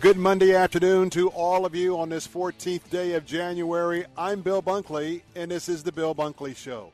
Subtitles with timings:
[0.00, 4.06] Good Monday afternoon to all of you on this 14th day of January.
[4.16, 6.90] I'm Bill Bunkley, and this is the Bill Bunkley Show,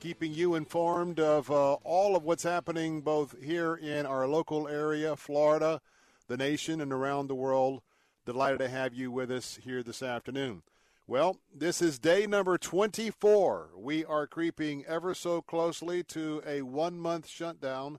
[0.00, 5.16] keeping you informed of uh, all of what's happening both here in our local area,
[5.16, 5.82] Florida,
[6.28, 7.82] the nation, and around the world.
[8.24, 10.62] Delighted to have you with us here this afternoon.
[11.06, 13.72] Well, this is day number 24.
[13.76, 17.98] We are creeping ever so closely to a one month shutdown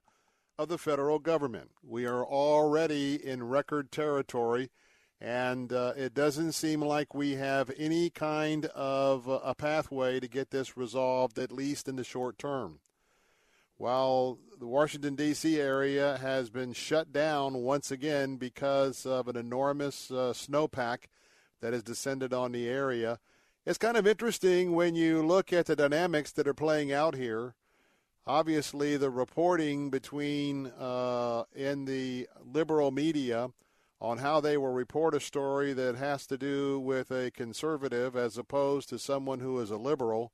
[0.58, 1.70] of the federal government.
[1.84, 4.72] We are already in record territory,
[5.22, 10.28] and uh, it doesn't seem like we have any kind of uh, a pathway to
[10.28, 12.80] get this resolved, at least in the short term.
[13.78, 15.60] While the Washington, D.C.
[15.60, 21.06] area has been shut down once again because of an enormous uh, snowpack
[21.62, 23.20] that has descended on the area,
[23.64, 27.54] it's kind of interesting when you look at the dynamics that are playing out here
[28.28, 33.50] obviously the reporting between uh, in the liberal media
[34.00, 38.38] on how they will report a story that has to do with a conservative as
[38.38, 40.32] opposed to someone who is a liberal.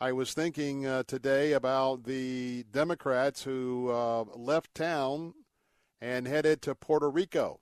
[0.00, 5.34] I was thinking uh, today about the Democrats who uh, left town
[6.00, 7.60] and headed to Puerto Rico.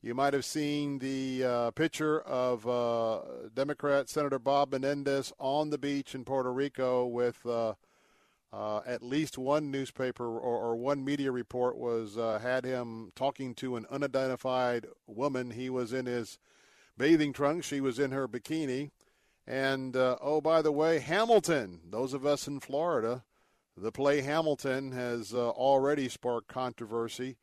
[0.00, 3.20] You might have seen the uh, picture of uh,
[3.54, 7.46] Democrat Senator Bob Menendez on the beach in Puerto Rico with
[8.54, 13.52] uh, at least one newspaper or, or one media report was uh, had him talking
[13.56, 15.50] to an unidentified woman.
[15.50, 16.38] He was in his
[16.96, 17.66] bathing trunks.
[17.66, 18.92] She was in her bikini.
[19.44, 21.80] And uh, oh, by the way, Hamilton.
[21.90, 23.24] Those of us in Florida,
[23.76, 27.36] the play Hamilton has uh, already sparked controversy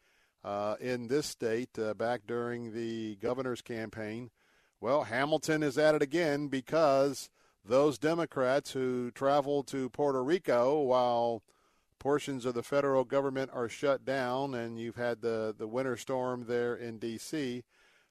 [0.45, 4.31] uh, in this state uh, back during the governor's campaign.
[4.79, 7.29] Well, Hamilton is at it again because
[7.63, 11.44] those Democrats who travel to Puerto Rico while
[11.99, 16.45] portions of the federal government are shut down and you've had the, the winter storm
[16.47, 17.63] there in D.C.,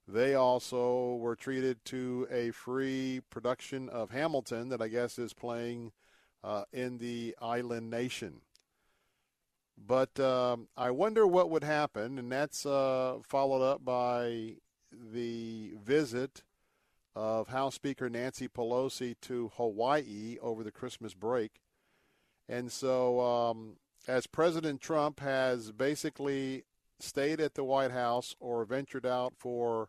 [0.07, 5.93] they also were treated to a free production of Hamilton that I guess is playing
[6.43, 8.41] uh, in the island nation.
[9.77, 14.57] But um, I wonder what would happen, and that's uh, followed up by
[14.93, 16.43] the visit
[17.15, 21.61] of House Speaker Nancy Pelosi to Hawaii over the Christmas break.
[22.49, 23.77] And so, um,
[24.09, 26.65] as President Trump has basically
[26.99, 29.89] stayed at the White House or ventured out for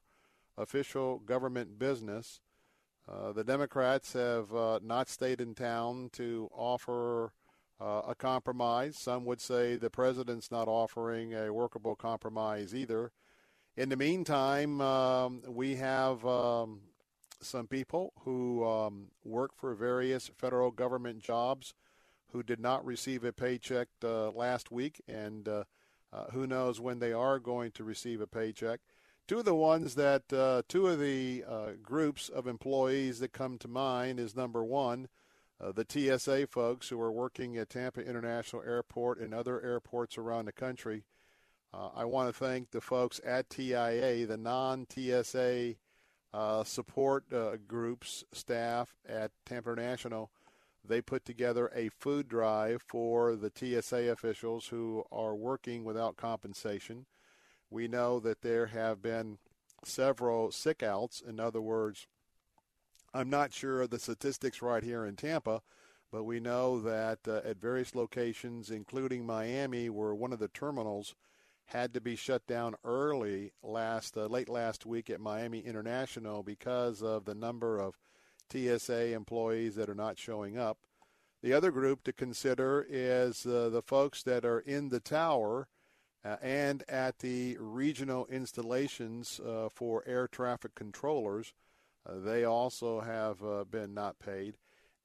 [0.57, 2.39] official government business,
[3.09, 7.33] uh, the Democrats have uh, not stayed in town to offer
[7.79, 8.97] uh, a compromise.
[8.97, 13.11] Some would say the president's not offering a workable compromise either.
[13.75, 16.81] In the meantime, um, we have um,
[17.41, 21.73] some people who um, work for various federal government jobs
[22.31, 25.63] who did not receive a paycheck uh, last week, and uh,
[26.13, 28.79] uh, who knows when they are going to receive a paycheck.
[29.27, 33.57] Two of the ones that, uh, two of the uh, groups of employees that come
[33.59, 35.07] to mind is number one,
[35.59, 40.45] uh, the TSA folks who are working at Tampa International Airport and other airports around
[40.45, 41.03] the country.
[41.73, 45.75] I want to thank the folks at TIA, the non TSA
[46.33, 50.31] uh, support uh, groups, staff at Tampa International.
[50.83, 57.05] they put together a food drive for the TSA officials who are working without compensation.
[57.69, 59.37] We know that there have been
[59.83, 61.21] several sick outs.
[61.21, 62.07] In other words,
[63.13, 65.61] I'm not sure of the statistics right here in Tampa,
[66.11, 71.15] but we know that uh, at various locations, including Miami, where one of the terminals
[71.65, 77.01] had to be shut down early last uh, late last week at Miami International because
[77.01, 77.97] of the number of
[78.51, 80.77] TSA employees that are not showing up.
[81.41, 85.67] The other group to consider is uh, the folks that are in the tower
[86.23, 91.53] uh, and at the regional installations uh, for air traffic controllers.
[92.07, 94.57] Uh, they also have uh, been not paid.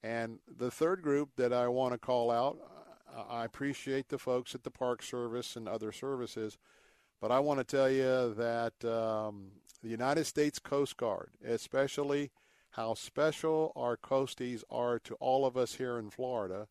[0.03, 2.58] And the third group that I want to call out,
[3.29, 6.58] I appreciate the folks at the Park Service and other services,
[7.20, 9.49] but I want to tell you that um,
[9.82, 12.31] the United States Coast Guard, especially
[12.70, 16.69] how special our coasties are to all of us here in Florida,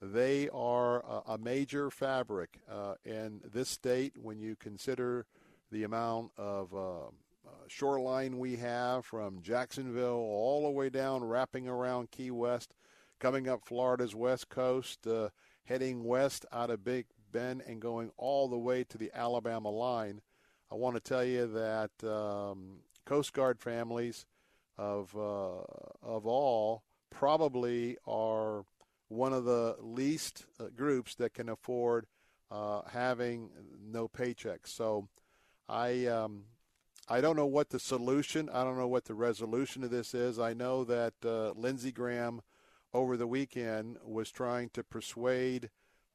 [0.00, 5.26] they are a, a major fabric uh, in this state when you consider
[5.70, 11.68] the amount of uh, uh, shoreline we have from Jacksonville all the way down, wrapping
[11.68, 12.74] around Key West,
[13.18, 15.28] coming up Florida's west coast, uh,
[15.70, 20.20] heading west out of Big Bend, and going all the way to the Alabama line.
[20.68, 24.26] I want to tell you that um, Coast Guard families
[24.76, 25.62] of uh,
[26.02, 28.64] of all probably are
[29.06, 32.06] one of the least uh, groups that can afford
[32.50, 33.50] uh, having
[33.80, 34.68] no paychecks.
[34.68, 35.08] So
[35.68, 36.46] I um,
[37.08, 38.48] I don't know what the solution.
[38.48, 40.36] I don't know what the resolution of this is.
[40.40, 42.40] I know that uh, Lindsey Graham
[42.92, 45.70] over the weekend was trying to persuade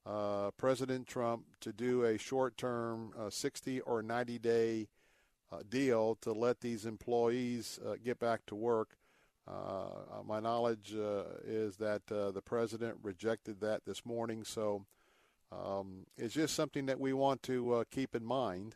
[0.05, 4.87] uh, President Trump to do a short-term, uh, 60 or 90-day
[5.51, 8.97] uh, deal to let these employees get back to work.
[9.47, 14.85] Uh, my knowledge uh, is that uh, the president rejected that this morning, so
[15.51, 18.75] um, it's just something that we want to keep in mind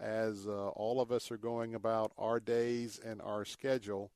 [0.00, 4.10] as all of us are going about our days and our schedule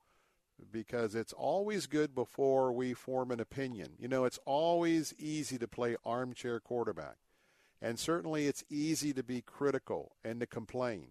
[0.71, 3.95] because it's always good before we form an opinion.
[3.99, 7.17] You know, it's always easy to play armchair quarterback.
[7.81, 11.09] And certainly it's easy to be critical and to complain.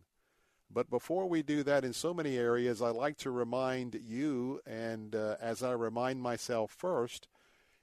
[0.71, 5.15] But before we do that in so many areas, I like to remind you, and
[5.15, 7.27] uh, as I remind myself first,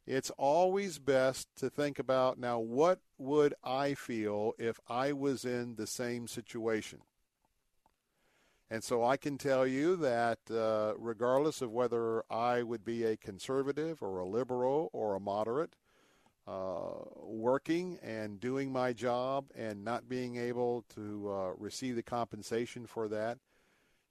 [0.06, 5.76] it's always best to think about now what would I feel if I was in
[5.76, 7.02] the same situation?
[8.70, 13.16] And so I can tell you that uh, regardless of whether I would be a
[13.16, 15.74] conservative or a liberal or a moderate,
[16.46, 22.86] uh, working and doing my job and not being able to uh, receive the compensation
[22.86, 23.38] for that.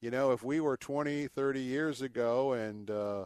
[0.01, 3.25] You know, if we were 20, 30 years ago and uh,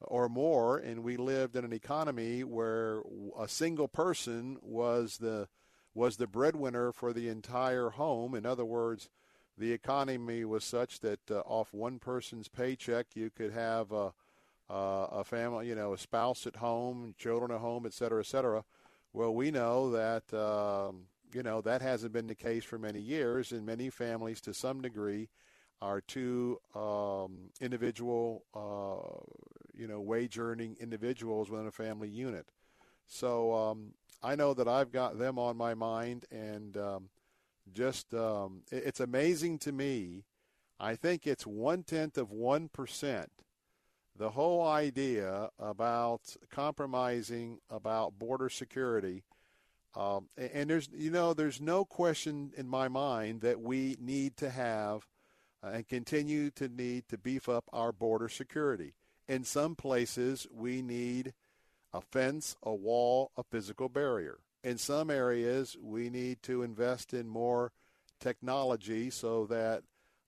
[0.00, 3.02] or more, and we lived in an economy where
[3.38, 5.48] a single person was the
[5.94, 8.34] was the breadwinner for the entire home.
[8.34, 9.08] In other words,
[9.58, 14.12] the economy was such that uh, off one person's paycheck, you could have a
[14.70, 18.64] a family, you know, a spouse at home, children at home, et cetera, et cetera.
[19.12, 21.02] Well, we know that, um,
[21.32, 24.80] you know, that hasn't been the case for many years, and many families, to some
[24.80, 25.28] degree,
[25.80, 29.20] are two um, individual, uh,
[29.78, 32.46] you know, wage earning individuals within a family unit.
[33.06, 33.92] So um,
[34.22, 37.08] I know that I've got them on my mind, and um,
[37.72, 40.24] just um, it's amazing to me.
[40.78, 43.30] I think it's one tenth of one percent
[44.16, 49.24] the whole idea about compromising about border security.
[49.96, 54.50] Um, and there's, you know, there's no question in my mind that we need to
[54.50, 55.06] have
[55.62, 58.94] uh, and continue to need to beef up our border security.
[59.28, 61.32] In some places, we need
[61.92, 64.38] a fence, a wall, a physical barrier.
[64.64, 67.72] In some areas, we need to invest in more
[68.18, 69.82] technology so that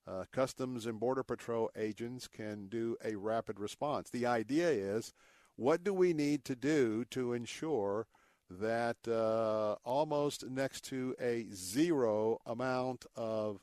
[0.06, 4.10] uh, Customs and Border Patrol agents can do a rapid response.
[4.10, 5.14] The idea is
[5.56, 8.08] what do we need to do to ensure
[8.50, 13.62] that uh, almost next to a zero amount of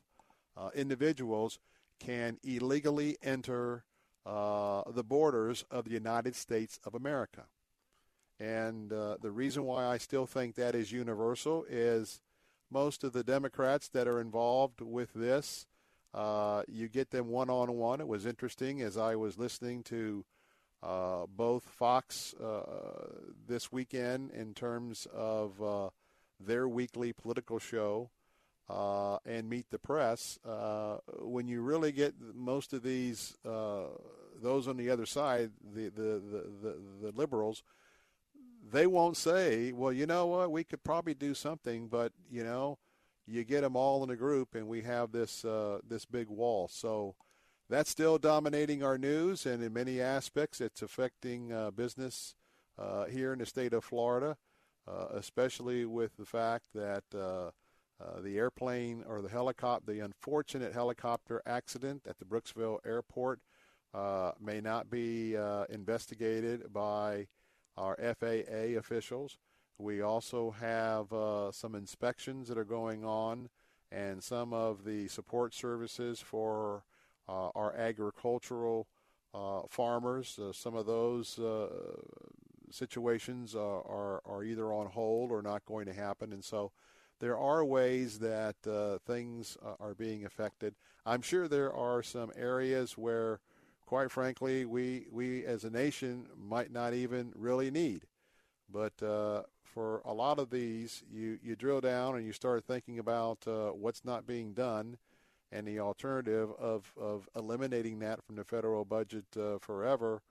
[0.58, 1.60] uh, individuals
[2.00, 3.84] can illegally enter
[4.26, 7.44] uh, the borders of the United States of America?
[8.40, 12.22] And uh, the reason why I still think that is universal is
[12.72, 15.68] most of the Democrats that are involved with this
[16.14, 18.00] uh, you get them one on one.
[18.00, 20.24] It was interesting as I was listening to
[20.84, 23.08] uh, both Fox uh,
[23.48, 25.90] this weekend in terms of uh,
[26.40, 28.12] their weekly political show
[28.70, 30.38] uh, and Meet the Press.
[31.20, 36.46] When you really get most of these, those on the other side, the, the, the,
[36.62, 37.64] the, the liberals,
[38.72, 42.78] they won't say, well, you know what, we could probably do something, but, you know,
[43.26, 46.68] you get them all in a group and we have this, uh, this big wall.
[46.68, 47.16] So
[47.70, 52.36] that's still dominating our news, and in many aspects, it's affecting uh, business
[52.78, 54.38] uh, here in the state of Florida,
[54.88, 57.52] uh, especially with the fact that uh,
[58.04, 63.40] uh, the airplane or the helicopter, the unfortunate helicopter accident at the Brooksville airport
[64.42, 65.36] may not be
[65.70, 67.28] investigated by
[67.78, 69.38] our FAA officials.
[69.78, 73.50] We also have uh, some inspections that are going on
[73.92, 76.84] and some of the support services for
[77.28, 78.88] uh, our agricultural
[79.34, 80.40] uh, farmers.
[80.52, 81.40] some of those
[82.72, 86.34] situations are, are either on hold or not going to happen.
[86.34, 86.72] And so
[87.20, 90.76] there are ways that uh, things are being affected.
[91.06, 93.40] I'm sure there are some areas where,
[93.86, 98.06] quite frankly, we we as a nation might not even really need.
[98.72, 103.00] But uh, for a lot of these, you you drill down and you start thinking
[103.00, 104.98] about uh, what's not being done,
[105.52, 110.22] and the alternative of of eliminating that from the federal budget uh, forever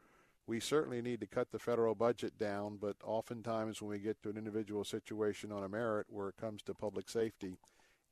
[0.47, 4.31] we certainly need to cut the federal budget down, but oftentimes when we get to
[4.31, 7.57] an individual situation on a merit where it comes to public safety,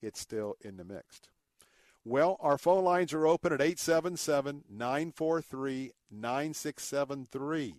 [0.00, 1.20] it's still in the mix.
[2.04, 7.74] Well, our phone lines are open at 877 943 9673.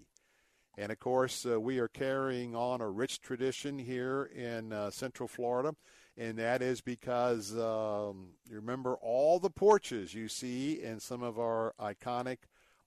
[0.77, 5.27] And of course, uh, we are carrying on a rich tradition here in uh, Central
[5.27, 5.75] Florida,
[6.15, 11.39] and that is because um, you remember all the porches you see in some of
[11.39, 12.37] our iconic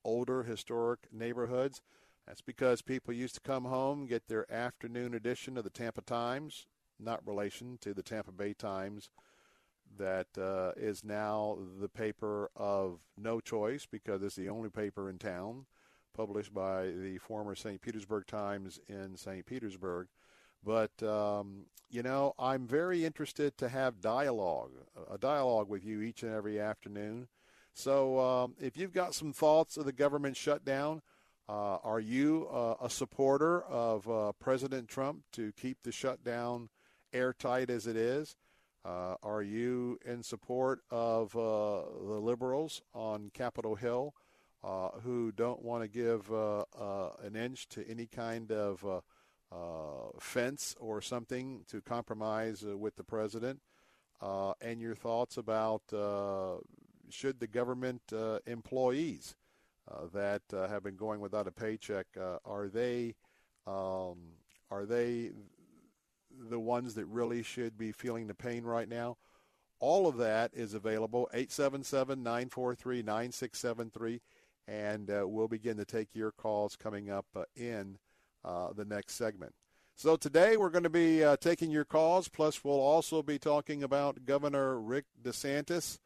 [0.04, 1.82] older historic neighborhoods.
[2.28, 6.68] That's because people used to come home, get their afternoon edition of the Tampa Times,
[7.00, 9.10] not relation to the Tampa Bay Times,
[9.98, 15.18] that uh, is now the paper of no choice because it's the only paper in
[15.18, 15.66] town,
[16.16, 17.80] published by the former St.
[17.80, 19.44] Petersburg Times in St.
[19.46, 20.08] Petersburg.
[20.64, 24.72] But, um, you know, I'm very interested to have dialogue,
[25.10, 27.28] a dialogue with you each and every afternoon.
[27.74, 31.02] So um, if you've got some thoughts of the government shutdown,
[31.48, 36.70] uh, are you uh, a supporter of uh, President Trump to keep the shutdown
[37.12, 38.36] airtight as it is?
[38.84, 44.14] Uh, are you in support of uh, the liberals on Capitol Hill
[44.62, 49.02] uh, who don't want to give an inch to any kind of
[50.20, 53.60] fence or something to compromise with the president?
[54.60, 55.82] and your thoughts about
[57.10, 59.36] should the government uh, employees
[59.90, 62.06] uh, that uh, have been going without a paycheck
[62.44, 63.14] are they
[63.66, 64.18] um,
[64.70, 65.30] are they
[66.38, 69.16] the ones that really should be feeling the pain right now?
[69.80, 74.20] All of that is available 877-943-9673
[74.66, 77.98] and uh, we'll begin to take your calls coming up uh, in
[78.44, 79.54] uh, the next segment.
[79.94, 84.24] So today we're going to be taking your calls, plus we'll also be talking about
[84.24, 85.98] Governor Rick DeSantis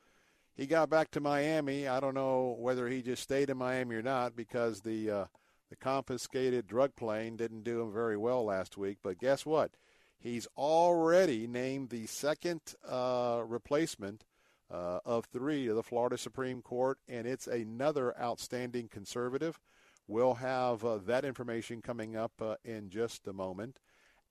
[0.58, 1.86] he got back to Miami.
[1.86, 5.24] I don't know whether he just stayed in Miami or not because the uh,
[5.70, 8.98] the confiscated drug plane didn't do him very well last week.
[9.00, 9.70] But guess what?
[10.18, 14.24] He's already named the second uh, replacement
[14.70, 19.60] uh, of three to the Florida Supreme Court, and it's another outstanding conservative.
[20.08, 23.78] We'll have uh, that information coming up uh, in just a moment.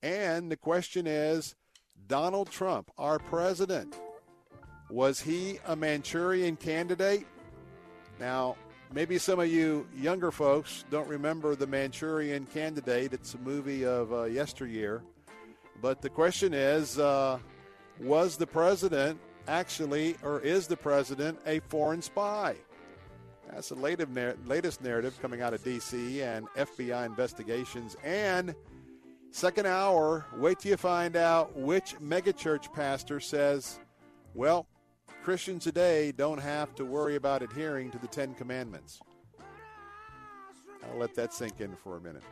[0.04, 1.56] And the question is
[2.08, 3.96] Donald Trump, our president,
[4.90, 7.26] was he a Manchurian candidate?
[8.20, 8.56] Now,
[8.94, 13.14] maybe some of you younger folks don't remember the Manchurian Candidate.
[13.14, 15.04] It's a movie of uh, yesteryear.
[15.82, 17.40] But the question is uh,
[18.00, 22.56] was the president actually, or is the president a foreign spy?
[23.52, 26.22] That's the latest narrative coming out of D.C.
[26.22, 27.96] and FBI investigations.
[28.04, 28.54] And
[29.32, 33.80] second hour, wait till you find out which megachurch pastor says,
[34.34, 34.68] well,
[35.24, 39.00] Christians today don't have to worry about adhering to the Ten Commandments.
[40.84, 42.24] I'll let that sink in for a minute.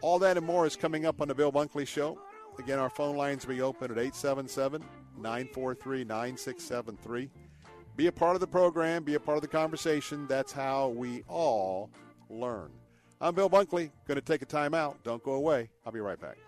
[0.00, 2.18] All that and more is coming up on the Bill Bunkley Show.
[2.58, 4.82] Again, our phone lines will be open at 877
[5.16, 7.30] 943 9673.
[7.96, 10.26] Be a part of the program, be a part of the conversation.
[10.26, 11.90] That's how we all
[12.30, 12.70] learn.
[13.20, 13.90] I'm Bill Bunkley.
[14.06, 15.02] Going to take a time out.
[15.04, 15.70] Don't go away.
[15.84, 16.38] I'll be right back.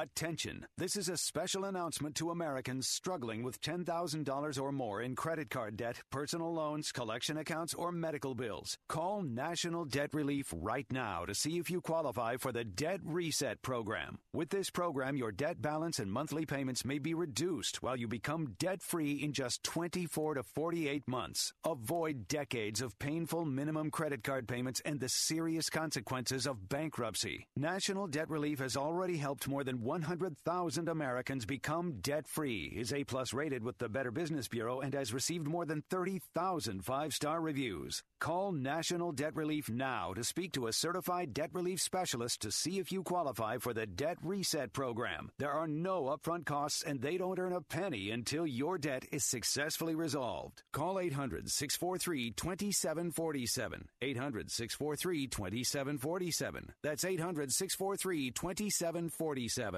[0.00, 0.64] Attention!
[0.76, 5.76] This is a special announcement to Americans struggling with $10,000 or more in credit card
[5.76, 8.78] debt, personal loans, collection accounts, or medical bills.
[8.88, 13.60] Call National Debt Relief right now to see if you qualify for the Debt Reset
[13.60, 14.20] Program.
[14.32, 18.54] With this program, your debt balance and monthly payments may be reduced while you become
[18.60, 21.52] debt free in just 24 to 48 months.
[21.66, 27.48] Avoid decades of painful minimum credit card payments and the serious consequences of bankruptcy.
[27.56, 33.04] National Debt Relief has already helped more than 100,000 Americans become debt free, is A
[33.04, 37.40] plus rated with the Better Business Bureau, and has received more than 30,000 five star
[37.40, 38.02] reviews.
[38.20, 42.78] Call National Debt Relief now to speak to a certified debt relief specialist to see
[42.78, 45.30] if you qualify for the Debt Reset Program.
[45.38, 49.24] There are no upfront costs, and they don't earn a penny until your debt is
[49.24, 50.64] successfully resolved.
[50.70, 53.88] Call 800 643 2747.
[54.02, 56.72] 800 643 2747.
[56.82, 59.77] That's 800 643 2747.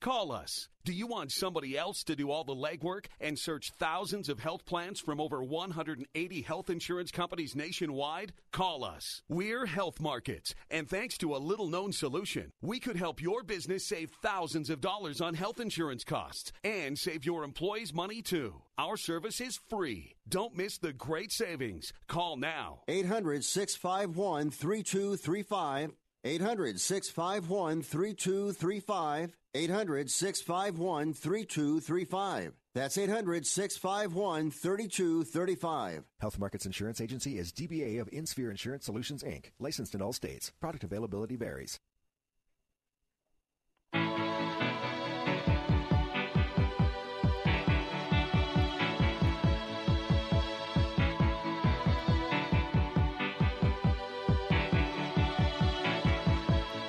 [0.00, 0.68] Call us.
[0.84, 4.64] Do you want somebody else to do all the legwork and search thousands of health
[4.64, 8.32] plans from over 180 health insurance companies nationwide?
[8.52, 9.22] Call us.
[9.28, 13.88] We're Health Markets, and thanks to a little known solution, we could help your business
[13.88, 18.62] save thousands of dollars on health insurance costs and save your employees money too.
[18.78, 20.14] Our service is free.
[20.28, 21.92] Don't miss the great savings.
[22.06, 22.82] Call now.
[22.86, 25.92] 800 651 3235.
[26.26, 29.36] 800 651 3235.
[29.56, 32.52] 800 651 3235.
[32.74, 36.04] That's 800 651 3235.
[36.20, 40.52] Health Markets Insurance Agency is DBA of InSphere Insurance Solutions, Inc., licensed in all states.
[40.60, 41.80] Product availability varies.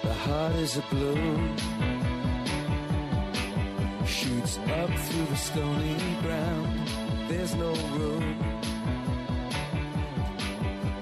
[0.03, 1.76] The heart is a balloon
[4.55, 6.87] up through the stony ground.
[7.27, 8.39] There's no room,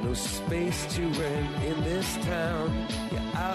[0.01, 2.87] no space to rent in this town.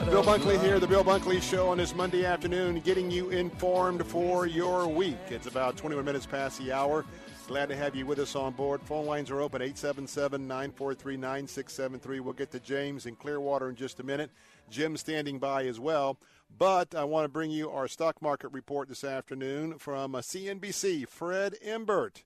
[0.04, 0.64] Bill Bunkley luck.
[0.64, 5.18] here, the Bill Bunkley Show on this Monday afternoon, getting you informed for your week.
[5.28, 7.04] It's about 21 minutes past the hour.
[7.48, 8.80] Glad to have you with us on board.
[8.82, 12.20] Phone lines are open 877 943 9673.
[12.20, 14.30] We'll get to James in Clearwater in just a minute.
[14.70, 16.16] Jim standing by as well.
[16.56, 21.08] But I want to bring you our stock market report this afternoon from uh, CNBC.
[21.08, 22.24] Fred Imbert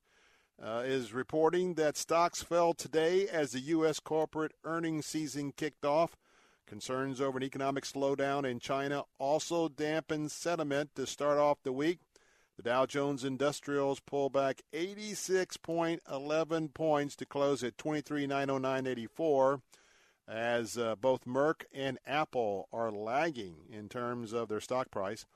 [0.62, 4.00] uh, is reporting that stocks fell today as the U.S.
[4.00, 6.16] corporate earnings season kicked off.
[6.66, 11.98] Concerns over an economic slowdown in China also dampened sentiment to start off the week.
[12.56, 19.60] The Dow Jones Industrials pulled back 86.11 points to close at 23,909.84
[20.26, 25.26] as uh, both Merck and Apple are lagging in terms of their stock price.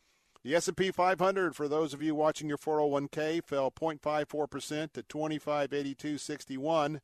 [0.44, 7.00] The S&P 500 for those of you watching your 401k fell 0.54% to 2582.61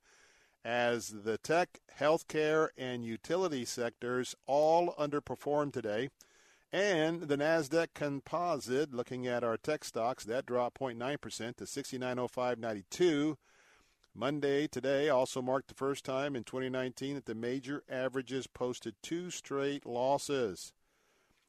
[0.64, 6.08] as the tech, healthcare and utility sectors all underperformed today.
[6.72, 13.36] And the Nasdaq Composite, looking at our tech stocks, that dropped 0.9% to 6905.92.
[14.16, 19.28] Monday today also marked the first time in 2019 that the major averages posted two
[19.28, 20.72] straight losses.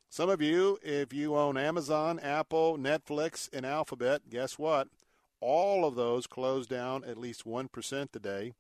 [0.10, 4.88] Some of you, if you own Amazon, Apple, Netflix, and Alphabet, guess what?
[5.42, 8.54] All of those closed down at least 1% today,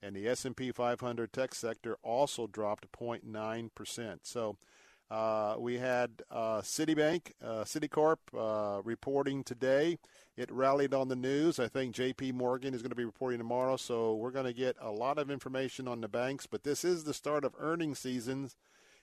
[0.00, 4.18] and the S&P 500 tech sector also dropped 0.9%.
[4.22, 4.56] So
[5.10, 9.98] uh, we had uh, Citibank, uh, Citicorp uh, reporting today.
[10.36, 11.58] It rallied on the news.
[11.58, 12.32] I think J.P.
[12.32, 15.30] Morgan is going to be reporting tomorrow, so we're going to get a lot of
[15.30, 16.46] information on the banks.
[16.46, 18.56] But this is the start of earnings seasons,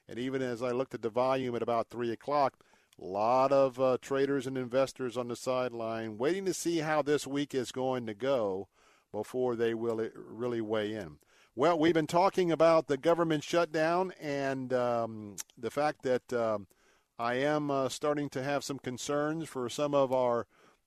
[0.08, 2.54] and even as I looked at the volume at about three o'clock,
[3.00, 7.28] a lot of uh, traders and investors on the sideline waiting to see how this
[7.28, 8.70] week is going to go
[9.12, 11.18] before they will really weigh in.
[11.58, 16.68] Well, we've been talking about the government shutdown and um, the fact that um,
[17.18, 20.46] I am uh, starting to have some concerns for some of our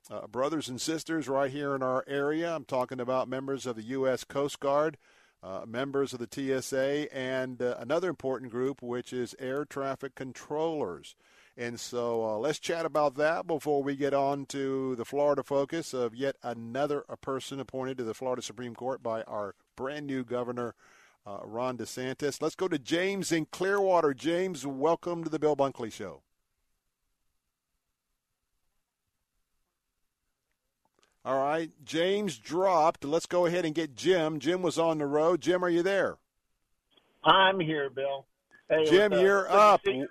[0.09, 2.55] uh, brothers and sisters right here in our area.
[2.55, 4.23] I'm talking about members of the U.S.
[4.23, 4.97] Coast Guard,
[5.43, 11.17] uh, members of the TSA, and uh, another important group, which is air traffic controllers.
[11.57, 15.93] And so uh, let's chat about that before we get on to the Florida focus
[15.93, 20.23] of yet another a person appointed to the Florida Supreme Court by our brand new
[20.23, 20.75] governor,
[21.27, 22.43] uh, Ron DeSantis.
[22.43, 24.13] Let's go to James in Clearwater.
[24.13, 26.21] James, welcome to the Bill Bunkley Show.
[31.25, 33.07] All right, James dropped.
[33.07, 34.39] Let's go ahead and get Jim.
[34.39, 35.41] Jim was on the road.
[35.41, 36.19] Jim, are you there?
[37.25, 38.27] I'm here, Bill.
[38.69, 39.81] Hey, Jim, was, uh, you're up.
[39.87, 40.07] you.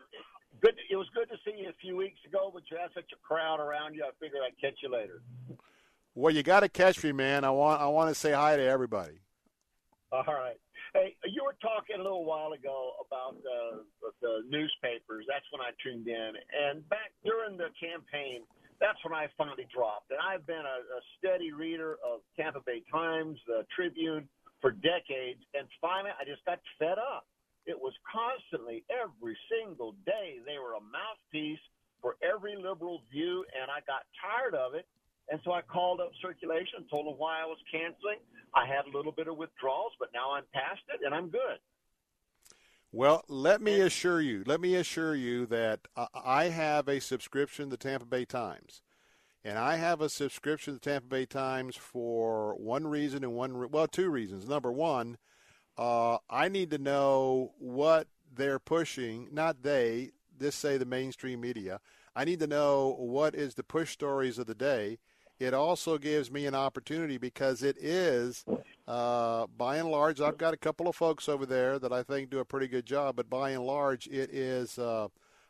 [0.61, 0.73] Good.
[0.89, 3.17] It was good to see you a few weeks ago, but you had such a
[3.17, 4.03] crowd around you.
[4.03, 5.21] I figured I'd catch you later.
[6.15, 7.43] Well, you got to catch me, man.
[7.43, 9.19] I want I want to say hi to everybody.
[10.11, 10.57] All right.
[10.97, 13.85] Hey, you were talking a little while ago about uh,
[14.25, 15.29] the newspapers.
[15.29, 18.41] That's when I tuned in, and back during the campaign,
[18.81, 20.09] that's when I finally dropped.
[20.09, 24.25] And I've been a, a steady reader of Tampa Bay Times, the Tribune,
[24.61, 27.29] for decades, and finally I just got fed up.
[27.69, 31.61] It was constantly, every single day, they were a mouthpiece
[32.01, 34.89] for every liberal view, and I got tired of it.
[35.31, 38.17] And so I called up circulation, told them why I was canceling.
[38.55, 41.59] I had a little bit of withdrawals, but now I'm past it and I'm good.
[42.91, 45.81] Well, let me assure you, let me assure you that
[46.15, 48.81] I have a subscription to the Tampa Bay Times.
[49.43, 53.69] And I have a subscription to the Tampa Bay Times for one reason and one,
[53.69, 54.47] well, two reasons.
[54.47, 55.17] Number one,
[55.77, 61.79] uh, I need to know what they're pushing, not they, this say the mainstream media.
[62.15, 64.97] I need to know what is the push stories of the day.
[65.39, 68.43] It also gives me an opportunity because it is,
[68.87, 72.29] uh, by and large, I've got a couple of folks over there that I think
[72.29, 75.07] do a pretty good job, but by and large, it is uh,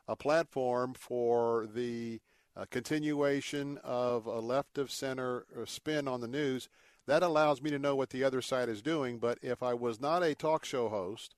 [0.08, 2.22] a platform for the
[2.56, 6.70] uh, continuation of a left of center uh, spin on the news.
[7.08, 9.18] That allows me to know what the other side is doing.
[9.18, 11.34] But if I was not a talk show host,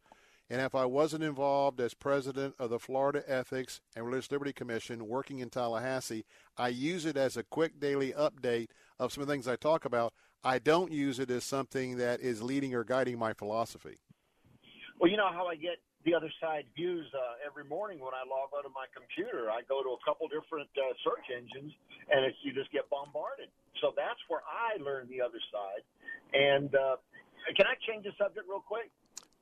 [0.52, 5.08] and if I wasn't involved as president of the Florida Ethics and Religious Liberty Commission
[5.08, 6.26] working in Tallahassee,
[6.58, 8.68] I use it as a quick daily update
[9.00, 10.12] of some of the things I talk about.
[10.44, 13.96] I don't use it as something that is leading or guiding my philosophy.
[15.00, 18.28] Well, you know how I get the other side views uh, every morning when I
[18.28, 19.50] log onto my computer.
[19.50, 21.72] I go to a couple different uh, search engines,
[22.12, 23.48] and it's, you just get bombarded.
[23.80, 25.88] So that's where I learn the other side.
[26.36, 27.00] And uh,
[27.56, 28.92] can I change the subject real quick?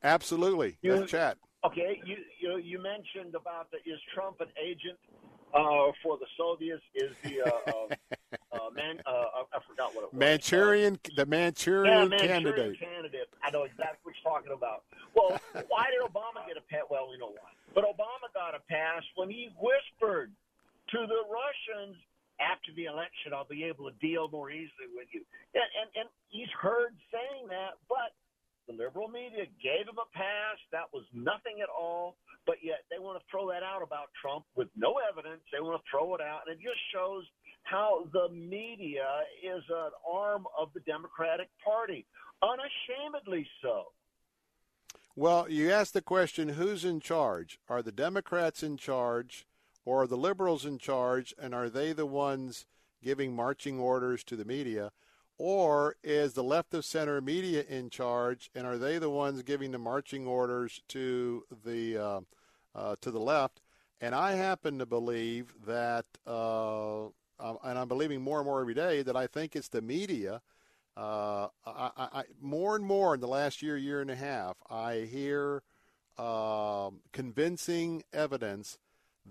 [0.04, 0.78] Absolutely.
[0.82, 1.38] You, Let's chat.
[1.66, 4.98] Okay, you, you you mentioned about the, is Trump an agent
[5.54, 6.82] uh, for the Soviets?
[6.96, 9.02] Is the uh, uh, uh, man?
[9.06, 10.20] Uh, I forgot what it was.
[10.20, 12.80] Manchurian, the Manchurian, yeah, Manchurian candidate.
[12.80, 13.28] candidate.
[13.44, 14.84] I know exactly what you're talking about.
[15.14, 15.36] Well,
[15.68, 16.88] why did Obama get a pass?
[16.90, 17.52] Well, we know why.
[17.76, 20.32] But Obama got a pass when he whispered
[20.96, 22.00] to the Russians
[22.40, 25.22] after the election, I'll be able to deal more easily with you.
[25.54, 28.16] And, and, and he's heard saying that, but
[28.70, 30.58] the liberal media gave him a pass.
[30.72, 32.16] That was nothing at all.
[32.46, 35.42] But yet they want to throw that out about Trump with no evidence.
[35.52, 36.42] They want to throw it out.
[36.46, 37.24] And it just shows
[37.64, 39.06] how the media
[39.44, 42.06] is an arm of the Democratic Party,
[42.42, 43.86] unashamedly so.
[45.16, 47.60] Well, you asked the question who's in charge?
[47.68, 49.46] Are the Democrats in charge
[49.86, 51.34] or are the liberals in charge?
[51.42, 52.66] And are they the ones
[53.04, 54.92] giving marching orders to the media?
[55.42, 59.72] Or is the left of center media in charge, and are they the ones giving
[59.72, 62.20] the marching orders to the uh,
[62.76, 63.62] uh, to the left?
[64.02, 67.06] And I happen to believe that, uh,
[67.40, 70.42] and I'm believing more and more every day that I think it's the media.
[70.98, 75.08] Uh, I, I, more and more in the last year, year and a half, I
[75.10, 75.64] hear
[76.18, 78.78] um, convincing evidence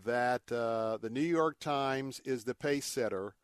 [0.06, 3.34] that uh, the New York Times is the pace setter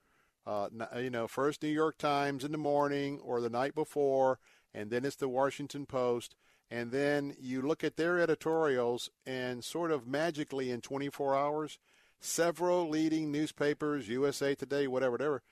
[0.47, 4.39] uh, you know, first New York Times in the morning or the night before,
[4.73, 6.35] and then it's the Washington Post.
[6.71, 11.79] And then you look at their editorials, and sort of magically in 24 hours,
[12.21, 15.43] several leading newspapers, USA Today, whatever, whatever,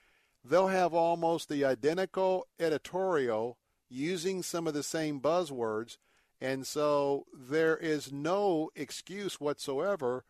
[0.43, 3.57] they'll have almost the identical editorial
[3.89, 5.97] using some of the same buzzwords.
[6.41, 10.25] And so there is no excuse whatsoever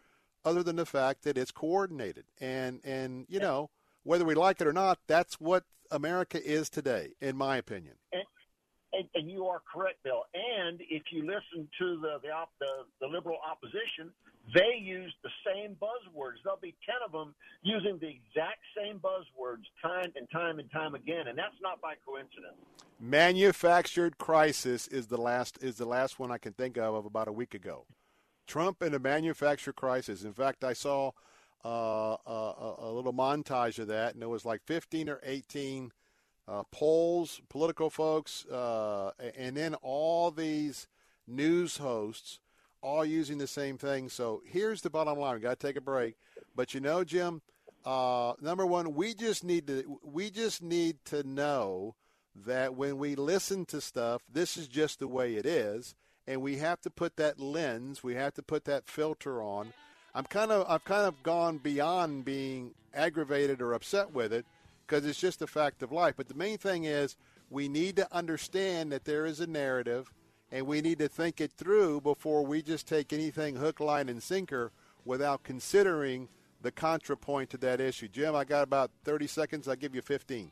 [0.45, 2.25] other than the fact that it's coordinated.
[2.39, 3.69] And, and you know,
[4.03, 7.95] whether we like it or not, that's what America is today, in my opinion.
[8.11, 8.23] And,
[8.93, 10.23] and, and you are correct, Bill.
[10.33, 14.11] And if you listen to the the, op, the the liberal opposition,
[14.53, 16.43] they use the same buzzwords.
[16.43, 20.95] There'll be ten of them using the exact same buzzwords time and time and time
[20.95, 22.57] again, and that's not by coincidence.
[22.99, 27.27] Manufactured crisis is the last is the last one I can think of of about
[27.27, 27.85] a week ago.
[28.45, 30.23] Trump and a manufactured crisis.
[30.23, 31.11] In fact, I saw
[31.65, 35.91] uh, a, a, little montage of that, and it was like 15 or 18
[36.47, 40.87] uh, polls, political folks, uh, and then all these
[41.27, 42.39] news hosts
[42.81, 44.09] all using the same thing.
[44.09, 46.15] So here's the bottom line: we got to take a break.
[46.55, 47.41] But you know, Jim,
[47.85, 51.95] uh, number one, we just need to we just need to know
[52.35, 55.95] that when we listen to stuff, this is just the way it is,
[56.27, 59.73] and we have to put that lens, we have to put that filter on.
[60.15, 64.45] I'm kind of I've kind of gone beyond being aggravated or upset with it
[64.85, 66.15] because it's just a fact of life.
[66.17, 67.15] But the main thing is
[67.49, 70.11] we need to understand that there is a narrative
[70.51, 74.21] and we need to think it through before we just take anything hook, line, and
[74.21, 74.71] sinker
[75.03, 76.29] without considering
[76.61, 78.07] the contrapoint to that issue.
[78.07, 79.67] Jim, I got about 30 seconds.
[79.67, 80.51] I'll give you 15.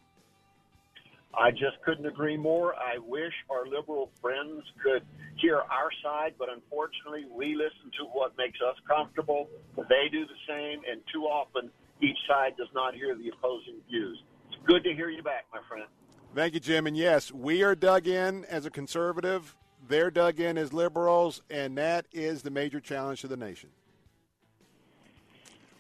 [1.34, 2.76] I just couldn't agree more.
[2.76, 5.04] I wish our liberal friends could
[5.38, 9.50] hear our side, but unfortunately, we listen to what makes us comfortable.
[9.78, 14.22] They do the same, and too often, each side does not hear the opposing views.
[14.50, 15.88] It's good to hear you back, my friend.
[16.36, 16.88] Thank you, Jim.
[16.88, 19.56] And yes, we are dug in as a conservative
[19.88, 23.70] they're dug in as liberals, and that is the major challenge to the nation.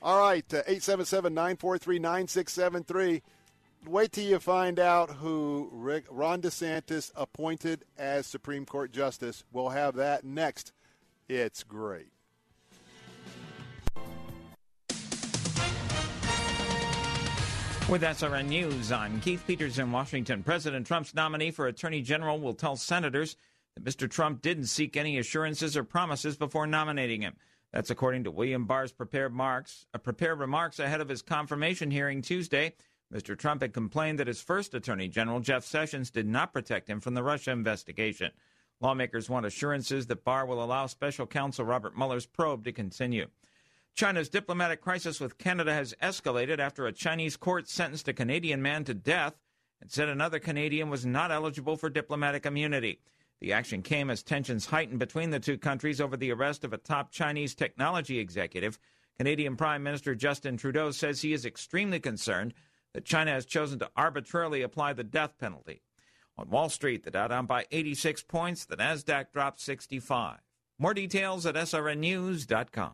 [0.01, 3.21] All right, uh, 877 943 9673.
[3.88, 9.44] Wait till you find out who Rick, Ron DeSantis appointed as Supreme Court Justice.
[9.52, 10.72] We'll have that next.
[11.28, 12.12] It's great.
[17.89, 20.44] With SRN News, I'm Keith Peters in Washington.
[20.44, 23.36] President Trump's nominee for Attorney General will tell senators
[23.76, 24.10] that Mr.
[24.10, 27.36] Trump didn't seek any assurances or promises before nominating him.
[27.74, 32.22] That's according to William Barr's prepared remarks, uh, prepared remarks ahead of his confirmation hearing
[32.22, 32.76] Tuesday.
[33.13, 33.38] Mr.
[33.38, 37.13] Trump had complained that his first Attorney General, Jeff Sessions, did not protect him from
[37.13, 38.32] the Russia investigation.
[38.80, 43.28] Lawmakers want assurances that Barr will allow special counsel Robert Mueller's probe to continue.
[43.93, 48.84] China's diplomatic crisis with Canada has escalated after a Chinese court sentenced a Canadian man
[48.86, 49.36] to death
[49.82, 53.02] and said another Canadian was not eligible for diplomatic immunity.
[53.41, 56.78] The action came as tensions heightened between the two countries over the arrest of a
[56.78, 58.80] top Chinese technology executive.
[59.17, 62.54] Canadian Prime Minister Justin Trudeau says he is extremely concerned
[62.93, 65.82] that China has chosen to arbitrarily apply the death penalty.
[66.38, 70.39] On Wall Street, the Dow down by 86 points, the Nasdaq dropped 65.
[70.80, 72.93] More details at srnnews.com.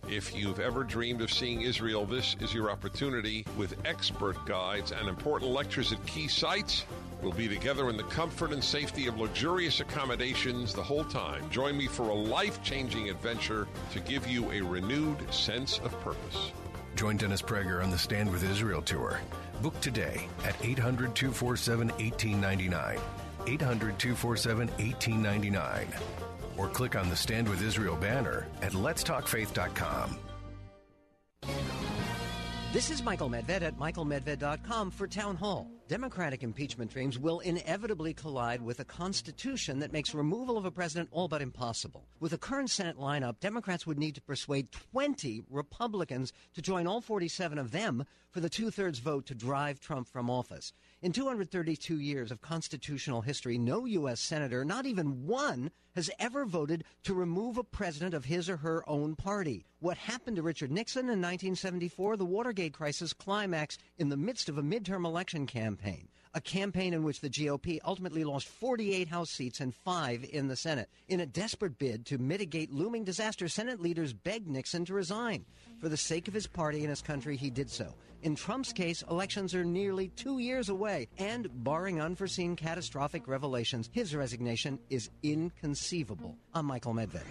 [0.09, 5.07] if you've ever dreamed of seeing Israel, this is your opportunity with expert guides and
[5.07, 6.85] important lectures at key sites.
[7.21, 11.49] We'll be together in the comfort and safety of luxurious accommodations the whole time.
[11.49, 16.51] Join me for a life changing adventure to give you a renewed sense of purpose.
[16.95, 19.19] Join Dennis Prager on the Stand with Israel tour.
[19.61, 22.99] Book today at 800 247 1899.
[23.47, 26.20] 800 247 1899
[26.61, 30.17] or click on the Stand with Israel banner at letstalkfaith.com.
[32.71, 35.69] This is Michael Medved at michaelmedved.com for Town Hall.
[35.89, 41.09] Democratic impeachment dreams will inevitably collide with a constitution that makes removal of a president
[41.11, 42.07] all but impossible.
[42.21, 47.01] With the current Senate lineup, Democrats would need to persuade 20 Republicans to join all
[47.01, 50.71] 47 of them for the two thirds vote to drive Trump from office.
[51.01, 54.21] In 232 years of constitutional history, no U.S.
[54.21, 58.87] senator, not even one, has ever voted to remove a president of his or her
[58.89, 59.65] own party.
[59.79, 64.57] What happened to Richard Nixon in 1974, the Watergate crisis climaxed in the midst of
[64.57, 69.59] a midterm election campaign a campaign in which the GOP ultimately lost 48 House seats
[69.59, 70.89] and five in the Senate.
[71.07, 75.45] In a desperate bid to mitigate looming disaster, Senate leaders begged Nixon to resign.
[75.79, 77.93] For the sake of his party and his country, he did so.
[78.23, 84.15] In Trump's case, elections are nearly two years away, and barring unforeseen catastrophic revelations, his
[84.15, 86.37] resignation is inconceivable.
[86.53, 87.23] I'm Michael Medved.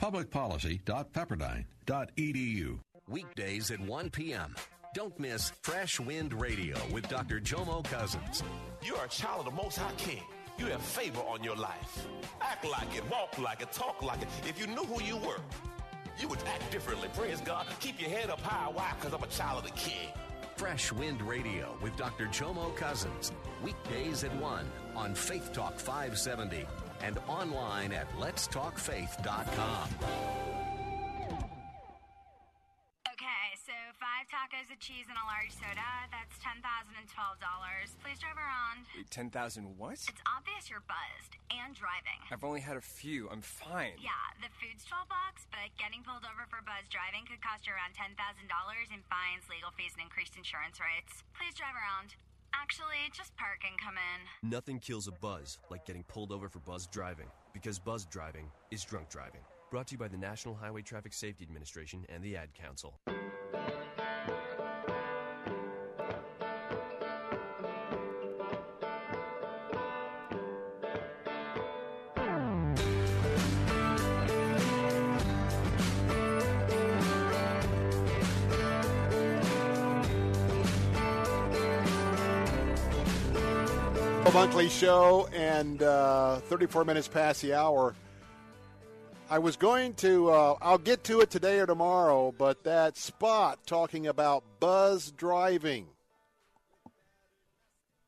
[0.00, 2.78] Publicpolicy.pepperdine.edu.
[3.08, 4.54] Weekdays at 1 p.m.
[4.94, 7.40] Don't miss Fresh Wind Radio with Dr.
[7.40, 8.42] Jomo Cousins.
[8.82, 10.22] You are a child of the Most High King.
[10.58, 12.06] You have favor on your life.
[12.40, 14.28] Act like it, walk like it, talk like it.
[14.48, 15.40] If you knew who you were,
[16.18, 17.08] you would act differently.
[17.14, 17.66] Praise God.
[17.80, 18.70] Keep your head up high.
[18.72, 18.92] Why?
[18.98, 20.08] Because I'm a child of the King.
[20.56, 22.26] Fresh Wind Radio with Dr.
[22.26, 23.30] Jomo Cousins.
[23.62, 26.66] Weekdays at 1 on Faith Talk 570
[27.02, 30.67] and online at letstalkfaith.com.
[34.28, 35.90] tacos of cheese and a large soda.
[36.12, 37.96] That's ten thousand and twelve dollars.
[38.04, 38.84] Please drive around.
[38.92, 39.96] Wait, ten thousand what?
[39.96, 42.20] It's obvious you're buzzed and driving.
[42.28, 43.32] I've only had a few.
[43.32, 43.96] I'm fine.
[43.96, 44.12] Yeah,
[44.44, 47.96] the food's twelve bucks, but getting pulled over for buzz driving could cost you around
[47.96, 51.24] ten thousand dollars in fines, legal fees, and increased insurance rates.
[51.32, 52.12] Please drive around.
[52.52, 54.20] Actually, just park and come in.
[54.44, 58.84] Nothing kills a buzz like getting pulled over for buzz driving, because buzz driving is
[58.84, 59.40] drunk driving.
[59.70, 62.94] Brought to you by the National Highway Traffic Safety Administration and the Ad Council.
[84.38, 87.94] Bunkley Show, and uh, 34 minutes past the hour.
[89.30, 93.58] I was going to, uh, I'll get to it today or tomorrow, but that spot
[93.66, 95.88] talking about buzz driving.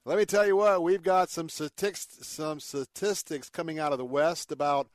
[0.06, 4.04] Let me tell you what, we've got some statistics, some statistics coming out of the
[4.04, 4.88] West about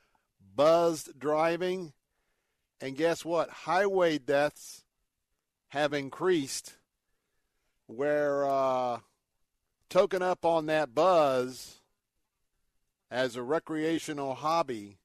[0.55, 1.93] buzz driving.
[2.81, 3.49] And guess what?
[3.49, 4.83] Highway deaths
[5.69, 6.77] have increased
[7.85, 8.99] where uh,
[9.89, 11.81] token up on that buzz
[13.11, 14.97] as a recreational hobby,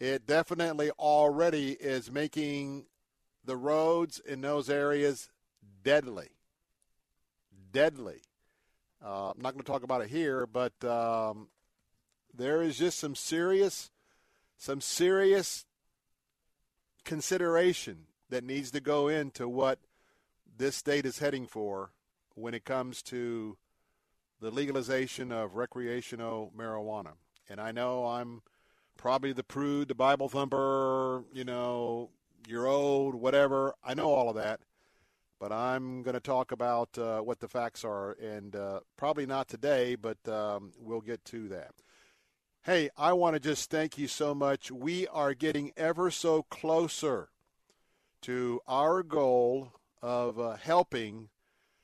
[0.00, 2.86] it definitely already is making
[3.44, 5.30] the roads in those areas
[5.82, 6.28] deadly.
[7.72, 8.20] Deadly.
[9.04, 11.48] Uh, I'm not going to talk about it here, but um,
[12.34, 13.90] there is just some serious,
[14.56, 15.64] some serious
[17.04, 19.78] consideration that needs to go into what
[20.56, 21.92] this state is heading for
[22.34, 23.56] when it comes to
[24.40, 27.12] the legalization of recreational marijuana.
[27.48, 28.42] And I know I'm
[28.98, 32.10] probably the prude, the Bible thumper, you know,
[32.46, 33.74] you're old, whatever.
[33.82, 34.60] I know all of that.
[35.40, 39.46] But I'm going to talk about uh, what the facts are, and uh, probably not
[39.46, 41.74] today, but um, we'll get to that.
[42.64, 44.72] Hey, I want to just thank you so much.
[44.72, 47.28] We are getting ever so closer
[48.22, 51.28] to our goal of uh, helping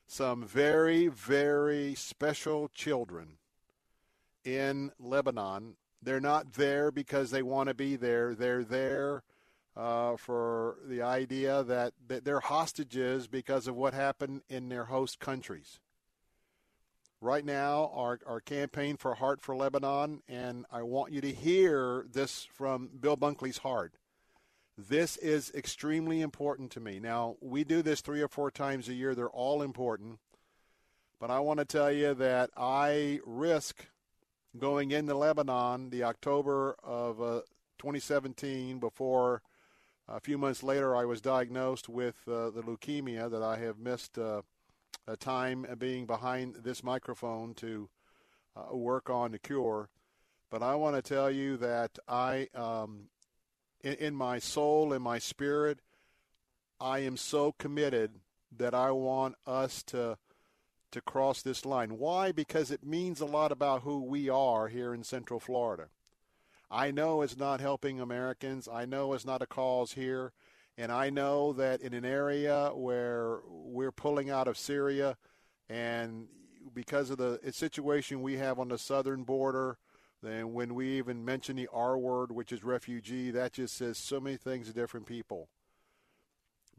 [0.05, 3.37] some very, very special children
[4.43, 5.77] in Lebanon.
[6.05, 8.35] They're not there because they want to be there.
[8.35, 9.23] They're there
[9.75, 15.19] uh, for the idea that, that they're hostages because of what happened in their host
[15.19, 15.79] countries.
[17.21, 22.05] Right now, our, our campaign for Heart for Lebanon, and I want you to hear
[22.11, 23.95] this from Bill Bunkley's heart.
[24.77, 26.99] This is extremely important to me.
[26.99, 29.15] Now, we do this three or four times a year.
[29.15, 30.19] They're all important.
[31.19, 33.87] But I want to tell you that I risk
[34.57, 37.41] going into Lebanon the October of uh,
[37.79, 39.41] 2017 before
[40.07, 44.17] a few months later I was diagnosed with uh, the leukemia that I have missed
[44.17, 44.41] uh,
[45.07, 47.89] a time being behind this microphone to
[48.55, 49.89] uh, work on the cure.
[50.49, 53.09] But I want to tell you that I um,
[53.81, 55.79] in, in my soul, in my spirit,
[56.79, 58.11] I am so committed
[58.55, 60.17] that I want us to
[60.95, 61.97] to cross this line.
[61.97, 62.31] Why?
[62.31, 65.89] Because it means a lot about who we are here in Central Florida.
[66.71, 68.69] I know it's not helping Americans.
[68.71, 70.31] I know it's not a cause here.
[70.77, 75.17] And I know that in an area where we're pulling out of Syria
[75.69, 76.27] and
[76.73, 79.77] because of the situation we have on the southern border,
[80.23, 84.21] then when we even mention the R word, which is refugee, that just says so
[84.21, 85.49] many things to different people.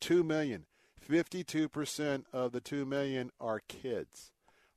[0.01, 0.65] Two million.
[1.07, 4.33] 52% of the 2 million are kids.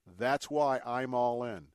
[0.06, 1.68] That's why I'm all in.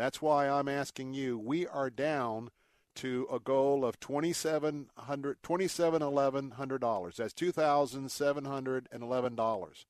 [0.00, 1.38] That's why I'm asking you.
[1.38, 2.48] We are down
[2.94, 7.16] to a goal of $2,700, $2,711.
[7.16, 9.84] That's $2,711.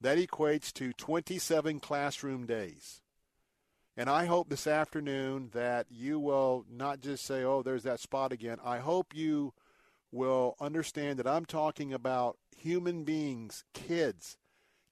[0.00, 3.02] That equates to 27 classroom days.
[3.96, 8.32] And I hope this afternoon that you will not just say, oh, there's that spot
[8.32, 8.58] again.
[8.64, 9.54] I hope you
[10.10, 14.36] will understand that I'm talking about human beings, kids,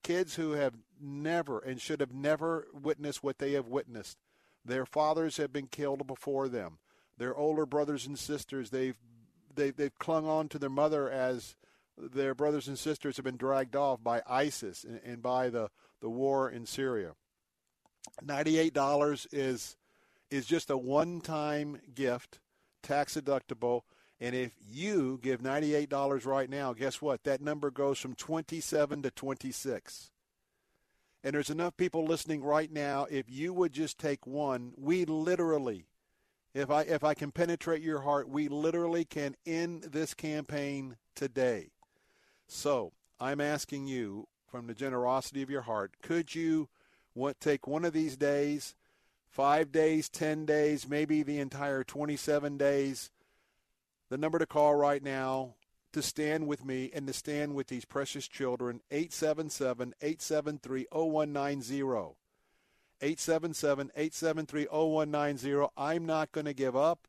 [0.01, 4.17] kids who have never and should have never witnessed what they have witnessed.
[4.65, 6.79] Their fathers have been killed before them.
[7.17, 8.97] Their older brothers and sisters, they've,
[9.53, 11.55] they, they've clung on to their mother as
[11.97, 15.69] their brothers and sisters have been dragged off by ISIS and, and by the,
[16.01, 17.13] the war in Syria.
[18.23, 19.77] $98 is
[20.31, 22.39] is just a one-time gift,
[22.81, 23.81] tax deductible,
[24.19, 27.23] and if you give $98 right now, guess what?
[27.23, 30.11] That number goes from 27 to 26.
[31.25, 35.87] And there's enough people listening right now if you would just take one, we literally
[36.53, 41.71] if I if I can penetrate your heart, we literally can end this campaign today.
[42.47, 46.69] So I'm asking you, from the generosity of your heart, could you
[47.13, 48.75] what take one of these days,
[49.25, 53.09] five days, ten days, maybe the entire 27 days?
[54.09, 55.55] The number to call right now
[55.95, 61.81] to stand with me and to stand with these precious children 877 873 0190
[63.01, 67.07] 877 873 0190 I'm not going to give up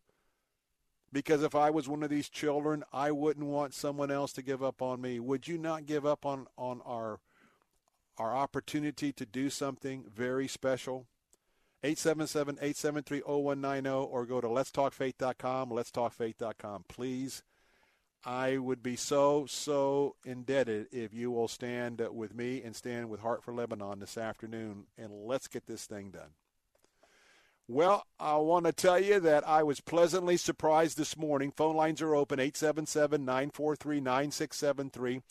[1.12, 4.62] because if I was one of these children I wouldn't want someone else to give
[4.62, 5.18] up on me.
[5.18, 7.18] Would you not give up on on our
[8.18, 11.08] our opportunity to do something very special?
[11.82, 17.42] 877-873-0190 or go to letstalkfaith.com letstalkfaith.com please
[18.26, 23.20] I would be so, so indebted if you will stand with me and stand with
[23.20, 26.30] Heart for Lebanon this afternoon, and let's get this thing done.
[27.68, 31.52] Well, I want to tell you that I was pleasantly surprised this morning.
[31.52, 35.22] Phone lines are open 877 943 9673.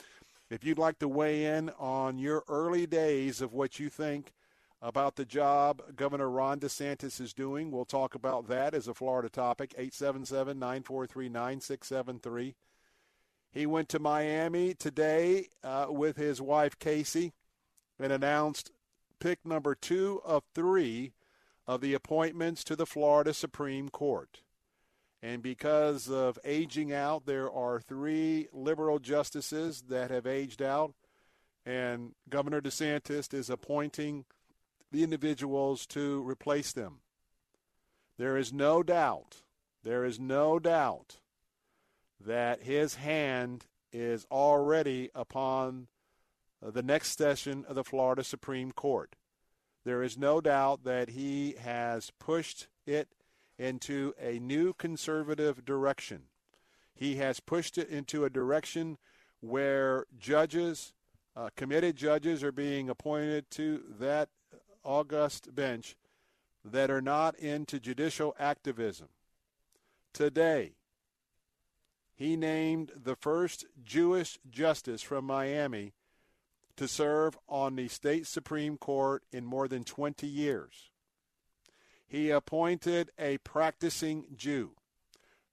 [0.50, 4.32] If you'd like to weigh in on your early days of what you think
[4.82, 9.28] about the job Governor Ron DeSantis is doing, we'll talk about that as a Florida
[9.28, 9.74] topic.
[9.78, 12.56] 877 943 9673.
[13.56, 17.32] He went to Miami today uh, with his wife Casey
[17.98, 18.74] and announced
[19.22, 21.14] pick number two of three
[21.66, 24.42] of the appointments to the Florida Supreme Court.
[25.24, 30.94] And because of aging out, there are three liberal justices that have aged out,
[31.66, 34.26] and Governor DeSantis is appointing
[34.92, 37.00] the individuals to replace them.
[38.18, 39.44] There is no doubt,
[39.82, 41.20] there is no doubt
[42.26, 45.88] that his hand is already upon
[46.62, 49.16] the next session of the Florida Supreme Court.
[49.84, 53.10] There is no doubt that he has pushed it
[53.58, 56.24] into a new conservative direction.
[56.96, 58.98] He has pushed it into a direction
[59.42, 60.94] where judges,
[61.36, 64.30] uh, committed judges, are being appointed to that
[64.84, 65.96] august bench
[66.64, 69.10] that are not into judicial activism.
[70.14, 70.74] Today,
[72.16, 75.94] he named the first Jewish justice from Miami
[76.78, 80.92] to serve on the state Supreme Court in more than 20 years.
[82.08, 84.72] He appointed a practicing Jew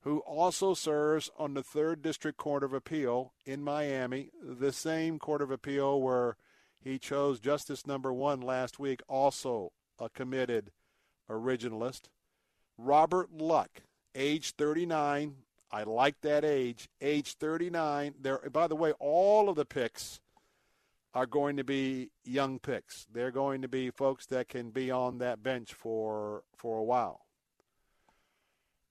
[0.01, 5.41] who also serves on the 3rd District Court of Appeal in Miami, the same Court
[5.41, 6.35] of Appeal where
[6.81, 10.71] he chose Justice number one last week, also a committed
[11.29, 12.03] originalist.
[12.77, 13.83] Robert Luck,
[14.13, 15.35] age 39,
[15.73, 16.87] I like that age.
[17.01, 18.13] Age 39.
[18.21, 18.47] There.
[18.51, 20.21] By the way, all of the picks
[21.15, 23.07] are going to be young picks.
[23.11, 27.21] They're going to be folks that can be on that bench for for a while.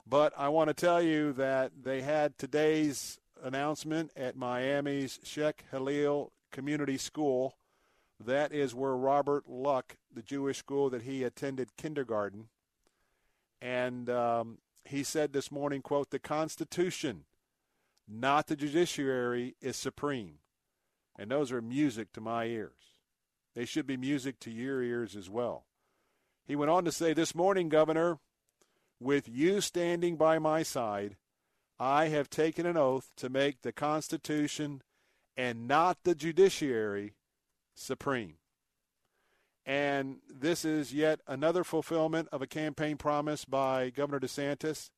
[0.04, 6.32] But I want to tell you that they had today's announcement at Miami's Scheck Hillel
[6.50, 7.54] Community School.
[8.24, 12.48] That is where Robert Luck, the Jewish school that he attended kindergarten,
[13.60, 17.24] and um, he said this morning, quote, the Constitution,
[18.08, 20.38] not the judiciary, is supreme.
[21.18, 22.96] And those are music to my ears.
[23.54, 25.66] They should be music to your ears as well.
[26.44, 28.18] He went on to say, This morning, Governor,
[28.98, 31.16] with you standing by my side,
[31.78, 34.82] I have taken an oath to make the Constitution
[35.36, 37.14] and not the judiciary
[37.74, 38.36] supreme.
[39.64, 44.90] And this is yet another fulfillment of a campaign promise by Governor DeSantis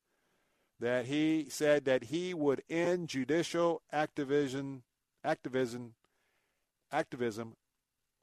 [0.79, 4.83] that he said that he would end judicial activism,
[5.23, 5.93] activism,
[6.91, 7.55] activism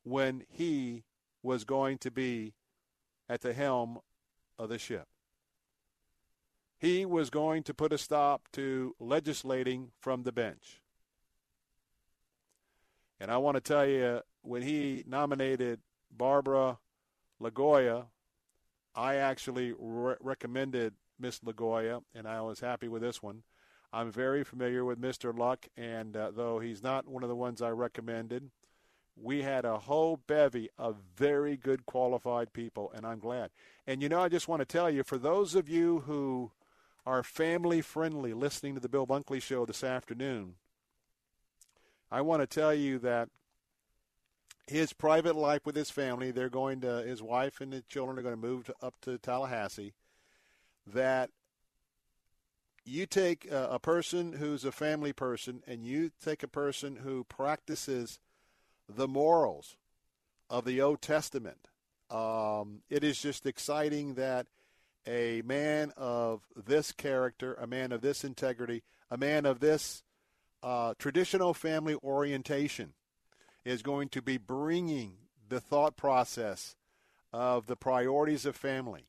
[0.02, 1.04] when he
[1.42, 2.54] was going to be
[3.28, 3.98] at the helm
[4.58, 5.06] of the ship.
[6.78, 10.82] He was going to put a stop to legislating from the bench.
[13.20, 15.78] And I want to tell you, when he nominated
[16.16, 16.78] Barbara
[17.40, 18.06] Lagoa,
[18.94, 23.42] I actually re- recommended Miss Lagoa, and I was happy with this one.
[23.92, 25.36] I'm very familiar with Mr.
[25.36, 28.50] Luck, and uh, though he's not one of the ones I recommended,
[29.16, 33.50] we had a whole bevy of very good qualified people, and I'm glad.
[33.86, 36.52] And you know, I just want to tell you, for those of you who
[37.04, 40.54] are family friendly listening to the Bill Bunkley Show this afternoon,
[42.10, 43.28] I want to tell you that
[44.66, 46.30] his private life with his family.
[46.30, 49.18] They're going to his wife and the children are going to move to, up to
[49.18, 49.94] Tallahassee.
[50.86, 51.30] That
[52.84, 57.24] you take a, a person who's a family person, and you take a person who
[57.24, 58.18] practices
[58.88, 59.76] the morals
[60.50, 61.68] of the Old Testament.
[62.10, 64.46] Um, it is just exciting that
[65.06, 70.02] a man of this character, a man of this integrity, a man of this
[70.62, 72.92] uh, traditional family orientation
[73.64, 75.14] is going to be bringing
[75.48, 76.76] the thought process
[77.32, 79.06] of the priorities of family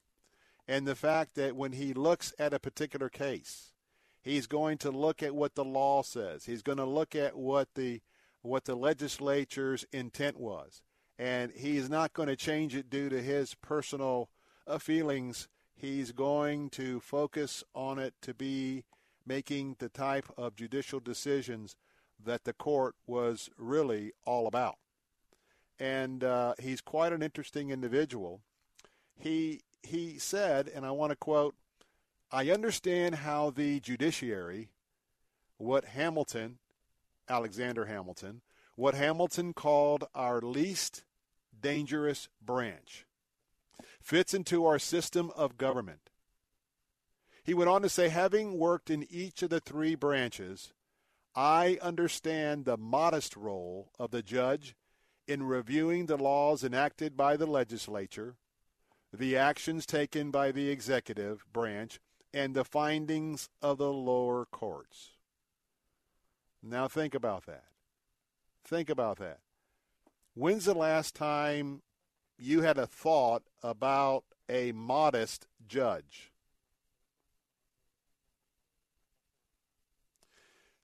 [0.68, 3.74] and the fact that when he looks at a particular case,
[4.22, 6.46] he's going to look at what the law says.
[6.46, 8.02] He's going to look at what the
[8.42, 10.82] what the legislature's intent was,
[11.18, 14.30] and he's not going to change it due to his personal
[14.68, 15.48] uh, feelings.
[15.74, 18.84] He's going to focus on it to be
[19.26, 21.78] making the type of judicial decisions
[22.26, 24.78] that the court was really all about.
[25.80, 28.42] And uh, he's quite an interesting individual.
[29.18, 31.56] He he said, and I want to quote,
[32.32, 34.70] I understand how the judiciary,
[35.58, 36.58] what Hamilton,
[37.28, 38.42] Alexander Hamilton,
[38.76, 41.04] what Hamilton called our least
[41.60, 43.06] dangerous branch,
[44.02, 46.10] fits into our system of government.
[47.44, 50.74] He went on to say, having worked in each of the three branches,
[51.36, 54.76] I understand the modest role of the judge
[55.28, 58.36] in reviewing the laws enacted by the legislature
[59.14, 62.00] the actions taken by the executive branch,
[62.34, 65.12] and the findings of the lower courts.
[66.64, 67.66] Now think about that.
[68.66, 69.40] Think about that.
[70.34, 71.84] When's the last time
[72.40, 76.33] you had a thought about a modest judge?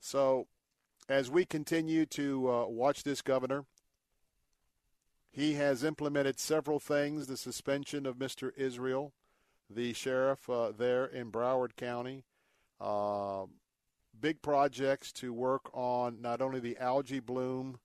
[0.10, 0.48] So,
[1.08, 3.66] as we continue to uh, watch this governor,
[5.30, 8.50] he has implemented several things the suspension of Mr.
[8.58, 9.14] Israel,
[9.70, 12.24] the sheriff uh, there in Broward County,
[12.82, 13.44] uh,
[14.20, 17.78] big projects to work on not only the algae bloom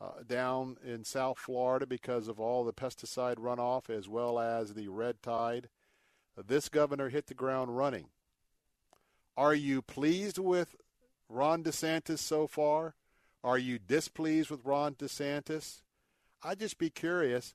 [0.00, 4.88] uh, down in South Florida because of all the pesticide runoff as well as the
[4.88, 5.68] red tide.
[6.36, 8.08] This governor hit the ground running.
[9.36, 10.74] Are you pleased with
[11.28, 12.94] Ron DeSantis so far?
[13.44, 15.82] Are you displeased with Ron DeSantis?
[16.42, 17.54] I'd just be curious.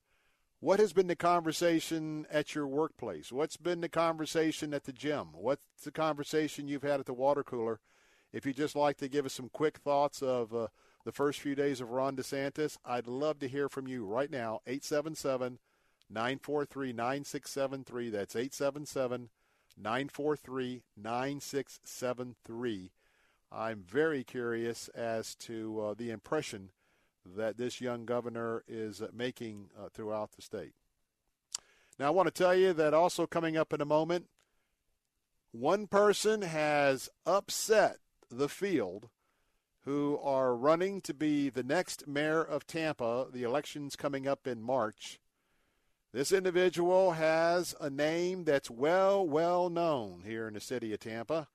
[0.60, 3.32] What has been the conversation at your workplace?
[3.32, 5.30] What's been the conversation at the gym?
[5.34, 7.80] What's the conversation you've had at the water cooler?
[8.32, 10.68] If you'd just like to give us some quick thoughts of uh,
[11.04, 14.62] the first few days of Ron DeSantis, I'd love to hear from you right now.
[14.66, 15.60] 877
[16.10, 18.10] 943 9673.
[18.10, 19.30] That's 877
[19.78, 22.92] 943 9673.
[23.56, 26.70] I'm very curious as to uh, the impression
[27.36, 30.74] that this young governor is making uh, throughout the state.
[32.00, 34.26] Now, I want to tell you that also coming up in a moment,
[35.52, 37.98] one person has upset
[38.32, 39.10] the field
[39.86, 43.28] who are running to be the next mayor of Tampa.
[43.32, 45.20] The election's coming up in March.
[46.12, 51.50] This individual has a name that's well, well known here in the city of Tampa.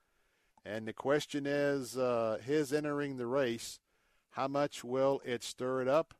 [0.69, 3.79] And the question is uh, his entering the race
[4.31, 6.13] how much will it stir it up?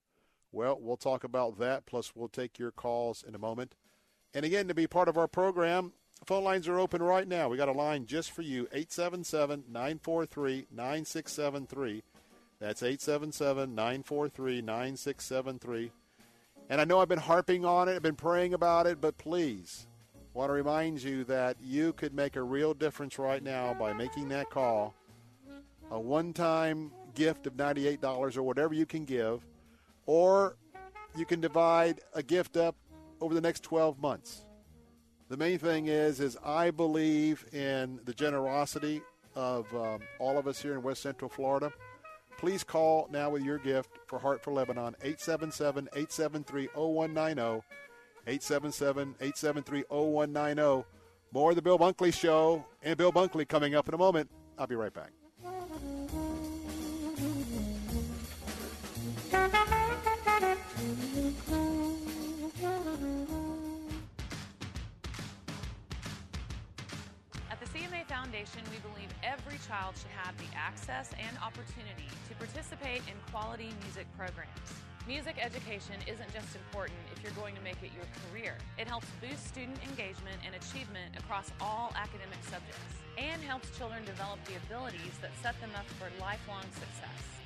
[0.51, 3.75] Well, we'll talk about that, plus we'll take your calls in a moment.
[4.33, 5.93] And again, to be part of our program,
[6.25, 7.47] phone lines are open right now.
[7.47, 12.03] We got a line just for you 877 943 9673.
[12.59, 15.91] That's 877 943 9673.
[16.71, 19.85] And I know I've been harping on it, I've been praying about it, but please,
[20.33, 24.29] want to remind you that you could make a real difference right now by making
[24.29, 24.93] that call.
[25.91, 29.45] A one time gift of $98 or whatever you can give,
[30.05, 30.55] or
[31.15, 32.75] you can divide a gift up
[33.21, 34.45] over the next 12 months.
[35.29, 39.01] The main thing is, is I believe in the generosity
[39.35, 41.71] of um, all of us here in West Central Florida.
[42.37, 44.95] Please call now with your gift for Heart for Lebanon,
[48.27, 50.85] 877-873-0190, 877-873-0190.
[51.31, 54.27] More of the Bill Bunkley Show and Bill Bunkley coming up in a moment.
[54.57, 55.11] I'll be right back.
[67.51, 72.35] At the CMA Foundation, we believe every child should have the access and opportunity to
[72.35, 74.69] participate in quality music programs.
[75.07, 78.57] Music education isn't just important if you're going to make it your career.
[78.77, 84.37] It helps boost student engagement and achievement across all academic subjects and helps children develop
[84.45, 87.39] the abilities that set them up for lifelong success.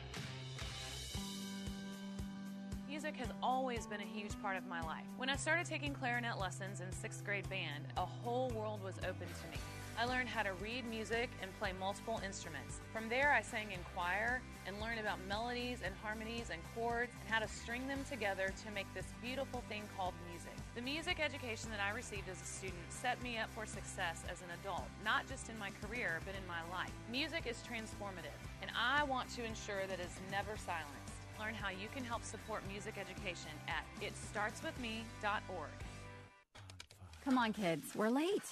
[2.87, 5.07] Music has always been a huge part of my life.
[5.17, 9.27] When I started taking clarinet lessons in sixth grade band, a whole world was open
[9.27, 9.57] to me.
[9.99, 12.79] I learned how to read music and play multiple instruments.
[12.91, 17.29] From there, I sang in choir and learned about melodies and harmonies and chords and
[17.29, 20.53] how to string them together to make this beautiful thing called music.
[20.75, 24.41] The music education that I received as a student set me up for success as
[24.41, 26.91] an adult, not just in my career, but in my life.
[27.11, 31.13] Music is transformative, and I want to ensure that it's never silenced.
[31.39, 35.69] Learn how you can help support music education at itstartswithme.org.
[37.23, 38.43] Come on, kids, we're late.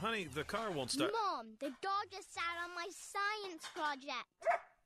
[0.00, 1.10] Honey, the car won't start.
[1.12, 4.26] Mom, the dog just sat on my science project.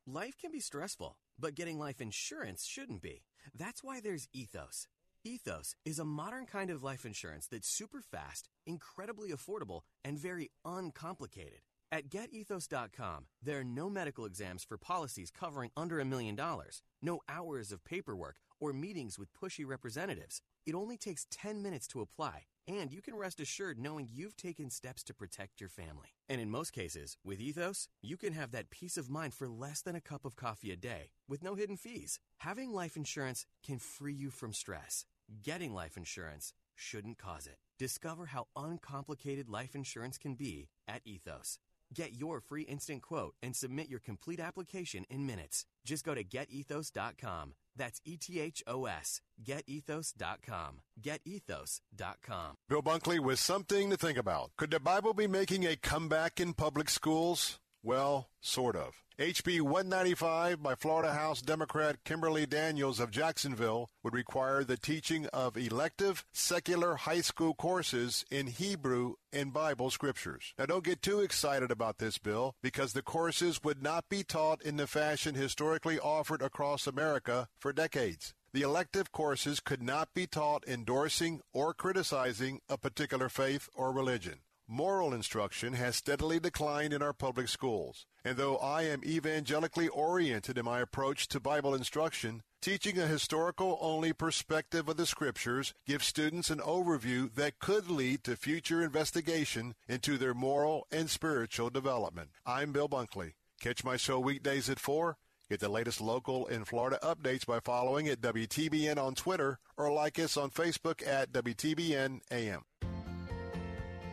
[0.06, 3.24] Life can be stressful, but getting life insurance shouldn't be.
[3.52, 4.86] That's why there's Ethos.
[5.24, 10.50] Ethos is a modern kind of life insurance that's super fast, incredibly affordable, and very
[10.64, 11.60] uncomplicated.
[11.92, 17.18] At getethos.com, there are no medical exams for policies covering under a million dollars, no
[17.28, 20.40] hours of paperwork, or meetings with pushy representatives.
[20.64, 24.70] It only takes 10 minutes to apply, and you can rest assured knowing you've taken
[24.70, 26.10] steps to protect your family.
[26.28, 29.82] And in most cases, with Ethos, you can have that peace of mind for less
[29.82, 32.20] than a cup of coffee a day with no hidden fees.
[32.38, 35.06] Having life insurance can free you from stress.
[35.42, 37.56] Getting life insurance shouldn't cause it.
[37.80, 41.58] Discover how uncomplicated life insurance can be at Ethos.
[41.94, 45.64] Get your free instant quote and submit your complete application in minutes.
[45.84, 47.54] Just go to getethos.com.
[47.76, 49.20] That's E T H O S.
[49.42, 50.80] Getethos.com.
[51.00, 52.56] Getethos.com.
[52.68, 54.50] Bill Bunkley with something to think about.
[54.58, 57.59] Could the Bible be making a comeback in public schools?
[57.82, 59.02] Well, sort of.
[59.18, 65.56] HB 195 by Florida House Democrat Kimberly Daniels of Jacksonville would require the teaching of
[65.56, 70.52] elective secular high school courses in Hebrew and Bible scriptures.
[70.58, 74.62] Now, don't get too excited about this bill because the courses would not be taught
[74.62, 78.34] in the fashion historically offered across America for decades.
[78.52, 84.40] The elective courses could not be taught endorsing or criticizing a particular faith or religion.
[84.72, 88.06] Moral instruction has steadily declined in our public schools.
[88.24, 93.78] And though I am evangelically oriented in my approach to Bible instruction, teaching a historical
[93.80, 99.74] only perspective of the scriptures gives students an overview that could lead to future investigation
[99.88, 102.30] into their moral and spiritual development.
[102.46, 103.32] I'm Bill Bunkley.
[103.60, 105.16] Catch my show weekdays at 4.
[105.48, 110.16] Get the latest local and Florida updates by following at WTBN on Twitter or like
[110.20, 112.62] us on Facebook at WTBN AM.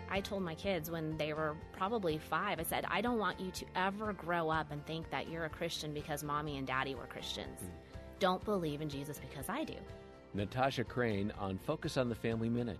[0.09, 3.51] I told my kids when they were probably five, I said, I don't want you
[3.51, 7.05] to ever grow up and think that you're a Christian because mommy and daddy were
[7.05, 7.61] Christians.
[7.61, 7.97] Mm.
[8.19, 9.75] Don't believe in Jesus because I do.
[10.33, 12.79] Natasha Crane on Focus on the Family Minute.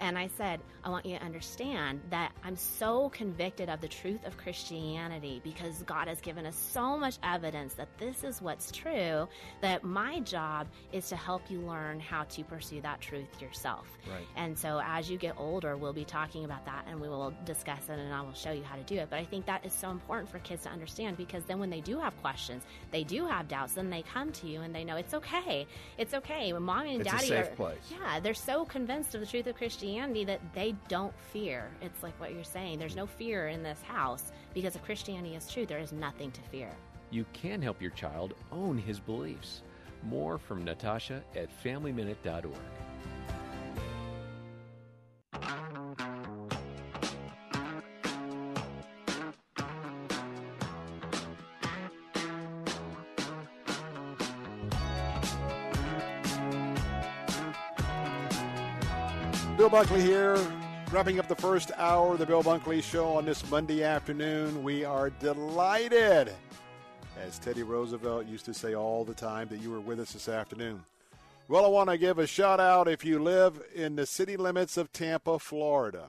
[0.00, 4.26] And I said, I want you to understand that I'm so convicted of the truth
[4.26, 9.28] of Christianity because God has given us so much evidence that this is what's true,
[9.60, 13.86] that my job is to help you learn how to pursue that truth yourself.
[14.08, 14.26] Right.
[14.36, 17.90] And so as you get older, we'll be talking about that and we will discuss
[17.90, 19.08] it and I will show you how to do it.
[19.10, 21.82] But I think that is so important for kids to understand because then when they
[21.82, 24.96] do have questions, they do have doubts, then they come to you and they know
[24.96, 25.66] it's okay.
[25.98, 26.54] It's okay.
[26.54, 27.78] When mommy and It's a daddy safe are place.
[27.90, 31.70] yeah, they're so convinced of the truth of Christianity that they don't fear.
[31.80, 32.78] It's like what you're saying.
[32.78, 36.40] There's no fear in this house because if Christianity is true, there is nothing to
[36.42, 36.70] fear.
[37.10, 39.62] You can help your child own his beliefs.
[40.04, 42.54] More from Natasha at FamilyMinute.org.
[59.60, 60.38] Bill Bunkley here,
[60.90, 64.62] wrapping up the first hour of the Bill Bunkley Show on this Monday afternoon.
[64.62, 66.32] We are delighted,
[67.22, 70.30] as Teddy Roosevelt used to say all the time, that you were with us this
[70.30, 70.82] afternoon.
[71.46, 74.78] Well, I want to give a shout out if you live in the city limits
[74.78, 76.08] of Tampa, Florida.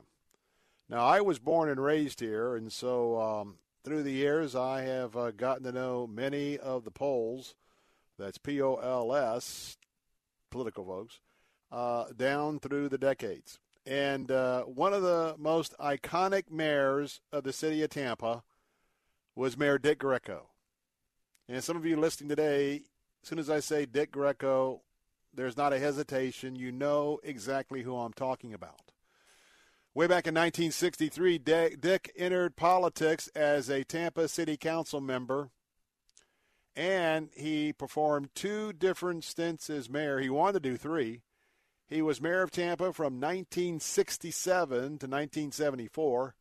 [0.88, 5.18] Now, I was born and raised here, and so um, through the years, I have
[5.18, 7.56] uh, gotten to know many of the polls.
[8.18, 9.76] That's P O L S,
[10.49, 11.20] political folks
[11.72, 13.60] uh, down through the decades.
[13.86, 18.44] And uh, one of the most iconic mayors of the city of Tampa
[19.36, 20.50] was Mayor Dick Greco.
[21.48, 22.84] And some of you listening today,
[23.24, 24.82] as soon as I say Dick Greco,
[25.34, 26.56] there's not a hesitation.
[26.56, 28.92] You know exactly who I'm talking about.
[29.94, 35.50] Way back in 1963, Dick entered politics as a Tampa City Council member,
[36.76, 40.20] and he performed two different stints as mayor.
[40.20, 41.22] He wanted to do three.
[41.92, 46.36] He was mayor of Tampa from 1967 to 1974.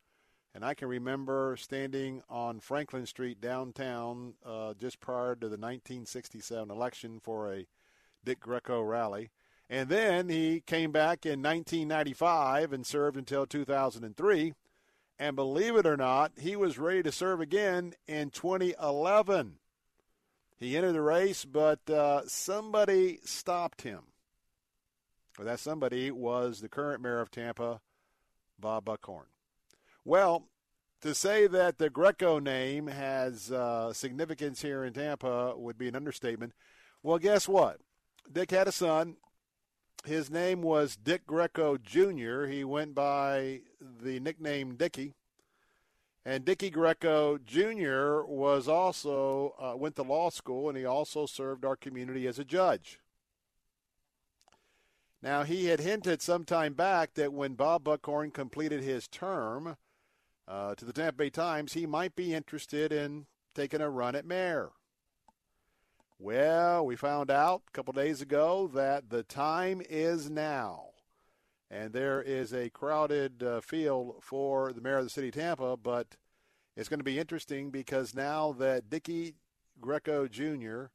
[0.55, 6.71] And I can remember standing on Franklin Street downtown uh, just prior to the 1967
[6.71, 7.67] election for a
[8.25, 9.31] Dick Greco rally.
[9.69, 14.55] And then he came back in 1995 and served until 2003.
[15.19, 19.57] And believe it or not, he was ready to serve again in 2011.
[20.57, 24.10] He entered the race, but uh, somebody stopped him.
[25.39, 27.81] That somebody was the current mayor of Tampa,
[28.59, 29.27] Bob Buckhorn.
[30.05, 30.49] Well,
[31.01, 35.97] to say that the Greco name has uh, significance here in Tampa would be an
[35.97, 36.53] understatement.
[37.03, 37.79] Well, guess what?
[38.31, 39.17] Dick had a son.
[40.05, 42.45] His name was Dick Greco Jr.
[42.47, 45.15] He went by the nickname Dickie.
[46.25, 48.23] And Dickie Greco Jr.
[48.27, 52.45] was also uh, went to law school, and he also served our community as a
[52.45, 53.01] judge.
[55.23, 59.77] Now he had hinted some time back that when Bob Buckhorn completed his term
[60.49, 64.25] uh, to the Tampa Bay Times, he might be interested in taking a run at
[64.25, 64.71] mayor.
[66.19, 70.87] Well, we found out a couple days ago that the time is now.
[71.71, 75.77] And there is a crowded uh, field for the mayor of the city of Tampa,
[75.77, 76.17] but
[76.77, 79.37] it's going to be interesting because now that Dickie
[79.81, 80.87] Greco Jr.,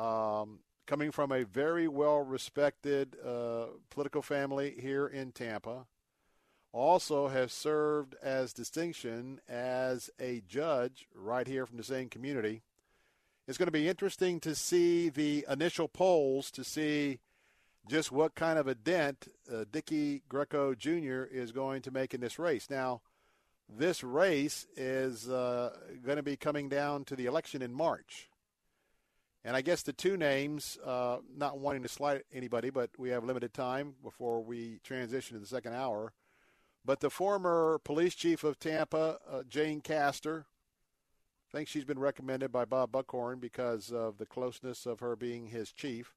[0.00, 0.60] um,
[0.90, 5.86] coming from a very well respected uh, political family here in Tampa,
[6.72, 12.62] also has served as distinction as a judge right here from the same community
[13.50, 17.18] it's going to be interesting to see the initial polls to see
[17.88, 21.24] just what kind of a dent uh, Dickie Greco Jr.
[21.24, 22.70] is going to make in this race.
[22.70, 23.00] Now,
[23.68, 28.29] this race is uh, going to be coming down to the election in March.
[29.44, 33.24] And I guess the two names, uh, not wanting to slight anybody, but we have
[33.24, 36.12] limited time before we transition to the second hour.
[36.84, 40.46] But the former police chief of Tampa, uh, Jane Castor,
[41.48, 45.46] I think she's been recommended by Bob Buckhorn because of the closeness of her being
[45.46, 46.14] his chief.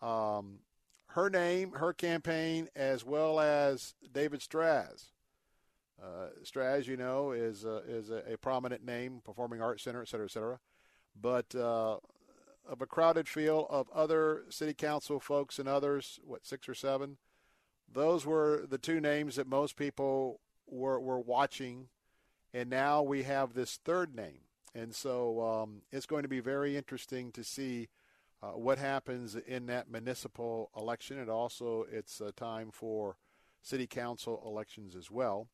[0.00, 0.60] Um,
[1.08, 5.10] her name, her campaign, as well as David Straz.
[6.02, 10.26] Uh, Straz, you know, is a, is a, prominent name, performing arts center, et cetera,
[10.26, 10.58] et cetera.
[11.20, 11.98] But uh,
[12.68, 17.18] of a crowded field of other city council folks and others, what six or seven,
[17.92, 21.88] those were the two names that most people were were watching,
[22.52, 24.40] and now we have this third name
[24.74, 27.88] and so um, it's going to be very interesting to see
[28.42, 31.18] uh, what happens in that municipal election.
[31.18, 33.16] And also, it's a time for
[33.62, 35.48] city council elections as well.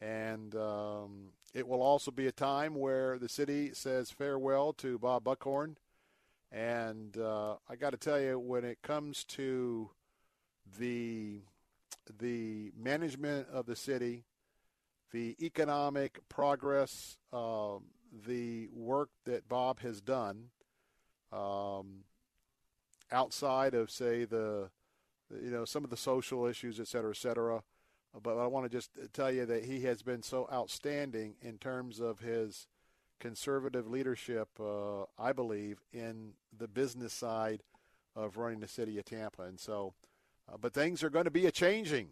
[0.00, 5.24] And um, it will also be a time where the city says farewell to Bob
[5.24, 5.76] Buckhorn.
[6.52, 9.90] And uh, I got to tell you, when it comes to
[10.78, 11.40] the
[12.20, 14.24] the management of the city,
[15.12, 17.84] the economic progress, um,
[18.26, 20.48] the work that Bob has done
[21.32, 22.04] um,
[23.10, 24.68] outside of, say, the
[25.30, 27.62] you know some of the social issues, et cetera, et cetera.
[28.22, 31.98] But I want to just tell you that he has been so outstanding in terms
[31.98, 32.66] of his
[33.22, 37.62] conservative leadership, uh, I believe, in the business side
[38.16, 39.42] of running the city of Tampa.
[39.42, 39.94] And so,
[40.52, 42.08] uh, but things are going to be a changing.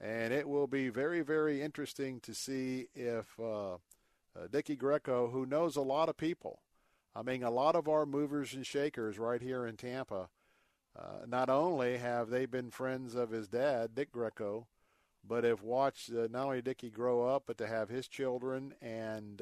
[0.00, 3.78] And it will be very, very interesting to see if uh, uh,
[4.50, 6.62] Dickie Greco, who knows a lot of people.
[7.14, 10.30] I mean, a lot of our movers and shakers right here in Tampa.
[10.98, 14.66] Uh, not only have they been friends of his dad, Dick Greco,
[15.22, 18.74] but have watched uh, not only Dickie grow up, but to have his children.
[18.82, 19.40] And,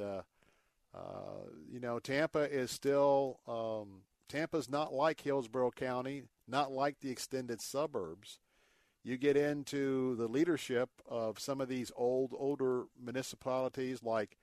[0.97, 7.11] uh, you know, Tampa is still, um, Tampa's not like Hillsborough County, not like the
[7.11, 8.39] extended suburbs.
[9.05, 14.37] You get into the leadership of some of these old, older municipalities like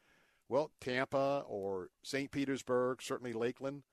[0.50, 2.30] well, Tampa or St.
[2.30, 3.84] Petersburg, certainly Lakeland.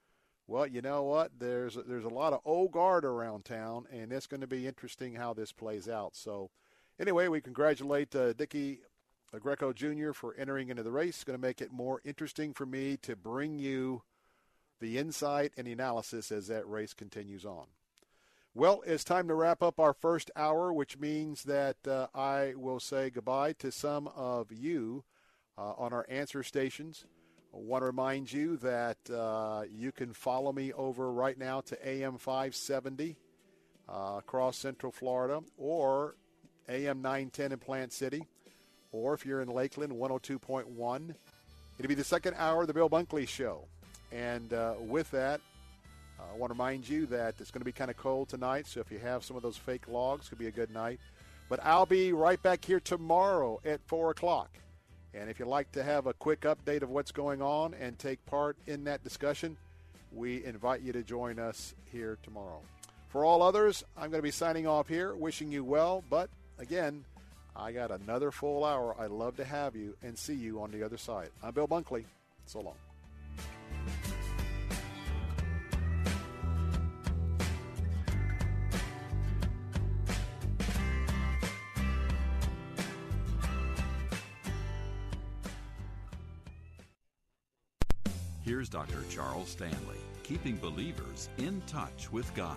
[0.46, 1.32] Well, you know what?
[1.38, 5.14] There's there's a lot of old guard around town, and it's going to be interesting
[5.14, 6.16] how this plays out.
[6.16, 6.50] So,
[6.98, 8.80] anyway, we congratulate uh, Dickie
[9.38, 10.12] Greco Jr.
[10.12, 11.22] for entering into the race.
[11.24, 14.02] Going to make it more interesting for me to bring you
[14.80, 17.66] the insight and the analysis as that race continues on.
[18.52, 22.80] Well, it's time to wrap up our first hour, which means that uh, I will
[22.80, 25.04] say goodbye to some of you
[25.56, 27.04] uh, on our answer stations.
[27.54, 31.88] I want to remind you that uh, you can follow me over right now to
[31.88, 33.16] AM 570
[33.88, 36.16] uh, across Central Florida or
[36.68, 38.26] AM 910 in Plant City,
[38.92, 41.14] or if you're in Lakeland, 102.1.
[41.78, 43.64] It'll be the second hour of the Bill Bunkley Show.
[44.12, 45.40] And uh, with that,
[46.18, 48.80] I want to remind you that it's going to be kind of cold tonight, so
[48.80, 51.00] if you have some of those fake logs, it could be a good night.
[51.48, 54.50] But I'll be right back here tomorrow at 4 o'clock.
[55.14, 58.24] And if you'd like to have a quick update of what's going on and take
[58.26, 59.56] part in that discussion,
[60.12, 62.60] we invite you to join us here tomorrow.
[63.08, 66.04] For all others, I'm going to be signing off here, wishing you well.
[66.08, 67.04] But again,
[67.56, 68.96] I got another full hour.
[68.98, 71.30] I'd love to have you and see you on the other side.
[71.42, 72.04] I'm Bill Bunkley.
[72.46, 72.74] So long.
[88.42, 89.04] Here's Dr.
[89.08, 92.56] Charles Stanley, keeping believers in touch with God.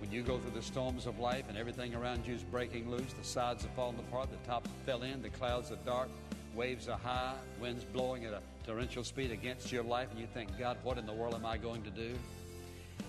[0.00, 3.12] When you go through the storms of life and everything around you is breaking loose,
[3.12, 6.08] the sides are falling apart, the top fell in, the clouds are dark,
[6.54, 10.56] waves are high, winds blowing at a torrential speed against your life, and you think,
[10.58, 12.14] God, what in the world am I going to do?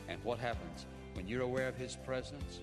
[0.07, 0.85] And what happens?
[1.13, 2.59] When you're aware of His presence,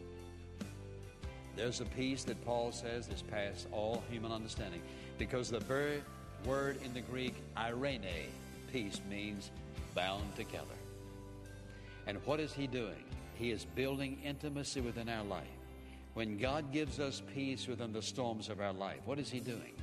[1.55, 4.83] there's a peace that Paul says is past all human understanding.
[5.19, 6.03] Because the very
[6.45, 8.29] word in the Greek, irene,
[8.73, 9.51] peace, means
[9.95, 10.67] bound together.
[12.07, 13.05] And what is He doing?
[13.39, 15.47] He is building intimacy within our life.
[16.15, 19.75] When God gives us peace within the storms of our life, what is He doing?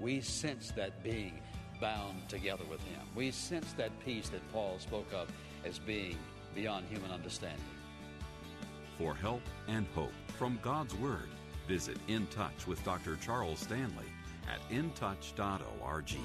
[0.00, 1.40] We sense that being
[1.80, 3.00] bound together with Him.
[3.16, 5.28] We sense that peace that Paul spoke of
[5.64, 6.16] as being
[6.54, 7.58] beyond human understanding.
[8.98, 11.28] For help and hope from God's Word,
[11.66, 13.16] visit In Touch with Dr.
[13.16, 14.06] Charles Stanley
[14.48, 16.16] at intouch.org.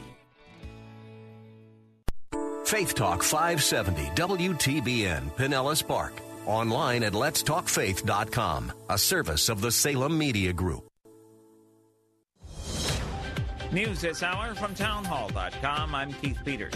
[2.66, 6.14] Faith Talk 570 WTBN Pinellas Park.
[6.48, 10.88] Online at letstalkfaith.com, a service of the Salem Media Group.
[13.74, 15.94] News this hour from townhall.com.
[15.94, 16.74] I'm Keith Peters.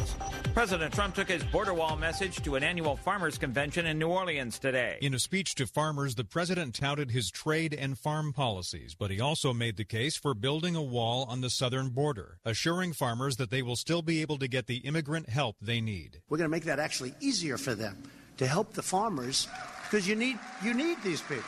[0.54, 4.60] President Trump took his border wall message to an annual farmers convention in New Orleans
[4.60, 4.98] today.
[5.02, 9.22] In a speech to farmers, the president touted his trade and farm policies, but he
[9.22, 13.52] also made the case for building a wall on the southern border, assuring farmers that
[13.52, 16.20] they will still be able to get the immigrant help they need.
[16.28, 18.04] We're going to make that actually easier for them
[18.42, 19.48] to help the farmers
[19.84, 21.44] because you need you need these people.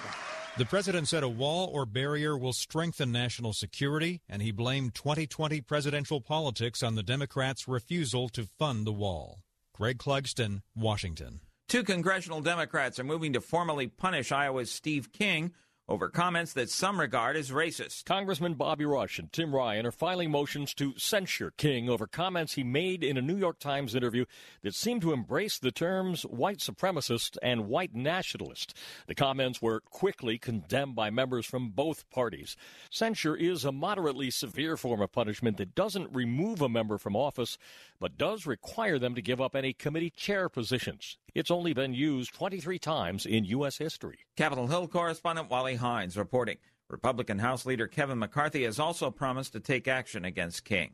[0.59, 5.61] The president said a wall or barrier will strengthen national security, and he blamed 2020
[5.61, 9.39] presidential politics on the Democrats' refusal to fund the wall.
[9.73, 11.39] Greg Clugston, Washington.
[11.67, 15.51] Two congressional Democrats are moving to formally punish Iowa's Steve King
[15.89, 18.05] over comments that some regard as racist.
[18.05, 22.63] Congressman Bobby Rush and Tim Ryan are filing motions to censure King over comments he
[22.63, 24.23] made in a New York Times interview
[24.61, 28.77] that seemed to embrace the terms white supremacist and white nationalist.
[29.07, 32.55] The comments were quickly condemned by members from both parties.
[32.89, 37.57] Censure is a moderately severe form of punishment that doesn't remove a member from office,
[37.99, 41.17] but does require them to give up any committee chair positions.
[41.35, 43.77] It's only been used 23 times in U.S.
[43.77, 44.19] history.
[44.37, 46.57] Capitol Hill correspondent Wally Hindes reporting.
[46.89, 50.91] Republican House Leader Kevin McCarthy has also promised to take action against King.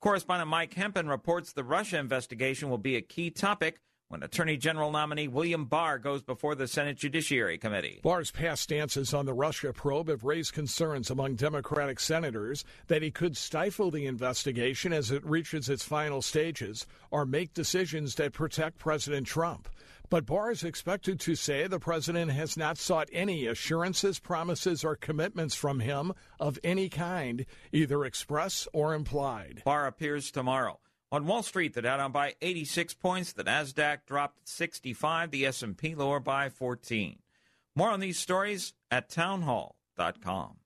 [0.00, 4.92] Correspondent Mike Hempen reports the Russia investigation will be a key topic when Attorney General
[4.92, 8.00] nominee William Barr goes before the Senate Judiciary Committee.
[8.02, 13.10] Barr's past stances on the Russia probe have raised concerns among Democratic senators that he
[13.10, 18.78] could stifle the investigation as it reaches its final stages or make decisions that protect
[18.78, 19.68] President Trump.
[20.08, 24.94] But Barr is expected to say the president has not sought any assurances, promises, or
[24.94, 29.62] commitments from him of any kind, either express or implied.
[29.64, 30.78] Barr appears tomorrow.
[31.16, 35.94] On Wall Street, the Dow down by 86 points, the Nasdaq dropped 65, the S&P
[35.94, 37.16] lower by 14.
[37.74, 40.56] More on these stories at townhall.com.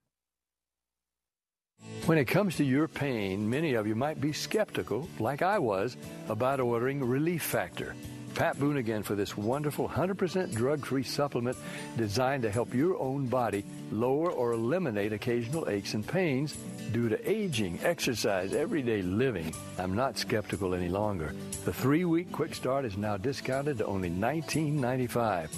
[2.05, 5.97] When it comes to your pain, many of you might be skeptical, like I was,
[6.29, 7.95] about ordering Relief Factor.
[8.35, 11.57] Pat Boone again for this wonderful 100% drug free supplement
[11.97, 16.57] designed to help your own body lower or eliminate occasional aches and pains
[16.93, 19.55] due to aging, exercise, everyday living.
[19.79, 21.35] I'm not skeptical any longer.
[21.65, 25.55] The three week quick start is now discounted to only $19.95.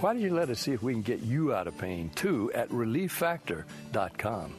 [0.00, 2.50] Why don't you let us see if we can get you out of pain too
[2.54, 4.54] at relieffactor.com?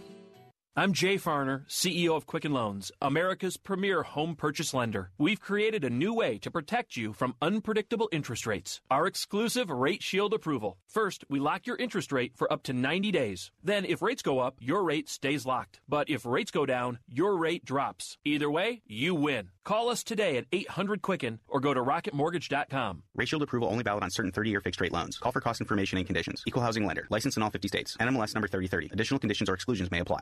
[0.74, 5.12] I'm Jay Farner, CEO of Quicken Loans, America's premier home purchase lender.
[5.18, 8.80] We've created a new way to protect you from unpredictable interest rates.
[8.90, 10.78] Our exclusive Rate Shield approval.
[10.88, 13.52] First, we lock your interest rate for up to 90 days.
[13.62, 15.82] Then, if rates go up, your rate stays locked.
[15.90, 18.18] But if rates go down, your rate drops.
[18.24, 19.50] Either way, you win.
[19.66, 23.04] Call us today at 800 Quicken or go to rocketmortgage.com.
[23.14, 25.18] Rate Shield approval only valid on certain 30 year fixed rate loans.
[25.18, 26.44] Call for cost information and conditions.
[26.48, 27.08] Equal housing lender.
[27.10, 27.98] License in all 50 states.
[28.00, 28.92] NMLS number 3030.
[28.94, 30.22] Additional conditions or exclusions may apply.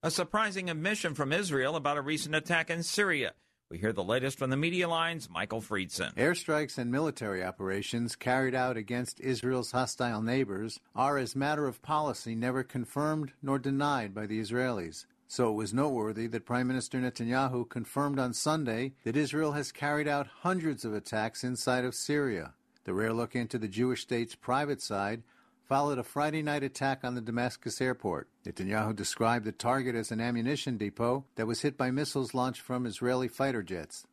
[0.00, 3.32] A surprising admission from Israel about a recent attack in Syria.
[3.68, 6.14] We hear the latest from the media lines, Michael Friedson.
[6.14, 12.36] Airstrikes and military operations carried out against Israel's hostile neighbors are, as matter of policy,
[12.36, 15.04] never confirmed nor denied by the Israelis.
[15.26, 20.06] So it was noteworthy that Prime Minister Netanyahu confirmed on Sunday that Israel has carried
[20.06, 22.54] out hundreds of attacks inside of Syria.
[22.84, 25.24] The rare look into the Jewish state's private side
[25.68, 28.26] followed a Friday night attack on the Damascus airport.
[28.46, 32.86] Netanyahu described the target as an ammunition depot that was hit by missiles launched from
[32.86, 34.06] Israeli fighter jets.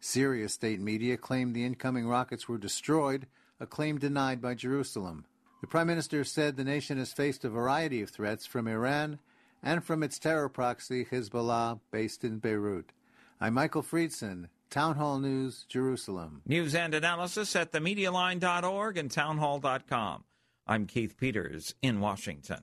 [0.00, 3.26] Syria state media claimed the incoming rockets were destroyed,
[3.60, 5.26] a claim denied by Jerusalem.
[5.60, 9.18] The prime minister said the nation has faced a variety of threats from Iran
[9.62, 12.90] and from its terror proxy Hezbollah based in Beirut.
[13.38, 16.40] I'm Michael Friedson, Town Hall News, Jerusalem.
[16.46, 20.24] News and analysis at themedialine.org and townhall.com.
[20.66, 22.62] I'm Keith Peters in Washington.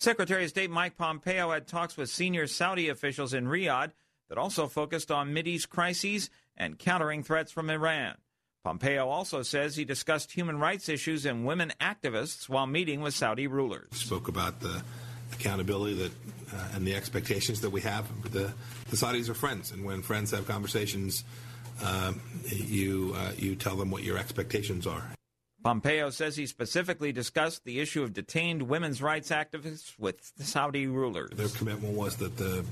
[0.00, 3.92] Secretary of State Mike Pompeo had talks with senior Saudi officials in Riyadh
[4.28, 8.14] that also focused on Mideast crises and countering threats from Iran.
[8.64, 13.46] Pompeo also says he discussed human rights issues and women activists while meeting with Saudi
[13.46, 13.88] rulers.
[13.92, 14.82] Spoke about the
[15.32, 16.12] accountability that
[16.54, 18.06] uh, and the expectations that we have.
[18.30, 18.52] The,
[18.90, 21.24] the Saudis are friends, and when friends have conversations,
[21.82, 22.12] uh,
[22.46, 25.10] you uh, you tell them what your expectations are.
[25.62, 30.86] Pompeo says he specifically discussed the issue of detained women's rights activists with the Saudi
[30.86, 31.30] rulers.
[31.30, 32.64] Their commitment was that the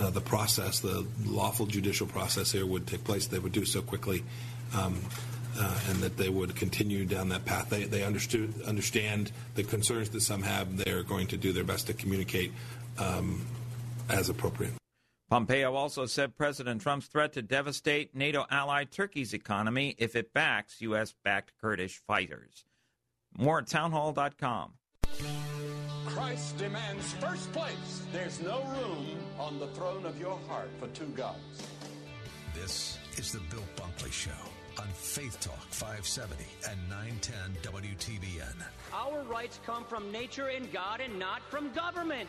[0.00, 3.28] uh, the process, the lawful judicial process here, would take place.
[3.28, 4.24] They would do so quickly,
[4.74, 5.00] um,
[5.56, 7.70] uh, and that they would continue down that path.
[7.70, 10.76] They they understood understand the concerns that some have.
[10.76, 12.52] They are going to do their best to communicate
[12.98, 13.46] um,
[14.08, 14.72] as appropriate.
[15.30, 20.80] Pompeo also said President Trump's threat to devastate NATO ally Turkey's economy if it backs
[20.80, 21.14] U.S.
[21.24, 22.64] backed Kurdish fighters.
[23.36, 24.74] More at townhall.com.
[26.06, 28.02] Christ demands first place.
[28.12, 29.06] There's no room
[29.38, 31.62] on the throne of your heart for two gods.
[32.54, 34.30] This is the Bill Bunkley Show
[34.78, 38.62] on Faith Talk 570 and 910 WTBN.
[38.92, 42.28] Our rights come from nature and God and not from government.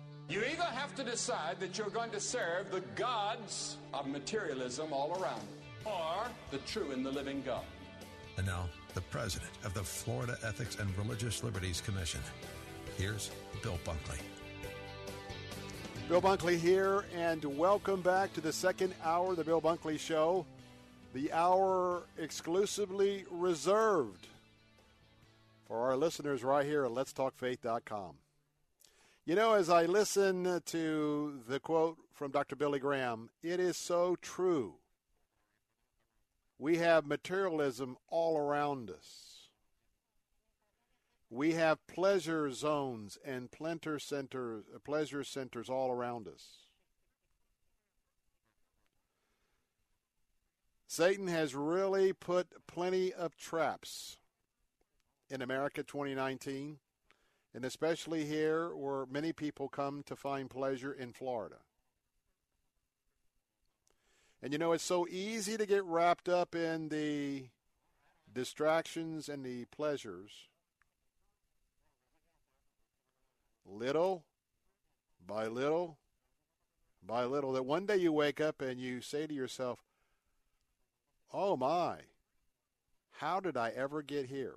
[0.31, 5.21] You either have to decide that you're going to serve the gods of materialism all
[5.21, 5.45] around,
[5.83, 7.65] or the true and the living God.
[8.37, 12.21] And now, the president of the Florida Ethics and Religious Liberties Commission.
[12.97, 13.29] Here's
[13.61, 14.21] Bill Bunkley.
[16.07, 20.45] Bill Bunkley here, and welcome back to the second hour of the Bill Bunkley Show.
[21.13, 24.27] The hour exclusively reserved
[25.67, 28.20] for our listeners right here at letstalkfaith.com.
[29.23, 32.55] You know, as I listen to the quote from Dr.
[32.55, 34.77] Billy Graham, it is so true.
[36.57, 39.49] We have materialism all around us.
[41.29, 46.65] We have pleasure zones and pleasure centers, pleasure centers all around us.
[50.87, 54.17] Satan has really put plenty of traps
[55.29, 56.79] in America 2019
[57.53, 61.57] and especially here where many people come to find pleasure in Florida.
[64.41, 67.45] And you know, it's so easy to get wrapped up in the
[68.33, 70.31] distractions and the pleasures.
[73.65, 74.23] Little
[75.25, 75.97] by little
[77.03, 79.79] by little, that one day you wake up and you say to yourself,
[81.33, 81.97] Oh my,
[83.13, 84.55] how did I ever get here?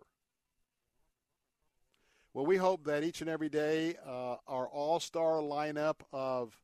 [2.34, 6.58] Well, we hope that each and every day uh, our all-star lineup of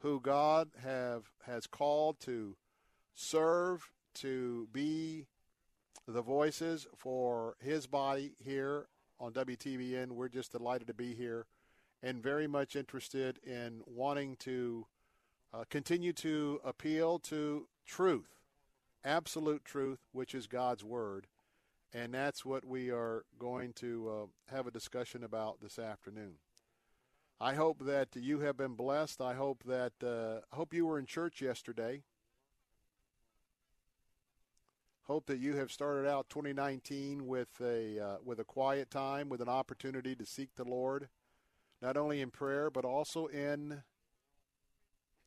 [0.00, 2.56] who God have has called to
[3.14, 5.26] serve, to be
[6.08, 8.88] the voices for His body here
[9.20, 10.10] on WTBN.
[10.10, 11.46] We're just delighted to be here,
[12.02, 14.88] and very much interested in wanting to
[15.54, 18.40] uh, continue to appeal to truth,
[19.04, 21.28] absolute truth, which is God's word
[21.92, 26.34] and that's what we are going to uh, have a discussion about this afternoon.
[27.40, 29.20] I hope that you have been blessed.
[29.20, 32.02] I hope that uh, hope you were in church yesterday.
[35.06, 39.40] Hope that you have started out 2019 with a uh, with a quiet time, with
[39.40, 41.08] an opportunity to seek the Lord,
[41.82, 43.82] not only in prayer but also in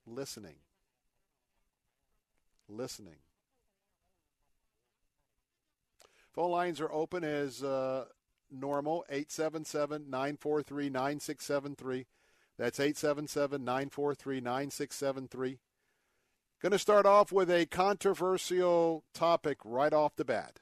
[0.08, 0.56] listening.
[2.70, 3.25] Listening.
[6.36, 8.06] Phone lines are open as uh,
[8.52, 12.06] normal 877 943 9673.
[12.60, 15.60] That's 877 943 9673.
[16.62, 20.60] Going to start off with a controversial topic right off the bat.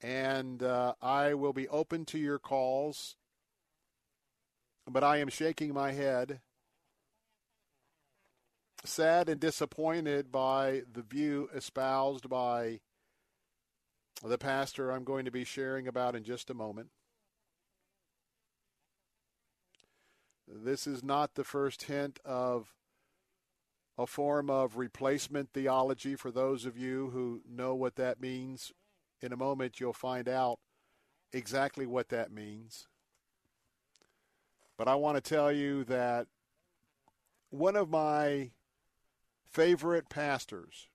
[0.00, 3.16] And uh, I will be open to your calls,
[4.88, 6.40] but I am shaking my head,
[8.84, 12.80] sad and disappointed by the view espoused by
[14.22, 16.88] the pastor I'm going to be sharing about in just a moment.
[20.46, 22.74] This is not the first hint of
[23.98, 28.72] a form of replacement theology for those of you who know what that means.
[29.20, 30.58] In a moment, you'll find out
[31.32, 32.86] exactly what that means.
[34.76, 36.28] But I want to tell you that
[37.50, 38.52] one of my
[39.50, 40.86] favorite pastors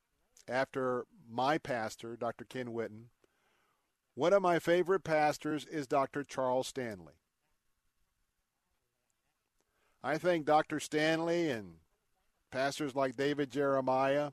[0.47, 2.45] after my pastor, Dr.
[2.45, 3.05] Ken Whitten,
[4.15, 6.23] one of my favorite pastors is Dr.
[6.23, 7.13] Charles Stanley.
[10.03, 10.79] I think Dr.
[10.79, 11.75] Stanley and
[12.51, 14.31] pastors like David Jeremiah.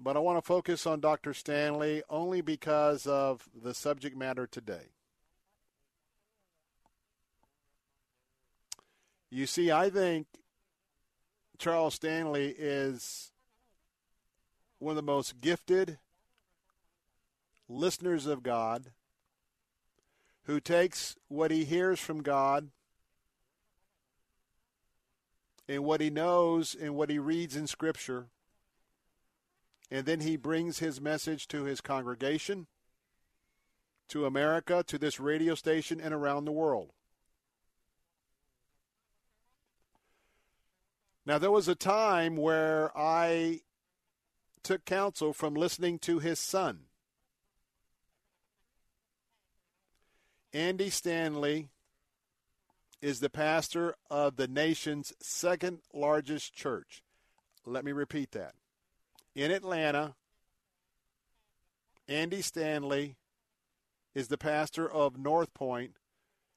[0.00, 1.34] But I want to focus on Dr.
[1.34, 4.92] Stanley only because of the subject matter today.
[9.30, 10.26] You see, I think
[11.58, 13.30] Charles Stanley is
[14.78, 15.98] one of the most gifted
[17.68, 18.92] listeners of God
[20.44, 22.70] who takes what he hears from God
[25.68, 28.28] and what he knows and what he reads in Scripture.
[29.90, 32.66] And then he brings his message to his congregation,
[34.08, 36.92] to America, to this radio station, and around the world.
[41.26, 43.60] Now, there was a time where I
[44.68, 46.80] took counsel from listening to his son.
[50.52, 51.68] Andy Stanley
[53.00, 57.02] is the pastor of the nation's second largest church.
[57.64, 58.52] Let me repeat that.
[59.34, 60.16] In Atlanta,
[62.06, 63.16] Andy Stanley
[64.14, 65.92] is the pastor of North Point,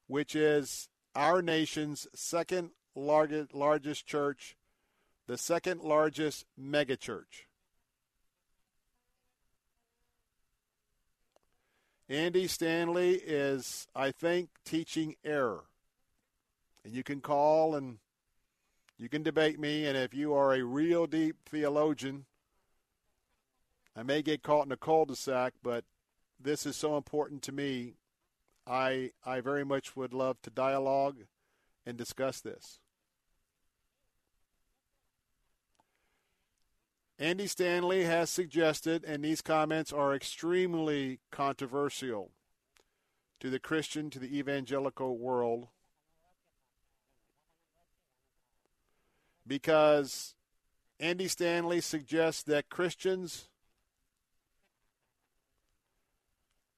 [0.07, 4.57] which is our nation's second largest church,
[5.27, 7.45] the second largest megachurch.
[12.11, 15.63] Andy Stanley is, I think, teaching error.
[16.83, 17.99] And you can call and
[18.97, 22.25] you can debate me, and if you are a real deep theologian,
[23.95, 25.85] I may get caught in a cul-de-sac, but
[26.37, 27.93] this is so important to me.
[28.67, 31.19] I I very much would love to dialogue
[31.85, 32.80] and discuss this.
[37.21, 42.31] Andy Stanley has suggested, and these comments are extremely controversial
[43.39, 45.67] to the Christian, to the evangelical world,
[49.45, 50.33] because
[50.99, 53.49] Andy Stanley suggests that Christians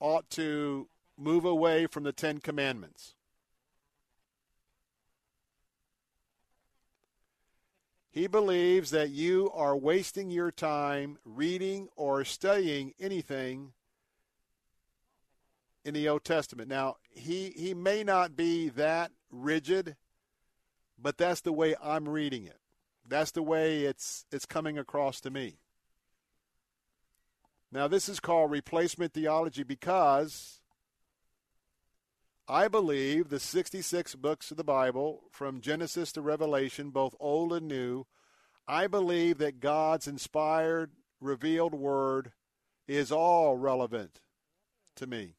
[0.02, 3.16] ought to move away from the Ten Commandments.
[8.14, 13.74] He believes that you are wasting your time reading or studying anything
[15.84, 16.70] in the Old Testament.
[16.70, 19.96] Now, he, he may not be that rigid,
[21.02, 22.60] but that's the way I'm reading it.
[23.04, 25.58] That's the way it's it's coming across to me.
[27.72, 30.62] Now, this is called replacement theology because
[32.48, 37.68] I believe the 66 books of the Bible, from Genesis to Revelation, both Old and
[37.68, 38.06] New,
[38.68, 40.92] I believe that God's inspired,
[41.22, 42.34] revealed word
[42.88, 44.20] is all relevant
[44.96, 45.36] to me.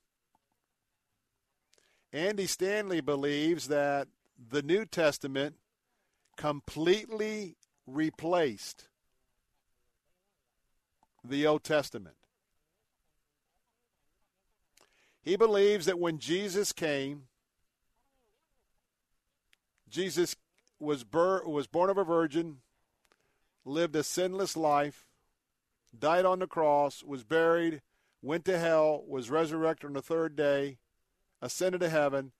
[2.13, 5.57] Andy Stanley believes that the New Testament
[6.37, 8.89] completely replaced
[11.23, 12.17] the Old Testament.
[15.25, 17.22] He believes that when Jesus came,
[19.89, 20.37] Jesus
[20.79, 22.59] was, bur- was born of a virgin,
[23.64, 25.07] lived a sinless life,
[25.99, 27.81] died on the cross, was buried,
[28.20, 30.77] went to hell, was resurrected on the third day,
[31.41, 32.33] ascended to heaven.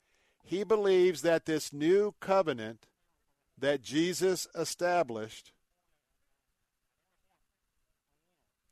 [0.45, 2.87] He believes that this new covenant
[3.57, 5.53] that Jesus established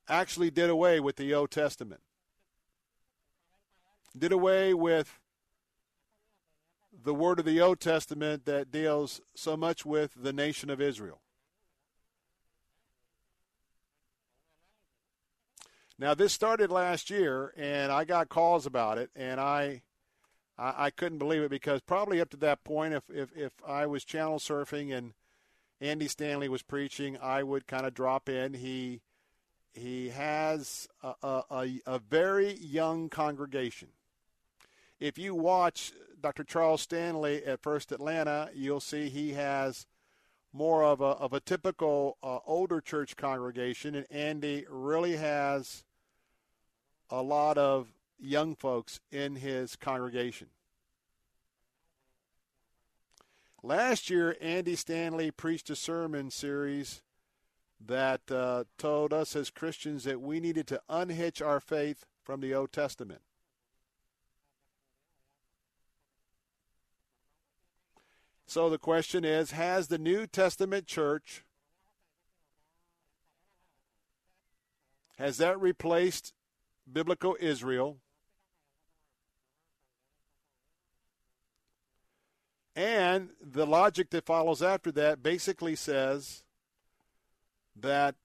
[0.07, 2.03] actually did away with the Old Testament
[4.17, 5.19] did away with
[7.05, 11.21] the word of the Old Testament that deals so much with the nation of Israel.
[15.99, 19.83] Now, this started last year, and I got calls about it, and I,
[20.59, 23.87] I, I couldn't believe it because probably up to that point, if, if, if I
[23.87, 25.13] was channel surfing and
[25.81, 28.55] Andy Stanley was preaching, I would kind of drop in.
[28.55, 29.01] He
[29.75, 33.89] he has a, a, a, very young congregation
[35.03, 36.45] if you watch Dr.
[36.45, 39.89] Charles Stanley at First Atlanta, you'll see he has
[40.53, 45.83] more of a of a typical uh, older church congregation, and Andy really has
[47.11, 50.47] a lot of young folks in his congregation.
[53.61, 57.03] Last year, Andy Stanley preached a sermon series
[57.85, 62.55] that uh, told us as Christians that we needed to unhitch our faith from the
[62.55, 63.23] Old Testament.
[68.53, 71.43] So the question is Has the New Testament church
[75.16, 76.35] has that replaced
[76.93, 77.97] biblical Israel?
[82.77, 86.45] And the logic that follows after that basically says
[87.74, 88.16] that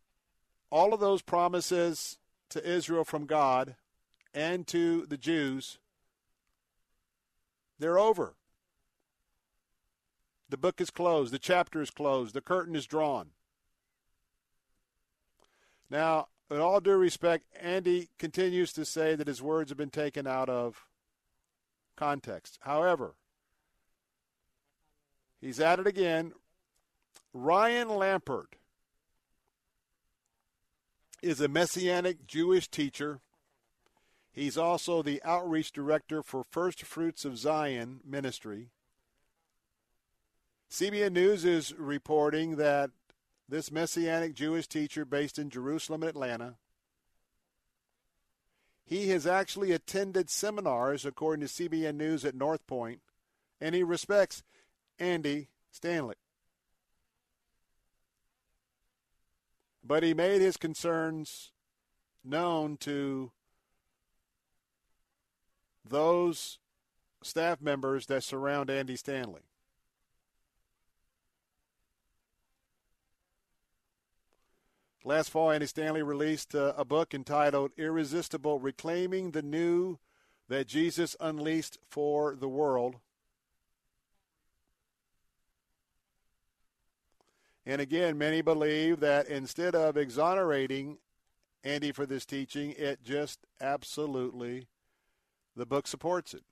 [0.70, 2.18] all of those promises
[2.50, 3.78] to Israel from God
[4.34, 5.80] and to the Jews,
[7.80, 8.37] they're over.
[10.50, 13.32] The book is closed, the chapter is closed, the curtain is drawn.
[15.90, 20.26] Now, in all due respect, Andy continues to say that his words have been taken
[20.26, 20.86] out of
[21.98, 22.60] context.
[22.62, 23.16] However,
[25.42, 26.34] he's at it again.
[27.34, 28.56] Ryan Lambert
[31.22, 33.20] is a Messianic Jewish teacher.
[34.32, 38.70] He's also the outreach director for First Fruits of Zion Ministry.
[40.70, 42.92] CBN News is reporting that
[43.48, 46.56] this Messianic Jewish teacher based in Jerusalem and Atlanta,
[48.86, 53.02] he has actually attended seminars, according to CBN News, at North Point,
[53.62, 54.44] and he respects
[55.00, 56.16] Andy Stanley.
[59.84, 61.52] But he made his concerns
[62.24, 63.32] known to
[65.86, 66.60] those
[67.24, 69.47] staff members that surround Andy Stanley.
[75.08, 80.00] Last fall, Andy Stanley released uh, a book entitled Irresistible Reclaiming the New
[80.50, 82.98] that Jesus Unleashed for the World.
[87.66, 90.98] And again, many believe that instead of exonerating
[91.64, 94.68] Andy for this teaching, it just absolutely,
[95.56, 96.44] the book supports it.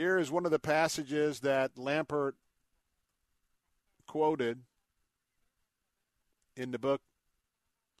[0.00, 2.34] Here is one of the passages that Lambert
[4.06, 4.62] quoted
[6.56, 7.02] in the book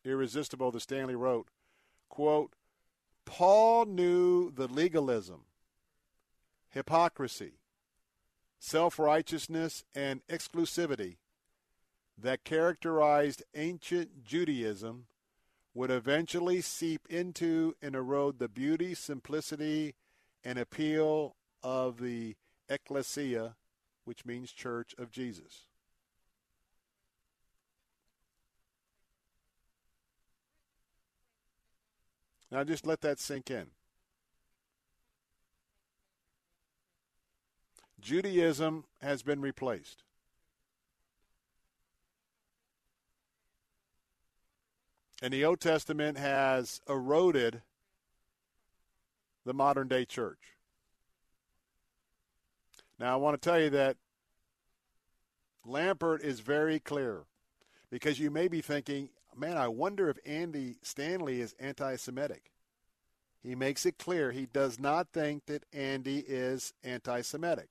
[0.02, 1.48] Irresistible that Stanley wrote.
[2.08, 2.54] Quote,
[3.26, 5.42] Paul knew the legalism,
[6.70, 7.58] hypocrisy,
[8.58, 11.18] self righteousness, and exclusivity
[12.16, 15.04] that characterized ancient Judaism
[15.74, 19.94] would eventually seep into and erode the beauty, simplicity,
[20.42, 22.36] and appeal of the
[22.68, 23.54] ecclesia,
[24.04, 25.66] which means church of Jesus.
[32.50, 33.66] Now just let that sink in.
[38.00, 40.02] Judaism has been replaced.
[45.22, 47.62] And the Old Testament has eroded
[49.44, 50.56] the modern day church.
[53.00, 53.96] Now, I want to tell you that
[55.64, 57.24] Lambert is very clear
[57.90, 62.52] because you may be thinking, man, I wonder if Andy Stanley is anti Semitic.
[63.42, 67.70] He makes it clear he does not think that Andy is anti Semitic.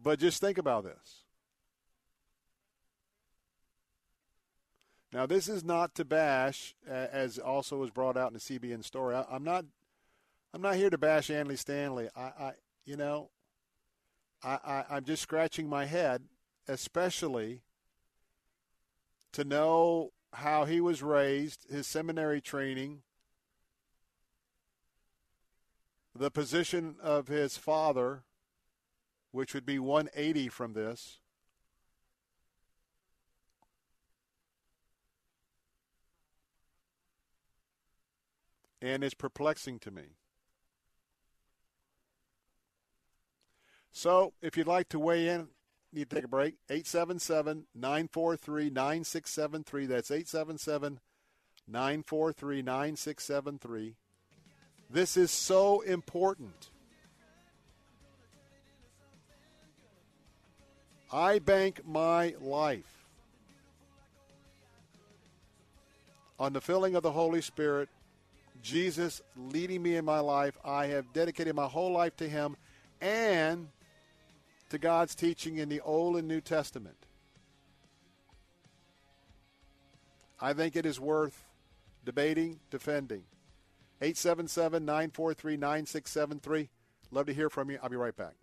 [0.00, 1.24] But just think about this.
[5.12, 9.16] Now, this is not to bash, as also was brought out in the CBN story.
[9.16, 9.64] I'm not
[10.54, 12.08] I'm not here to bash Andy Stanley.
[12.14, 12.52] I, I
[12.84, 13.30] you know,
[14.40, 16.22] I, I, I'm just scratching my head,
[16.68, 17.62] especially
[19.32, 23.02] to know how he was raised, his seminary training,
[26.16, 28.22] the position of his father,
[29.32, 31.18] which would be 180 from this.
[38.80, 40.10] And it's perplexing to me.
[43.96, 45.46] So if you'd like to weigh in,
[45.92, 46.56] need to take a break.
[46.68, 49.86] 877 943 9673.
[49.86, 50.98] That's 877
[51.68, 53.94] 943 9673.
[54.90, 56.70] This is so important.
[61.12, 63.06] I bank my life
[66.40, 67.88] on the filling of the Holy Spirit,
[68.60, 70.58] Jesus leading me in my life.
[70.64, 72.56] I have dedicated my whole life to Him
[73.00, 73.68] and
[74.74, 76.96] to God's teaching in the Old and New Testament.
[80.40, 81.44] I think it is worth
[82.04, 83.22] debating, defending.
[84.02, 86.68] 877 943 9673.
[87.12, 87.78] Love to hear from you.
[87.82, 88.34] I'll be right back.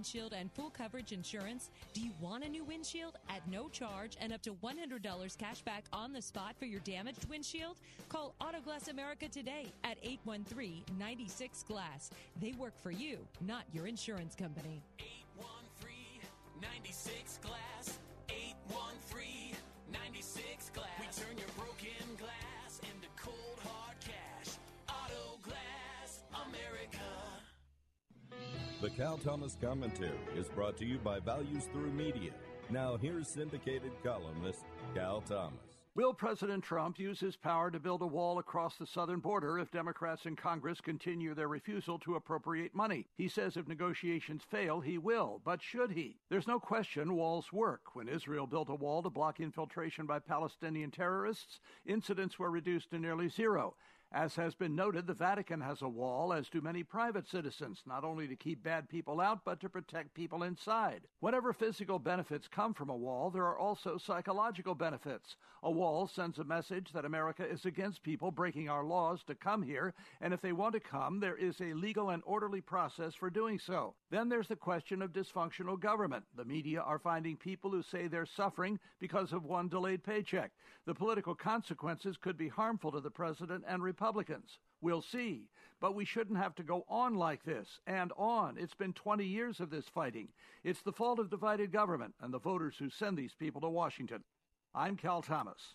[0.00, 1.68] Windshield and full coverage insurance?
[1.92, 5.84] Do you want a new windshield at no charge and up to $100 cash back
[5.92, 7.76] on the spot for your damaged windshield?
[8.08, 12.10] Call Autoglass America today at 813 96 Glass.
[12.40, 14.80] They work for you, not your insurance company.
[15.00, 15.98] 813
[16.62, 17.69] 96 Glass.
[28.80, 32.30] The Cal Thomas Commentary is brought to you by Values Through Media.
[32.70, 35.60] Now, here's syndicated columnist Cal Thomas.
[35.94, 39.70] Will President Trump use his power to build a wall across the southern border if
[39.70, 43.06] Democrats in Congress continue their refusal to appropriate money?
[43.18, 45.42] He says if negotiations fail, he will.
[45.44, 46.16] But should he?
[46.30, 47.94] There's no question walls work.
[47.94, 52.98] When Israel built a wall to block infiltration by Palestinian terrorists, incidents were reduced to
[52.98, 53.74] nearly zero.
[54.12, 58.02] As has been noted, the Vatican has a wall, as do many private citizens, not
[58.02, 61.02] only to keep bad people out, but to protect people inside.
[61.20, 65.36] Whatever physical benefits come from a wall, there are also psychological benefits.
[65.62, 69.62] A wall sends a message that America is against people breaking our laws to come
[69.62, 73.30] here, and if they want to come, there is a legal and orderly process for
[73.30, 73.94] doing so.
[74.10, 76.24] Then there's the question of dysfunctional government.
[76.34, 80.50] The media are finding people who say they're suffering because of one delayed paycheck.
[80.86, 84.58] The political consequences could be harmful to the president and Republicans.
[84.80, 85.50] We'll see.
[85.78, 88.56] But we shouldn't have to go on like this and on.
[88.58, 90.28] It's been 20 years of this fighting.
[90.64, 94.24] It's the fault of divided government and the voters who send these people to Washington.
[94.74, 95.74] I'm Cal Thomas.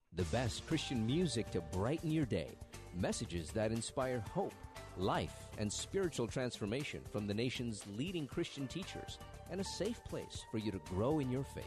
[0.13, 2.49] The best Christian music to brighten your day,
[2.99, 4.53] messages that inspire hope,
[4.97, 9.19] life, and spiritual transformation from the nation's leading Christian teachers,
[9.49, 11.63] and a safe place for you to grow in your faith.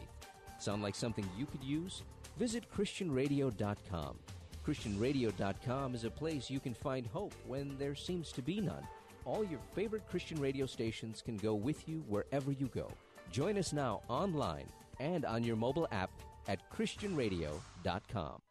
[0.59, 2.03] Sound like something you could use?
[2.37, 4.19] Visit ChristianRadio.com.
[4.63, 8.87] ChristianRadio.com is a place you can find hope when there seems to be none.
[9.25, 12.91] All your favorite Christian radio stations can go with you wherever you go.
[13.31, 14.67] Join us now online
[14.99, 16.11] and on your mobile app
[16.47, 18.41] at ChristianRadio.com.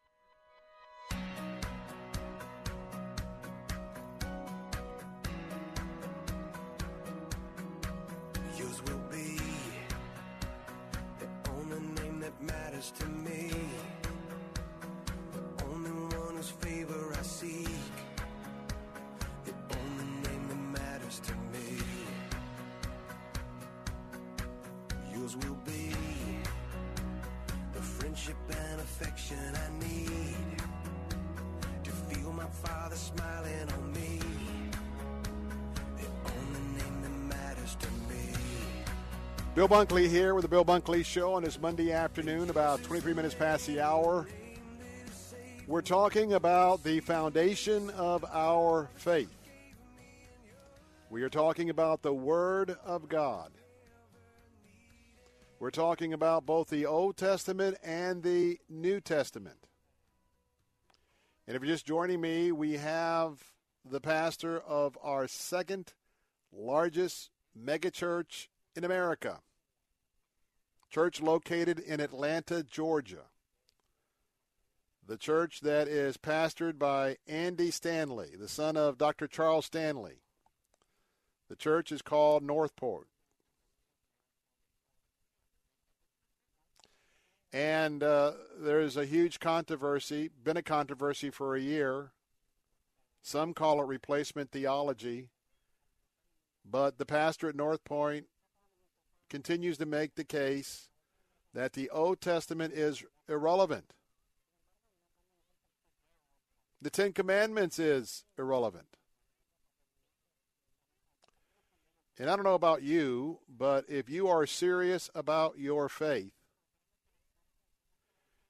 [39.75, 43.67] Bunkley here with the Bill Bunkley Show on this Monday afternoon, about 23 minutes past
[43.67, 44.25] the hour.
[45.67, 49.35] We're talking about the foundation of our faith.
[51.09, 53.51] We are talking about the Word of God.
[55.59, 59.67] We're talking about both the Old Testament and the New Testament.
[61.47, 63.43] And if you're just joining me, we have
[63.83, 65.91] the pastor of our second
[66.53, 67.29] largest
[67.61, 69.41] megachurch in America.
[70.89, 73.25] Church located in Atlanta, Georgia.
[75.07, 79.27] The church that is pastored by Andy Stanley, the son of Dr.
[79.27, 80.21] Charles Stanley.
[81.47, 83.07] The church is called North Point.
[87.53, 92.11] And uh, there is a huge controversy, been a controversy for a year.
[93.21, 95.29] Some call it replacement theology.
[96.69, 98.25] But the pastor at North Point
[99.29, 100.89] continues to make the case
[101.53, 103.93] that the Old Testament is irrelevant.
[106.81, 108.87] The Ten Commandments is irrelevant.
[112.17, 116.31] And I don't know about you, but if you are serious about your faith,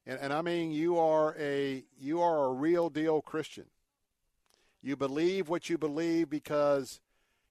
[0.06, 3.65] and, and I mean you are a you are a real deal Christian.
[4.84, 7.02] You believe what you believe because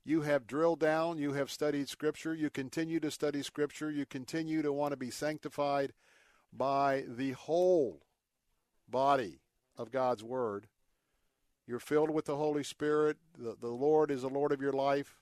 [0.05, 4.61] you have drilled down, you have studied Scripture, you continue to study Scripture, you continue
[4.63, 5.93] to want to be sanctified
[6.53, 8.03] by the whole
[8.89, 9.41] body
[9.79, 10.67] of God's Word.
[11.67, 13.17] You're filled with the Holy Spirit.
[13.39, 15.17] The, the Lord is the Lord of your life.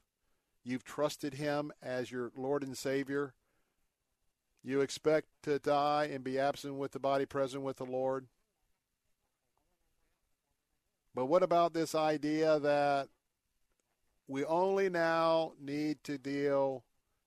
[0.64, 3.34] You've trusted Him as your Lord and Savior.
[4.64, 8.26] You expect to die and be absent with the body, present with the Lord.
[11.14, 13.08] But what about this idea that
[14.28, 16.84] we only now need to deal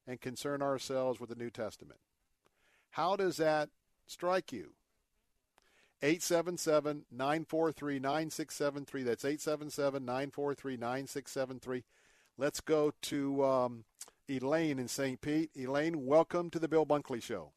[0.07, 1.99] and concern ourselves with the New Testament?
[2.91, 3.69] How does that
[4.07, 4.71] strike you?
[6.01, 9.03] 877 943 9673.
[9.03, 11.83] That's 877 943 9673.
[12.37, 13.85] Let's go to um,
[14.29, 15.19] Elaine in St.
[15.21, 15.51] Pete.
[15.57, 17.53] Elaine, welcome to the Bill Bunkley Show.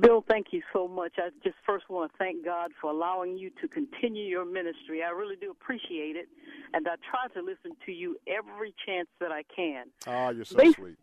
[0.00, 1.12] Bill, thank you so much.
[1.18, 5.02] I just first want to thank God for allowing you to continue your ministry.
[5.04, 6.26] I really do appreciate it,
[6.72, 9.86] and I try to listen to you every chance that I can.
[10.06, 10.96] Ah, you're so Bas- sweet.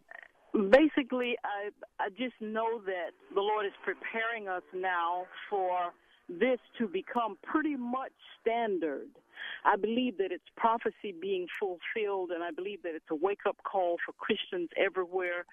[0.69, 1.69] Basically, I
[2.01, 5.93] I just know that the Lord is preparing us now for
[6.27, 8.11] this to become pretty much
[8.41, 9.07] standard.
[9.63, 13.57] I believe that it's prophecy being fulfilled, and I believe that it's a wake up
[13.63, 15.45] call for Christians everywhere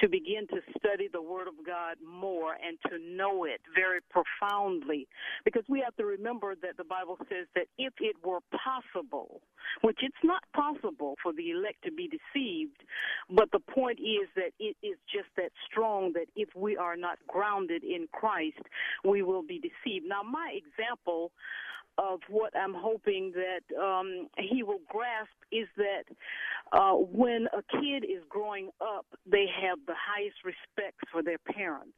[0.00, 5.06] to begin to study the Word of God more and to know it very profoundly.
[5.44, 9.40] Because we have to remember that the Bible says that if it were possible,
[9.82, 12.82] which it's not possible for the elect to be deceived,
[13.30, 17.18] but the point is that it is just that strong that if we are not
[17.28, 18.62] grounded in Christ,
[19.04, 20.06] we will be deceived.
[20.06, 21.32] Now, my example
[21.98, 26.04] of what I'm hoping that um, he will grasp is that
[26.72, 31.96] uh, when a kid is growing up, they have the highest respect for their parents.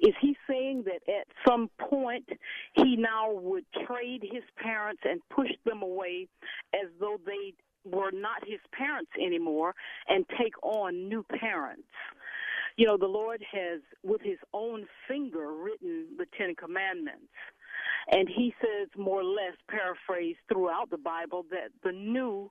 [0.00, 2.28] Is he saying that at some point
[2.74, 6.28] he now would trade his parents and push them away
[6.74, 7.54] as though they
[7.84, 9.74] were not his parents anymore
[10.08, 11.88] and take on new parents?
[12.76, 17.30] You know, the Lord has, with his own finger, written the Ten Commandments.
[18.10, 22.50] And he says, more or less, paraphrased throughout the Bible, that the new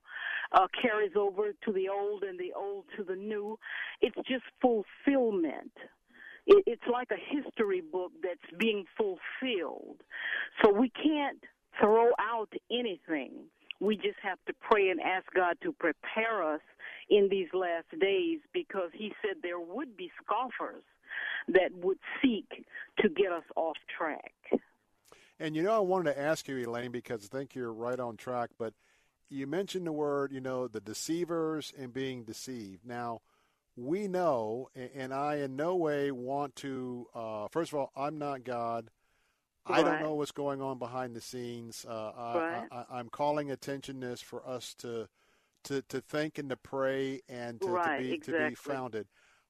[0.52, 3.58] uh, carries over to the old and the old to the new.
[4.02, 5.72] It's just fulfillment.
[6.46, 10.02] It's like a history book that's being fulfilled.
[10.62, 11.40] So we can't
[11.80, 13.32] throw out anything.
[13.80, 16.62] We just have to pray and ask God to prepare us
[17.10, 20.84] in these last days because He said there would be scoffers
[21.48, 22.66] that would seek
[23.00, 24.34] to get us off track.
[25.40, 28.18] And you know, I wanted to ask you, Elaine, because I think you're right on
[28.18, 28.52] track.
[28.58, 28.74] But
[29.30, 32.86] you mentioned the word, you know, the deceivers and being deceived.
[32.86, 33.22] Now,
[33.76, 37.08] we know, and I in no way want to.
[37.16, 38.90] Uh, first of all, I'm not God.
[39.68, 39.80] Right.
[39.80, 41.86] I don't know what's going on behind the scenes.
[41.88, 42.68] Uh, I, Right.
[42.72, 45.08] I, I'm calling attention this for us to,
[45.64, 48.76] to, to think and to pray and to, Right, to be to be exactly.
[48.76, 49.08] founded.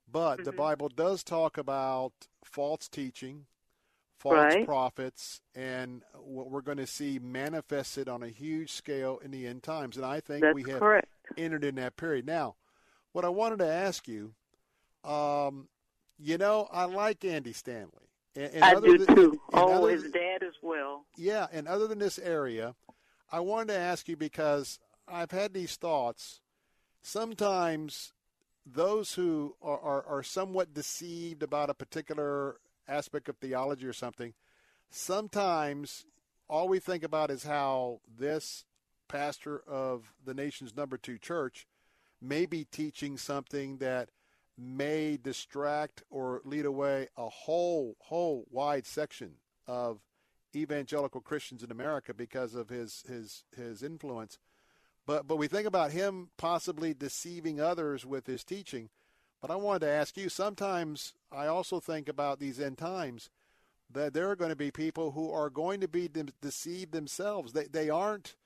[0.09, 0.57] But the Mhm.
[0.57, 3.47] Bible does talk about false teaching,
[4.23, 4.65] false Right.
[4.65, 9.61] prophets, and what we're going to see manifested on a huge scale in the end
[9.63, 9.97] times.
[9.97, 11.07] And I think That's we have correct.
[11.37, 12.25] entered in that period.
[12.25, 12.55] Now,
[13.11, 14.33] what I wanted to ask you,
[15.03, 15.67] um,
[16.17, 18.09] you know, I like Andy Stanley.
[18.35, 19.41] And, and I other do than- too.
[19.51, 21.05] Oh, his dad as well.
[21.17, 22.73] yeah, and other than this area,
[23.31, 26.39] I wanted to ask you because I've had these thoughts.
[27.01, 28.13] Sometimes
[28.65, 32.55] those who are, are, are somewhat deceived about a particular
[32.87, 34.33] aspect of theology or something,
[34.89, 36.05] sometimes
[36.49, 38.65] all we think about is how this
[39.07, 41.67] pastor of the nation's number two church
[42.21, 44.09] may be teaching something that
[44.57, 49.33] may distract or lead away a whole whole wide section
[49.67, 49.99] of
[50.55, 54.37] evangelical Christians in America because of his his his influence.
[55.05, 58.89] But but we think about him possibly deceiving others with his teaching.
[59.43, 60.29] But I wanted to ask you.
[60.29, 63.29] Sometimes I also think about these end times
[63.91, 67.51] that there are going to be people who are going to be de- deceived themselves.
[67.51, 68.37] They they aren't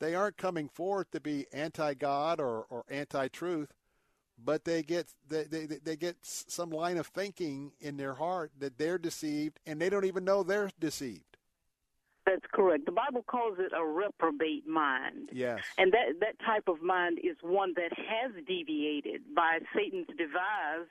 [0.00, 3.74] they aren't coming forth to be anti-God or, or anti-truth,
[4.42, 8.78] but they get they, they they get some line of thinking in their heart that
[8.78, 11.35] they're deceived and they don't even know they're deceived.
[12.36, 12.84] That's correct.
[12.84, 15.30] The Bible calls it a reprobate mind.
[15.32, 15.60] Yes.
[15.78, 20.90] And that that type of mind is one that has deviated by Satan's device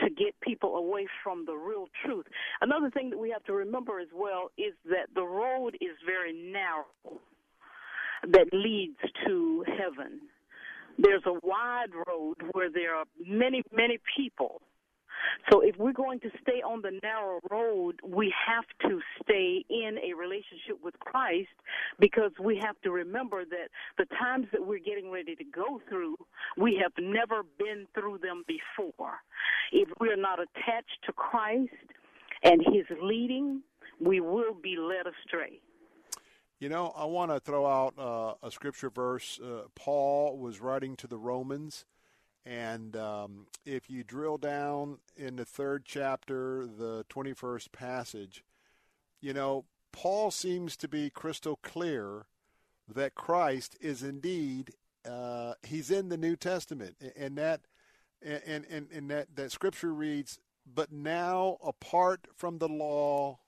[0.00, 2.26] to get people away from the real truth.
[2.60, 6.32] Another thing that we have to remember as well is that the road is very
[6.32, 7.20] narrow
[8.26, 10.20] that leads to heaven.
[10.98, 14.62] There's a wide road where there are many, many people
[15.50, 19.98] so if we're going to stay on the narrow road, we have to stay in
[19.98, 21.50] a relationship with Christ
[21.98, 23.68] because we have to remember that
[23.98, 26.16] the times that we're getting ready to go through,
[26.56, 29.14] we have never been through them before.
[29.72, 31.72] If we're not attached to Christ
[32.42, 33.62] and his leading,
[34.00, 35.60] we will be led astray.
[36.58, 39.40] You know, I want to throw out uh, a scripture verse.
[39.42, 41.84] Uh, Paul was writing to the Romans
[42.44, 48.44] and um, if you drill down in the third chapter, the 21st passage,
[49.20, 52.26] you know, Paul seems to be crystal clear
[52.92, 54.72] that Christ is indeed,
[55.08, 56.96] uh, he's in the New Testament.
[57.16, 57.60] And that,
[58.20, 63.38] and, and, and that, that scripture reads, but now apart from the law,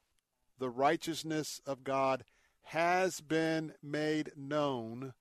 [0.59, 2.25] the righteousness of God
[2.69, 5.15] has been made known,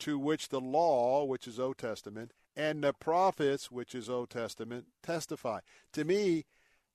[0.00, 4.86] to which the law, which is Old Testament, and the prophets, which is Old Testament,
[5.00, 5.60] testify.
[5.92, 6.44] To me,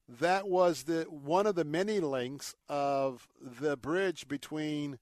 [0.07, 4.99] that was the one of the many links of the bridge between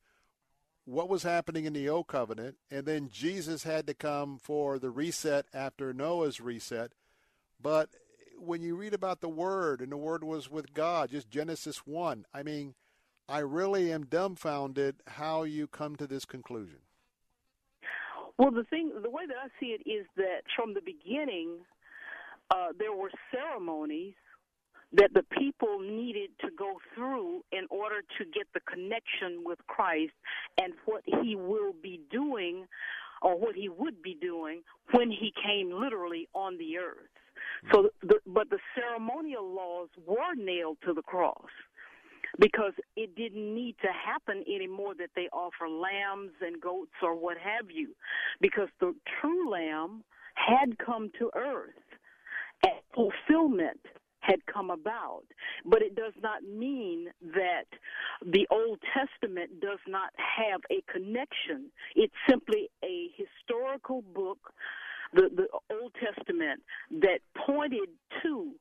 [0.85, 4.91] what was happening in the old covenant and then Jesus had to come for the
[4.91, 6.91] reset after Noah's reset.
[7.59, 7.89] But
[8.37, 12.25] when you read about the word and the word was with God, just Genesis 1,
[12.33, 12.75] I mean,
[13.27, 16.79] I really am dumbfounded how you come to this conclusion.
[18.41, 21.59] Well, the thing, the way that I see it is that from the beginning,
[22.49, 24.15] uh, there were ceremonies
[24.93, 30.13] that the people needed to go through in order to get the connection with Christ
[30.59, 32.65] and what he will be doing
[33.21, 37.13] or what he would be doing when he came literally on the earth.
[37.71, 41.45] So, the, but the ceremonial laws were nailed to the cross
[42.39, 47.37] because it didn't need to happen anymore that they offer lambs and goats or what
[47.37, 47.89] have you,
[48.39, 50.03] because the true lamb
[50.35, 51.69] had come to earth
[52.63, 53.79] and fulfillment
[54.21, 55.23] had come about.
[55.65, 57.65] But it does not mean that
[58.25, 61.71] the Old Testament does not have a connection.
[61.95, 64.53] It's simply a historical book,
[65.13, 66.61] the, the Old Testament,
[67.01, 67.89] that pointed
[68.23, 68.51] to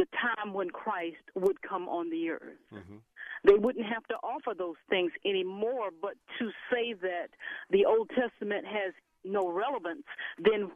[0.00, 2.64] the time when Christ would come on the earth.
[2.72, 2.96] Mm-hmm.
[3.44, 7.28] They wouldn't have to offer those things anymore, but to say that
[7.70, 8.94] the Old Testament has
[9.24, 10.04] no relevance,
[10.42, 10.70] then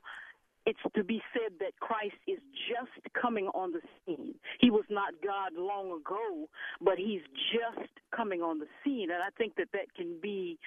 [0.67, 2.39] it's to be said that Christ is
[2.69, 4.35] just coming on the scene.
[4.61, 6.49] He was not God long ago,
[6.81, 7.23] but he's
[7.53, 9.11] just coming on the scene.
[9.11, 10.59] And I think that that can be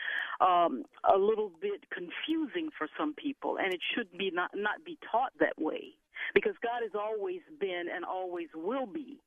[0.42, 4.98] um, a little bit confusing for some people, and it should be not, not be
[5.12, 5.94] taught that way
[6.34, 9.20] because God has always been and always will be.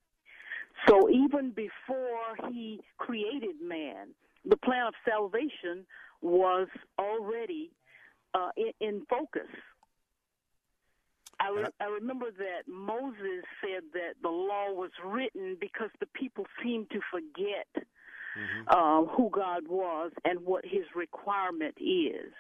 [0.89, 4.09] So even before he created man,
[4.45, 5.85] the plan of salvation
[6.23, 6.69] was
[6.99, 7.71] already
[8.35, 9.49] uh, in, in, focus.
[11.41, 16.47] I, re- I remember that Moses said that the law was written because the people
[16.63, 18.69] seemed to forget mm-hmm.
[18.69, 22.33] uh, who God was and what his requirement is.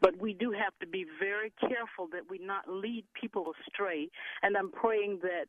[0.00, 4.08] But we do have to be very careful that we not lead people astray.
[4.42, 5.46] And I'm praying that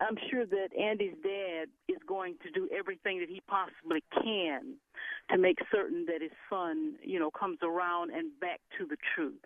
[0.00, 4.74] I'm sure that Andy's dad is going to do everything that he possibly can
[5.30, 9.40] to make certain that his son, you know, comes around and back to the truth.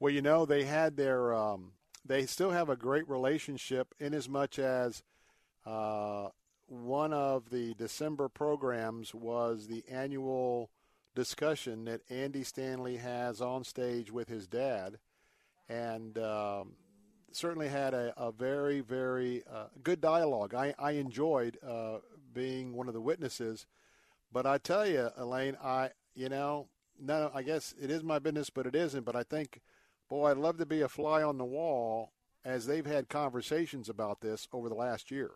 [0.00, 1.72] Well, you know, they had their, um,
[2.04, 5.02] they still have a great relationship in as much as
[5.64, 6.28] uh,
[6.66, 10.70] one of the December programs was the annual
[11.14, 14.98] discussion that Andy Stanley has on stage with his dad,
[15.68, 16.72] and um,
[17.32, 20.54] certainly had a, a very, very uh, good dialogue.
[20.54, 21.98] I, I enjoyed uh,
[22.32, 23.66] being one of the witnesses,
[24.32, 26.68] but I tell you, Elaine, I you know,
[27.00, 29.04] no, I guess it is my business, but it isn't.
[29.04, 29.60] But I think,
[30.08, 32.12] boy, I'd love to be a fly on the wall
[32.44, 35.32] as they've had conversations about this over the last year.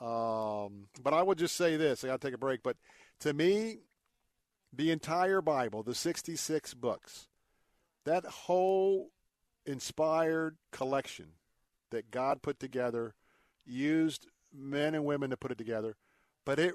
[0.00, 2.62] Um, but I would just say this: I got to take a break.
[2.62, 2.76] But
[3.20, 3.78] to me,
[4.76, 7.28] the entire Bible, the 66 books,
[8.04, 9.10] that whole
[9.66, 11.32] inspired collection
[11.90, 13.14] that God put together,
[13.64, 15.96] used men and women to put it together,
[16.44, 16.74] but it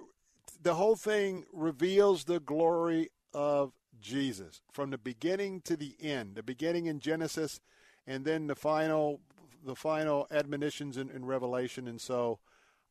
[0.61, 6.43] the whole thing reveals the glory of Jesus from the beginning to the end, the
[6.43, 7.59] beginning in Genesis,
[8.07, 9.21] and then the final
[9.65, 11.87] the final admonitions in, in Revelation.
[11.87, 12.39] And so,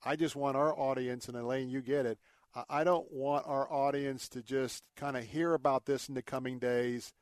[0.05, 2.19] I just want our audience, and Elaine, you get it.
[2.69, 6.59] I don't want our audience to just kind of hear about this in the coming
[6.59, 7.13] days,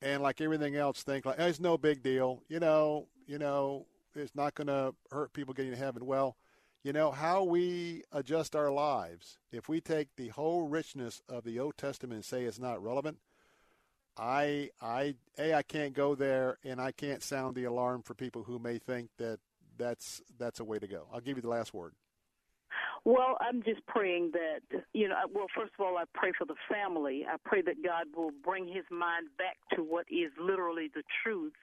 [0.00, 2.42] and like everything else, think like it's no big deal.
[2.48, 6.06] You know, you know, it's not going to hurt people getting to heaven.
[6.06, 6.36] Well,
[6.84, 9.38] you know how we adjust our lives.
[9.52, 13.18] If we take the whole richness of the Old Testament and say it's not relevant,
[14.16, 18.44] I, I, a, I can't go there, and I can't sound the alarm for people
[18.44, 19.38] who may think that
[19.76, 21.06] that's that's a way to go.
[21.12, 21.94] I'll give you the last word.
[23.04, 26.56] Well, I'm just praying that, you know, well, first of all, I pray for the
[26.70, 27.24] family.
[27.28, 31.54] I pray that God will bring his mind back to what is literally the truth.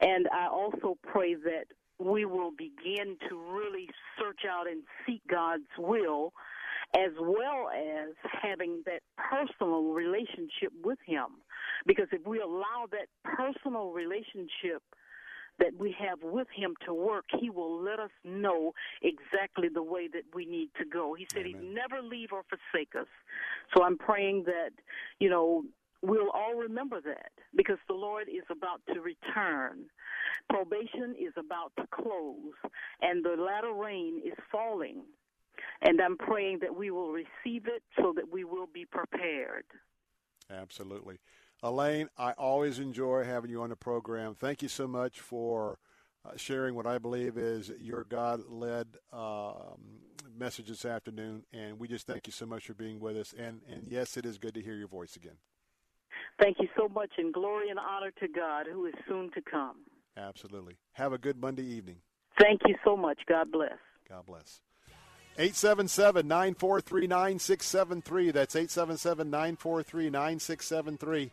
[0.00, 1.64] And I also pray that
[1.98, 3.88] we will begin to really
[4.18, 6.32] search out and seek God's will
[6.96, 11.26] as well as having that personal relationship with him
[11.86, 14.82] because if we allow that personal relationship
[15.60, 18.72] that we have with him to work, he will let us know
[19.02, 21.14] exactly the way that we need to go.
[21.14, 21.62] He said Amen.
[21.62, 23.06] he'd never leave or forsake us.
[23.74, 24.70] So I'm praying that,
[25.20, 25.62] you know,
[26.02, 29.84] we'll all remember that because the Lord is about to return.
[30.48, 32.54] Probation is about to close,
[33.02, 35.02] and the latter rain is falling.
[35.82, 39.64] And I'm praying that we will receive it so that we will be prepared.
[40.50, 41.18] Absolutely.
[41.62, 44.34] Elaine, I always enjoy having you on the program.
[44.34, 45.78] Thank you so much for
[46.24, 50.00] uh, sharing what I believe is your God led um,
[50.38, 51.44] message this afternoon.
[51.52, 53.34] And we just thank you so much for being with us.
[53.38, 55.36] And, and yes, it is good to hear your voice again.
[56.40, 59.76] Thank you so much, and glory and honor to God who is soon to come.
[60.16, 60.76] Absolutely.
[60.92, 61.96] Have a good Monday evening.
[62.40, 63.20] Thank you so much.
[63.28, 63.76] God bless.
[64.08, 64.60] God bless.
[65.36, 68.30] 877 943 9673.
[68.30, 71.30] That's 877 943 9673.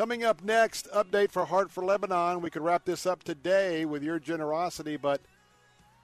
[0.00, 2.40] Coming up next, update for Heart for Lebanon.
[2.40, 5.20] We could wrap this up today with your generosity, but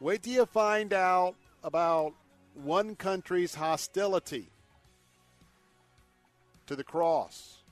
[0.00, 2.12] wait till you find out about
[2.52, 4.50] one country's hostility
[6.66, 7.62] to the cross,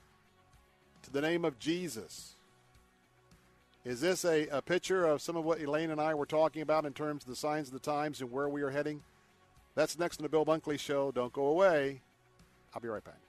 [1.03, 2.33] to the name of Jesus.
[3.83, 6.85] Is this a, a picture of some of what Elaine and I were talking about
[6.85, 9.03] in terms of the signs of the times and where we are heading?
[9.75, 11.11] That's next on the Bill Bunkley Show.
[11.11, 12.01] Don't go away.
[12.73, 13.24] I'll be right back.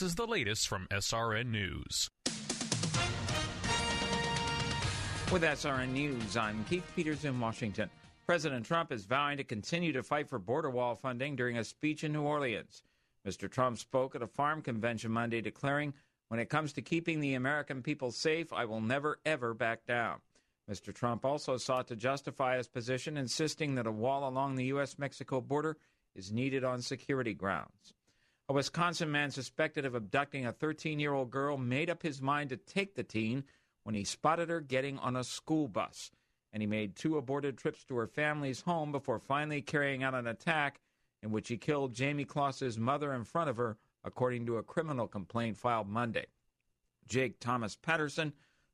[0.00, 2.08] This is the latest from SRN News.
[5.30, 7.90] With SRN News, I'm Keith Peters in Washington.
[8.24, 12.02] President Trump is vowing to continue to fight for border wall funding during a speech
[12.02, 12.82] in New Orleans.
[13.28, 13.50] Mr.
[13.50, 15.92] Trump spoke at a farm convention Monday, declaring,
[16.28, 20.20] When it comes to keeping the American people safe, I will never, ever back down.
[20.66, 20.94] Mr.
[20.94, 24.98] Trump also sought to justify his position, insisting that a wall along the U.S.
[24.98, 25.76] Mexico border
[26.14, 27.92] is needed on security grounds.
[28.50, 32.50] A Wisconsin man suspected of abducting a 13 year old girl made up his mind
[32.50, 33.44] to take the teen
[33.84, 36.10] when he spotted her getting on a school bus.
[36.52, 40.26] And he made two aborted trips to her family's home before finally carrying out an
[40.26, 40.80] attack
[41.22, 45.06] in which he killed Jayme Closs's mother in front of her, according to a criminal
[45.06, 46.26] complaint filed Monday.
[47.06, 48.32] Jake Thomas Patterson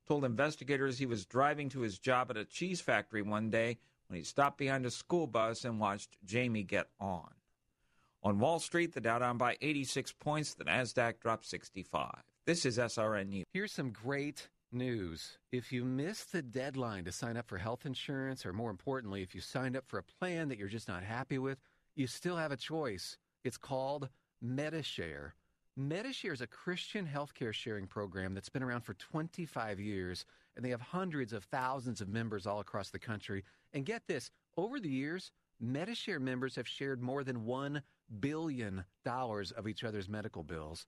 [0.08, 3.76] told investigators he was driving to his job at a cheese factory one day
[4.06, 7.28] when he stopped behind a school bus and watched Jayme get on.
[8.26, 12.10] On Wall Street, the Dow down by 86 points, the Nasdaq dropped 65.
[12.44, 13.44] This is SRN News.
[13.52, 15.38] Here's some great news.
[15.52, 19.32] If you missed the deadline to sign up for health insurance, or more importantly, if
[19.32, 21.60] you signed up for a plan that you're just not happy with,
[21.94, 23.16] you still have a choice.
[23.44, 24.08] It's called
[24.42, 25.36] Medi-Share.
[25.76, 30.26] Medi-Share is a Christian healthcare sharing program that's been around for 25 years,
[30.56, 33.44] and they have hundreds of thousands of members all across the country.
[33.72, 35.30] And get this, over the years,
[35.60, 37.80] Medi-Share members have shared more than 1
[38.20, 40.86] billion dollars of each other's medical bills.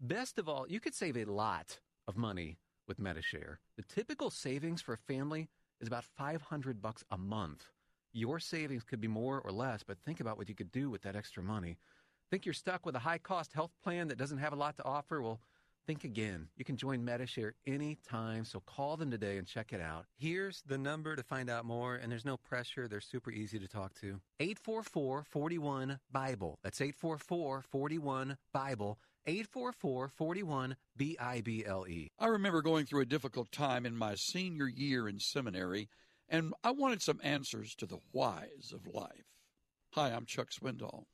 [0.00, 3.60] Best of all, you could save a lot of money with Medi-Share.
[3.76, 5.48] The typical savings for a family
[5.80, 7.64] is about 500 bucks a month.
[8.12, 11.02] Your savings could be more or less, but think about what you could do with
[11.02, 11.78] that extra money.
[12.30, 14.84] Think you're stuck with a high cost health plan that doesn't have a lot to
[14.84, 15.20] offer?
[15.20, 15.40] Well,
[15.86, 16.48] think again.
[16.56, 20.06] You can join Medi-Share anytime, so call them today and check it out.
[20.18, 22.88] Here's the number to find out more, and there's no pressure.
[22.88, 24.20] They're super easy to talk to.
[24.40, 26.58] 844 41 Bible.
[26.62, 28.98] That's 844 41 Bible.
[29.26, 32.10] 844 41 B I B L E.
[32.18, 35.88] I remember going through a difficult time in my senior year in seminary,
[36.28, 39.26] and I wanted some answers to the whys of life.
[39.92, 41.04] Hi, I'm Chuck Swindoll.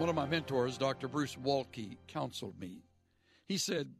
[0.00, 1.08] One of my mentors, Dr.
[1.08, 2.84] Bruce Waltke, counseled me.
[3.46, 3.92] He said,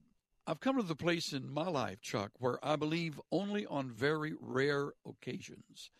[0.47, 4.33] I've come to the place in my life, Chuck, where I believe only on very
[4.41, 5.91] rare occasions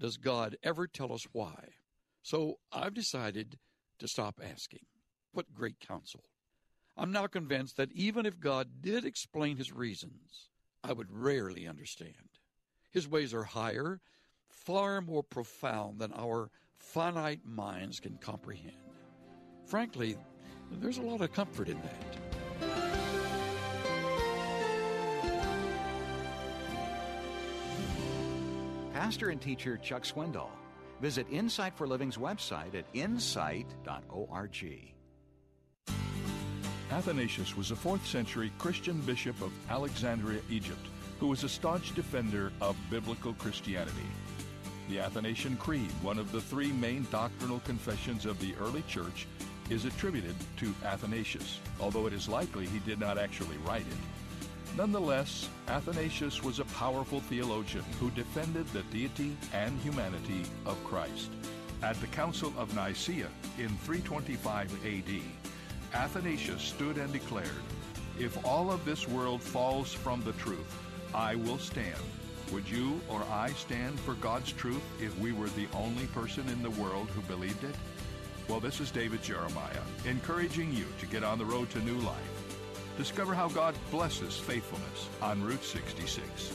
[0.00, 1.72] does God ever tell us why.
[2.22, 3.58] So I've decided
[3.98, 4.86] to stop asking.
[5.32, 6.24] What great counsel.
[6.96, 10.48] I'm now convinced that even if God did explain his reasons,
[10.82, 12.38] I would rarely understand.
[12.90, 14.00] His ways are higher,
[14.48, 18.93] far more profound than our finite minds can comprehend.
[19.66, 20.16] Frankly,
[20.70, 22.16] there's a lot of comfort in that.
[28.92, 30.50] Pastor and teacher Chuck Swindoll.
[31.00, 34.94] Visit Insight for Living's website at insight.org.
[36.90, 40.86] Athanasius was a 4th century Christian bishop of Alexandria, Egypt,
[41.18, 44.06] who was a staunch defender of biblical Christianity.
[44.88, 49.26] The Athanasian Creed, one of the three main doctrinal confessions of the early church,
[49.70, 54.76] is attributed to Athanasius, although it is likely he did not actually write it.
[54.76, 61.30] Nonetheless, Athanasius was a powerful theologian who defended the deity and humanity of Christ.
[61.82, 63.28] At the Council of Nicaea
[63.58, 65.20] in 325 AD,
[65.94, 67.48] Athanasius stood and declared,
[68.18, 70.76] If all of this world falls from the truth,
[71.14, 72.00] I will stand.
[72.52, 76.62] Would you or I stand for God's truth if we were the only person in
[76.62, 77.74] the world who believed it?
[78.48, 82.58] Well, this is David Jeremiah, encouraging you to get on the road to new life.
[82.98, 86.54] Discover how God blesses faithfulness on Route 66.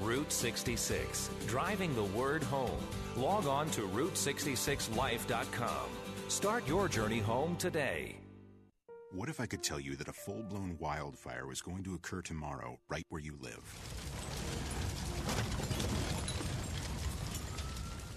[0.00, 2.78] Route 66, driving the word home.
[3.16, 5.88] Log on to Route66Life.com.
[6.28, 8.16] Start your journey home today.
[9.12, 12.22] What if I could tell you that a full blown wildfire was going to occur
[12.22, 15.63] tomorrow right where you live?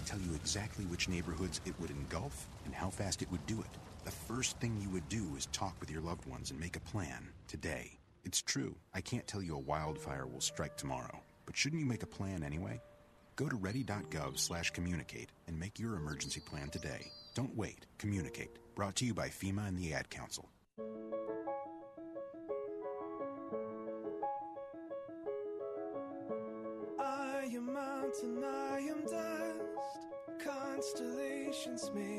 [0.08, 3.78] Tell you exactly which neighborhoods it would engulf and how fast it would do it.
[4.06, 6.80] The first thing you would do is talk with your loved ones and make a
[6.80, 7.98] plan today.
[8.24, 12.04] It's true, I can't tell you a wildfire will strike tomorrow, but shouldn't you make
[12.04, 12.80] a plan anyway?
[13.36, 17.10] Go to ready.gov slash communicate and make your emergency plan today.
[17.34, 17.84] Don't wait.
[17.98, 18.56] Communicate.
[18.76, 20.48] Brought to you by FEMA and the Ad Council.
[31.78, 32.17] Constellations made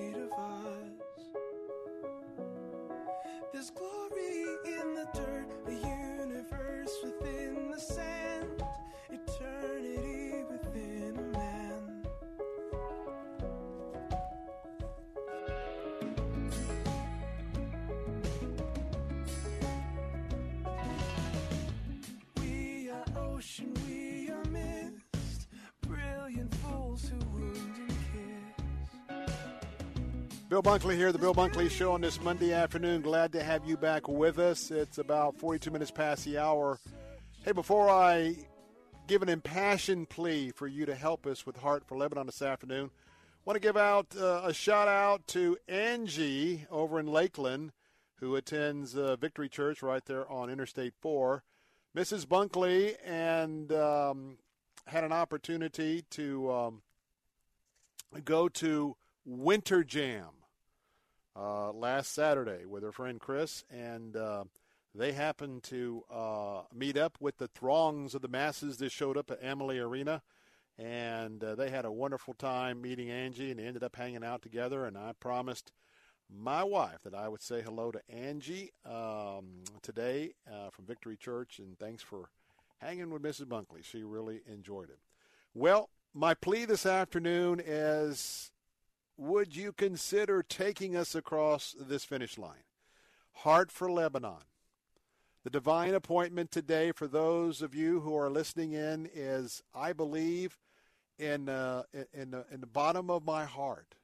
[30.49, 33.03] Bill Bunkley here, the Bill Bunkley Show on this Monday afternoon.
[33.03, 34.71] Glad to have you back with us.
[34.71, 36.80] It's about 42 minutes past the hour.
[37.45, 38.35] Hey, before I
[39.05, 42.89] give an impassioned plea for you to help us with Heart for Lebanon this afternoon,
[43.45, 47.71] want to give out uh, a shout out to Angie over in Lakeland,
[48.15, 51.43] who attends uh, Victory Church right there on Interstate 4.
[51.95, 52.26] Mrs.
[52.26, 54.39] Bunkley and um,
[54.88, 56.81] had an opportunity to um,
[58.26, 58.95] go to
[59.26, 60.39] Winter Jam
[61.35, 64.43] uh, last Saturday with her friend Chris, and uh,
[64.95, 69.31] they happened to uh, meet up with the throngs of the masses that showed up
[69.31, 70.22] at Amalie Arena,
[70.77, 74.85] and uh, they had a wonderful time meeting Angie, and ended up hanging out together.
[74.85, 75.72] And I promised
[76.30, 81.60] my wife that I would say hello to Angie um, today uh, from Victory Church,
[81.60, 82.30] and thanks for
[82.80, 83.45] hanging with Mrs.
[83.45, 83.84] Bunkley.
[83.84, 84.99] She really enjoyed it.
[85.53, 88.51] Well, my plea this afternoon is
[89.20, 92.64] would you consider taking us across this finish line?
[93.34, 94.44] Heart for Lebanon.
[95.44, 100.58] The divine appointment today for those of you who are listening in is, I believe,
[101.18, 101.84] in uh,
[102.14, 103.96] in the, in the bottom of my heart,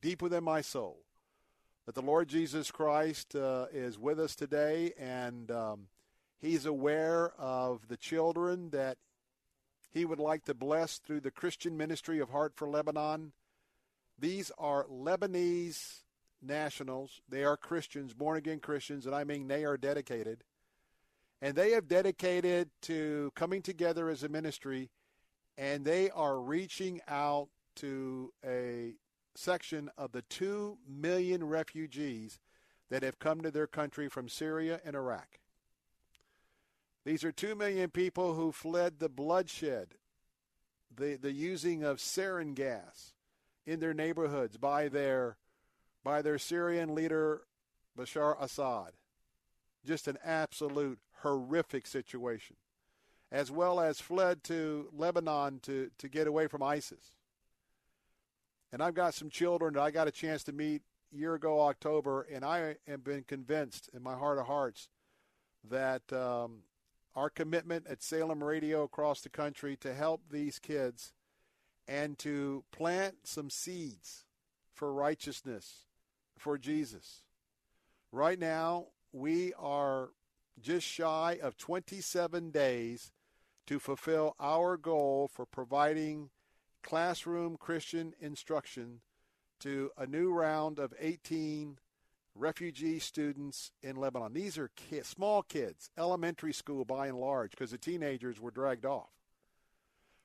[0.00, 1.00] deep within my soul,
[1.84, 5.88] that the Lord Jesus Christ uh, is with us today, and um,
[6.40, 8.96] He's aware of the children that
[9.90, 13.32] he would like to bless through the Christian Ministry of Heart for Lebanon.
[14.18, 16.02] These are Lebanese
[16.42, 17.20] nationals.
[17.28, 20.44] They are Christians, born again Christians, and I mean they are dedicated.
[21.40, 24.90] And they have dedicated to coming together as a ministry,
[25.56, 28.94] and they are reaching out to a
[29.36, 32.40] section of the 2 million refugees
[32.90, 35.38] that have come to their country from Syria and Iraq.
[37.04, 39.94] These are 2 million people who fled the bloodshed,
[40.94, 43.14] the, the using of sarin gas
[43.66, 45.36] in their neighborhoods by their,
[46.04, 47.42] by their Syrian leader,
[47.96, 48.92] Bashar Assad.
[49.84, 52.56] Just an absolute horrific situation.
[53.30, 57.12] As well as fled to Lebanon to, to get away from ISIS.
[58.72, 62.26] And I've got some children that I got a chance to meet year ago October,
[62.30, 64.88] and I have been convinced in my heart of hearts
[65.70, 66.62] that um,
[67.18, 71.12] our commitment at Salem Radio across the country to help these kids
[71.88, 74.24] and to plant some seeds
[74.72, 75.86] for righteousness
[76.38, 77.24] for Jesus.
[78.12, 80.10] Right now, we are
[80.62, 83.10] just shy of 27 days
[83.66, 86.30] to fulfill our goal for providing
[86.84, 89.00] classroom Christian instruction
[89.58, 91.78] to a new round of 18
[92.38, 94.32] refugee students in Lebanon.
[94.32, 98.86] These are kids, small kids, elementary school by and large, because the teenagers were dragged
[98.86, 99.10] off.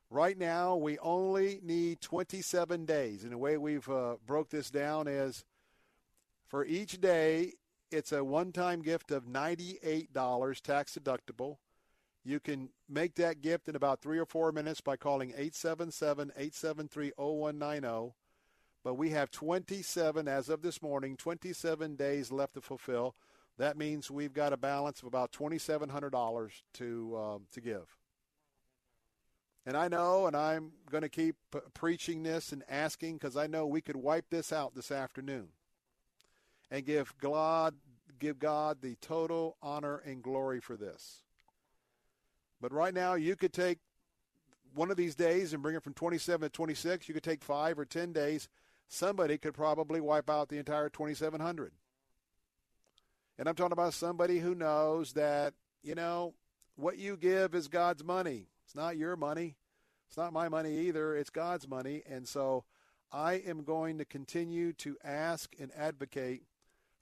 [0.09, 3.23] Right now, we only need 27 days.
[3.23, 5.45] And the way we've uh, broke this down is
[6.47, 7.53] for each day,
[7.89, 11.57] it's a one-time gift of $98, tax deductible.
[12.23, 18.13] You can make that gift in about three or four minutes by calling 877-873-0190.
[18.83, 23.15] But we have 27 as of this morning, 27 days left to fulfill.
[23.57, 27.95] That means we've got a balance of about $2,700 to um, to give.
[29.65, 31.37] And I know, and I'm going to keep
[31.73, 35.47] preaching this and asking because I know we could wipe this out this afternoon
[36.69, 37.75] and give God
[38.19, 41.23] give God the total honor and glory for this.
[42.59, 43.79] But right now, you could take
[44.73, 47.07] one of these days and bring it from 27 to 26.
[47.07, 48.49] You could take five or 10 days.
[48.87, 51.71] Somebody could probably wipe out the entire 2,700.
[53.37, 56.33] And I'm talking about somebody who knows that, you know,
[56.75, 58.47] what you give is God's money.
[58.65, 59.55] It's not your money.
[60.07, 61.15] It's not my money either.
[61.15, 62.03] It's God's money.
[62.07, 62.65] And so
[63.11, 66.43] I am going to continue to ask and advocate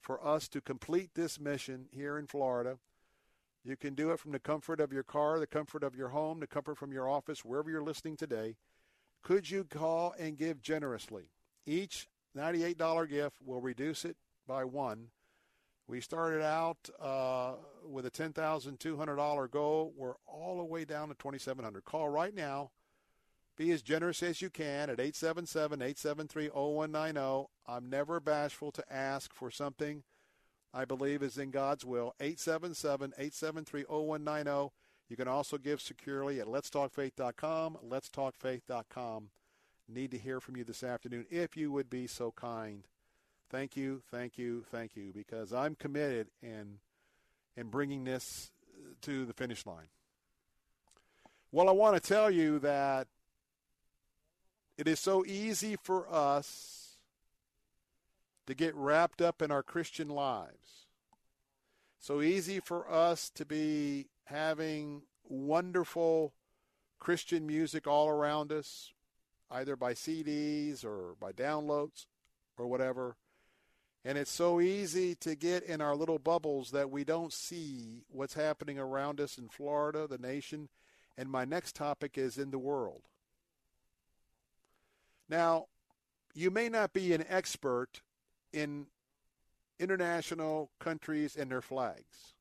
[0.00, 2.78] for us to complete this mission here in Florida.
[3.64, 6.40] You can do it from the comfort of your car, the comfort of your home,
[6.40, 8.56] the comfort from your office, wherever you're listening today.
[9.22, 11.30] Could you call and give generously?
[11.66, 14.16] Each $98 gift will reduce it
[14.46, 15.08] by one.
[15.86, 17.52] We started out uh,
[17.84, 19.92] with a $10,200 goal.
[19.96, 21.84] We're all the way down to 2,700.
[21.84, 22.70] Call right now.
[23.56, 27.46] Be as generous as you can at 877-873-0190.
[27.66, 30.04] I'm never bashful to ask for something
[30.72, 32.14] I believe is in God's will.
[32.20, 34.70] 877-873-0190.
[35.10, 39.28] You can also give securely at letstalkfaith.com, letstalkfaith.com.
[39.94, 42.84] Need to hear from you this afternoon if you would be so kind.
[43.50, 46.78] Thank you, thank you, thank you, because I'm committed in,
[47.58, 49.88] in bringing this uh, to the finish line.
[51.50, 53.08] Well, I want to tell you that
[54.78, 56.96] it is so easy for us
[58.46, 60.86] to get wrapped up in our Christian lives.
[61.98, 66.32] So easy for us to be having wonderful
[66.98, 68.92] Christian music all around us,
[69.52, 72.06] either by CDs or by downloads
[72.56, 73.16] or whatever.
[74.04, 78.34] And it's so easy to get in our little bubbles that we don't see what's
[78.34, 80.68] happening around us in Florida, the nation,
[81.16, 83.02] and my next topic is in the world.
[85.28, 85.66] Now,
[86.34, 88.00] you may not be an expert
[88.52, 88.86] in
[89.78, 92.34] international countries and their flags.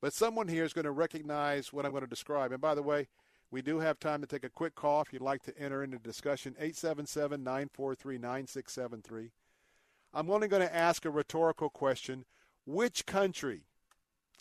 [0.00, 2.52] But someone here is going to recognize what I'm going to describe.
[2.52, 3.08] And by the way,
[3.54, 5.96] we do have time to take a quick call if you'd like to enter into
[5.96, 6.56] discussion.
[6.58, 9.30] 877 943 9673.
[10.12, 12.24] I'm only going to ask a rhetorical question.
[12.66, 13.60] Which country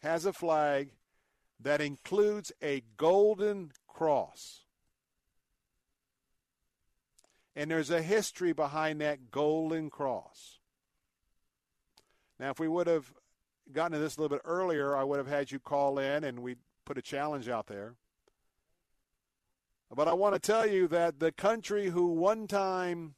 [0.02, 0.94] has a flag
[1.60, 4.62] that includes a golden cross?
[7.56, 10.58] And there's a history behind that golden cross.
[12.40, 13.14] Now, if we would have
[13.72, 16.40] gotten to this a little bit earlier, I would have had you call in and
[16.40, 17.94] we'd put a challenge out there.
[19.96, 23.14] But I want to tell you that the country who one time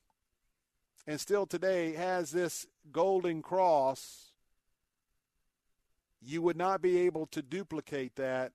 [1.08, 4.34] and still today has this golden cross,
[6.22, 8.52] you would not be able to duplicate that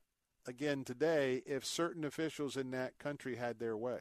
[0.47, 4.01] again today if certain officials in that country had their way.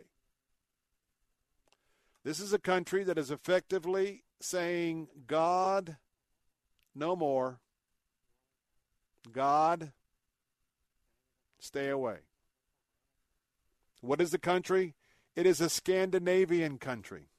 [2.25, 5.95] This is a country that is effectively saying, God,
[6.93, 7.59] no more.
[9.31, 9.93] God,
[11.59, 12.17] stay away.
[14.01, 14.95] What is the country?
[15.35, 17.29] It is a Scandinavian country.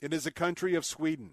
[0.00, 1.32] It is a country of Sweden.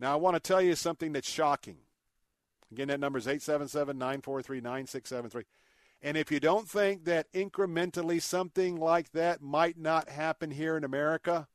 [0.00, 1.78] Now, I want to tell you something that's shocking.
[2.70, 5.44] Again, that number is 877 943 9673.
[6.02, 10.84] And if you don't think that incrementally something like that might not happen here in
[10.84, 11.48] America,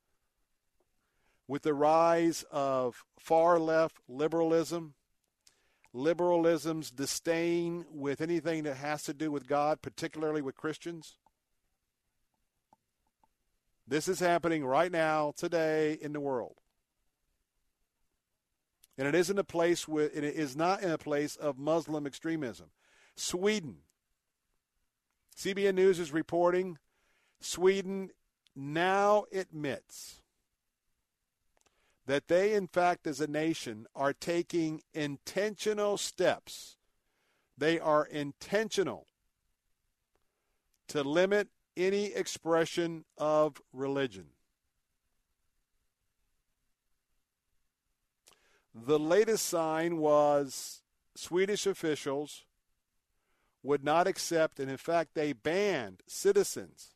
[1.47, 4.95] with the rise of far left liberalism,
[5.93, 11.17] liberalism's disdain with anything that has to do with God, particularly with Christians,
[13.87, 16.55] this is happening right now, today, in the world.
[18.97, 22.67] And it isn't a place with it is not in a place of Muslim extremism.
[23.15, 23.77] Sweden.
[25.35, 26.77] CBN News is reporting
[27.39, 28.11] Sweden
[28.55, 30.21] now admits
[32.05, 36.77] that they, in fact, as a nation, are taking intentional steps.
[37.57, 39.07] They are intentional
[40.89, 41.47] to limit
[41.77, 44.27] any expression of religion.
[48.75, 50.81] The latest sign was
[51.15, 52.43] Swedish officials
[53.61, 56.95] would not accept, and in fact, they banned citizens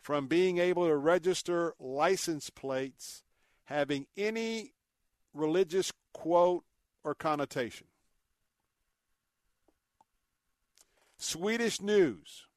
[0.00, 3.24] from being able to register license plates
[3.70, 4.72] having any
[5.32, 6.64] religious quote
[7.04, 7.86] or connotation.
[11.18, 12.48] Swedish News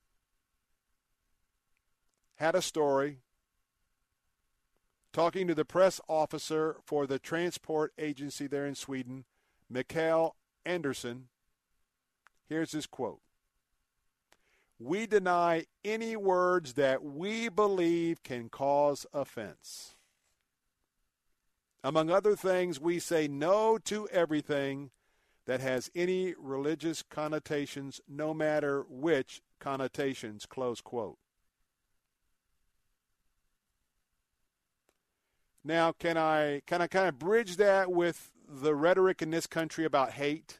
[2.37, 3.19] had a story
[5.13, 9.25] talking to the press officer for the transport agency there in Sweden,
[9.69, 10.35] Mikael
[10.65, 11.27] Anderson.
[12.49, 13.21] Here's his quote
[14.79, 19.93] We deny any words that we believe can cause offense.
[21.83, 24.91] Among other things, we say no to everything
[25.45, 31.17] that has any religious connotations, no matter which connotations, close quote.
[35.65, 39.85] Now, can I can I kind of bridge that with the rhetoric in this country
[39.85, 40.59] about hate,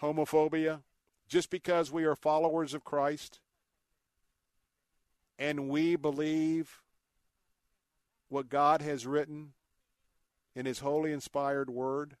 [0.00, 0.82] homophobia,
[1.28, 3.40] just because we are followers of Christ
[5.38, 6.82] and we believe
[8.28, 9.52] what God has written
[10.54, 12.16] in his holy inspired word?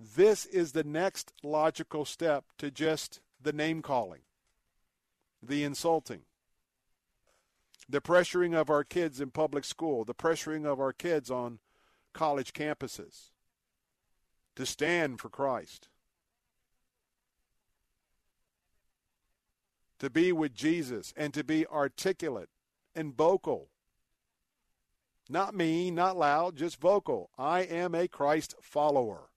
[0.00, 4.20] This is the next logical step to just the name calling
[5.42, 6.22] the insulting,
[7.88, 11.60] the pressuring of our kids in public school, the pressuring of our kids on
[12.12, 13.30] college campuses
[14.56, 15.88] to stand for Christ,
[19.98, 22.48] to be with Jesus, and to be articulate
[22.94, 23.68] and vocal.
[25.28, 27.30] Not mean, not loud, just vocal.
[27.38, 29.28] I am a Christ follower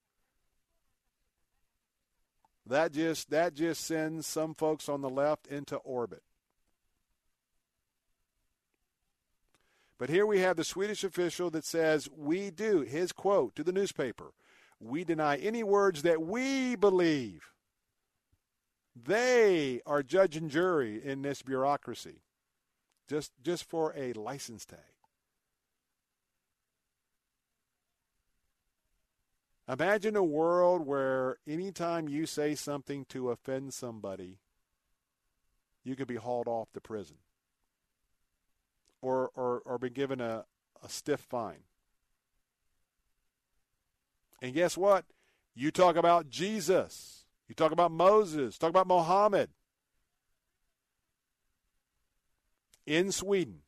[2.71, 6.23] that just that just sends some folks on the left into orbit.
[9.97, 13.73] But here we have the Swedish official that says, We do, his quote to the
[13.73, 14.33] newspaper,
[14.79, 17.50] we deny any words that we believe.
[18.95, 22.21] They are judge and jury in this bureaucracy
[23.07, 24.79] just, just for a license tag.
[29.67, 34.39] Imagine a world where anytime you say something to offend somebody,
[35.83, 37.17] you could be hauled off to prison
[39.01, 40.45] or, or, or be given a,
[40.83, 41.63] a stiff fine.
[44.41, 45.05] And guess what?
[45.53, 47.20] You talk about Jesus.
[47.51, 48.57] You talk about Moses.
[48.57, 49.49] Talk about Muhammad.
[52.85, 53.59] In Sweden,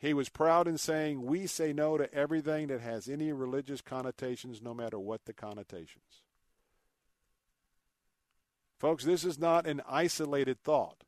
[0.00, 4.60] he was proud in saying, We say no to everything that has any religious connotations,
[4.60, 6.22] no matter what the connotations.
[8.80, 11.04] Folks, this is not an isolated thought.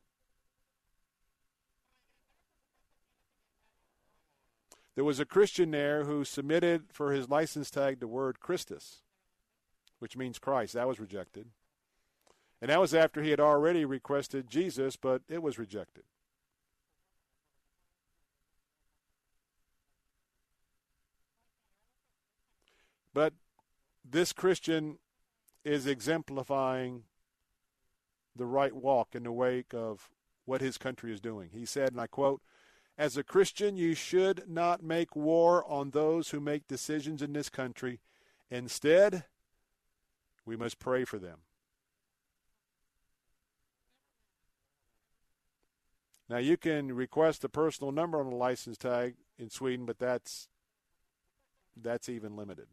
[4.95, 9.01] There was a Christian there who submitted for his license tag the word Christus,
[9.99, 10.73] which means Christ.
[10.73, 11.47] That was rejected.
[12.61, 16.03] And that was after he had already requested Jesus, but it was rejected.
[23.13, 23.33] But
[24.03, 24.97] this Christian
[25.63, 27.03] is exemplifying
[28.35, 30.09] the right walk in the wake of
[30.43, 31.49] what his country is doing.
[31.53, 32.41] He said, and I quote,
[32.97, 37.49] As a Christian, you should not make war on those who make decisions in this
[37.49, 37.99] country.
[38.51, 39.23] Instead,
[40.45, 41.39] we must pray for them.
[46.27, 50.47] Now, you can request a personal number on the license tag in Sweden, but that's
[51.75, 52.67] that's even limited.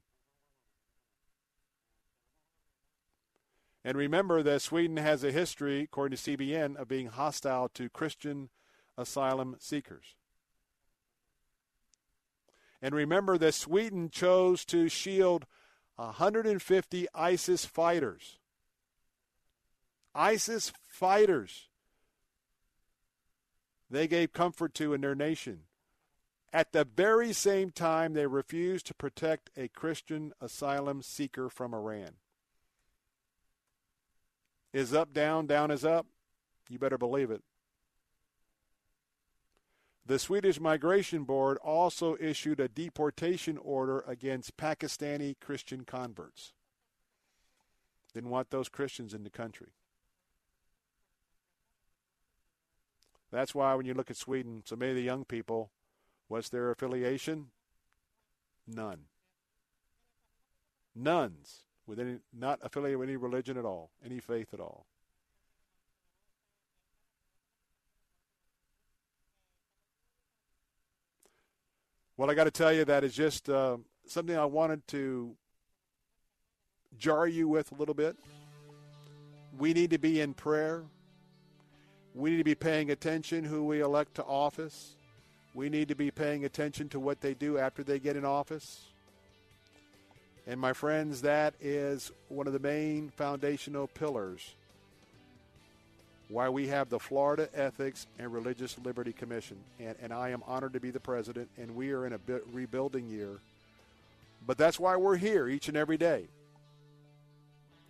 [3.85, 8.49] And remember that Sweden has a history, according to CBN, of being hostile to Christian
[8.97, 10.15] asylum seekers.
[12.81, 15.47] And remember that Sweden chose to shield
[15.97, 18.39] 150 ISIS fighters.
[20.15, 21.69] ISIS fighters.
[23.91, 25.61] They gave comfort to in their nation.
[26.53, 32.13] At the very same time, they refused to protect a Christian asylum seeker from Iran.
[34.73, 36.07] Is up, down, down is up?
[36.69, 37.43] You better believe it.
[40.05, 46.53] The Swedish Migration Board also issued a deportation order against Pakistani Christian converts.
[48.13, 49.69] Didn't want those Christians in the country.
[53.31, 55.71] That's why when you look at Sweden, so many of the young people,
[56.29, 57.47] what's their affiliation?
[58.67, 59.05] None.
[60.95, 64.87] Nones with any not affiliated with any religion at all, any faith at all.
[72.23, 75.35] Well, I got to tell you that is just uh, something I wanted to
[76.97, 78.17] jar you with a little bit.
[79.59, 80.85] We need to be in prayer.
[82.15, 84.95] We need to be paying attention who we elect to office.
[85.53, 88.87] We need to be paying attention to what they do after they get in office.
[90.47, 94.55] And my friends, that is one of the main foundational pillars
[96.33, 99.59] why we have the Florida Ethics and Religious Liberty Commission.
[99.79, 102.21] And, and I am honored to be the president, and we are in a
[102.53, 103.39] rebuilding year.
[104.47, 106.25] But that's why we're here each and every day.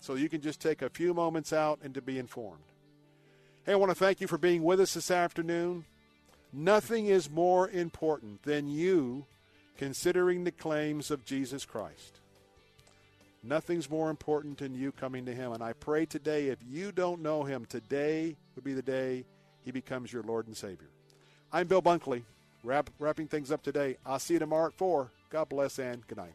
[0.01, 2.65] So you can just take a few moments out and to be informed.
[3.65, 5.85] Hey, I want to thank you for being with us this afternoon.
[6.53, 9.25] Nothing is more important than you
[9.79, 12.19] considering the claims of Jesus Christ.
[13.43, 15.53] Nothing's more important than you coming to Him.
[15.53, 19.25] And I pray today, if you don't know Him, today would be the day
[19.65, 20.89] He becomes your Lord and Savior.
[21.53, 22.23] I'm Bill Bunkley,
[22.63, 23.97] wrap, wrapping things up today.
[24.07, 25.11] I'll see you tomorrow at 4.
[25.31, 26.35] God bless and good night.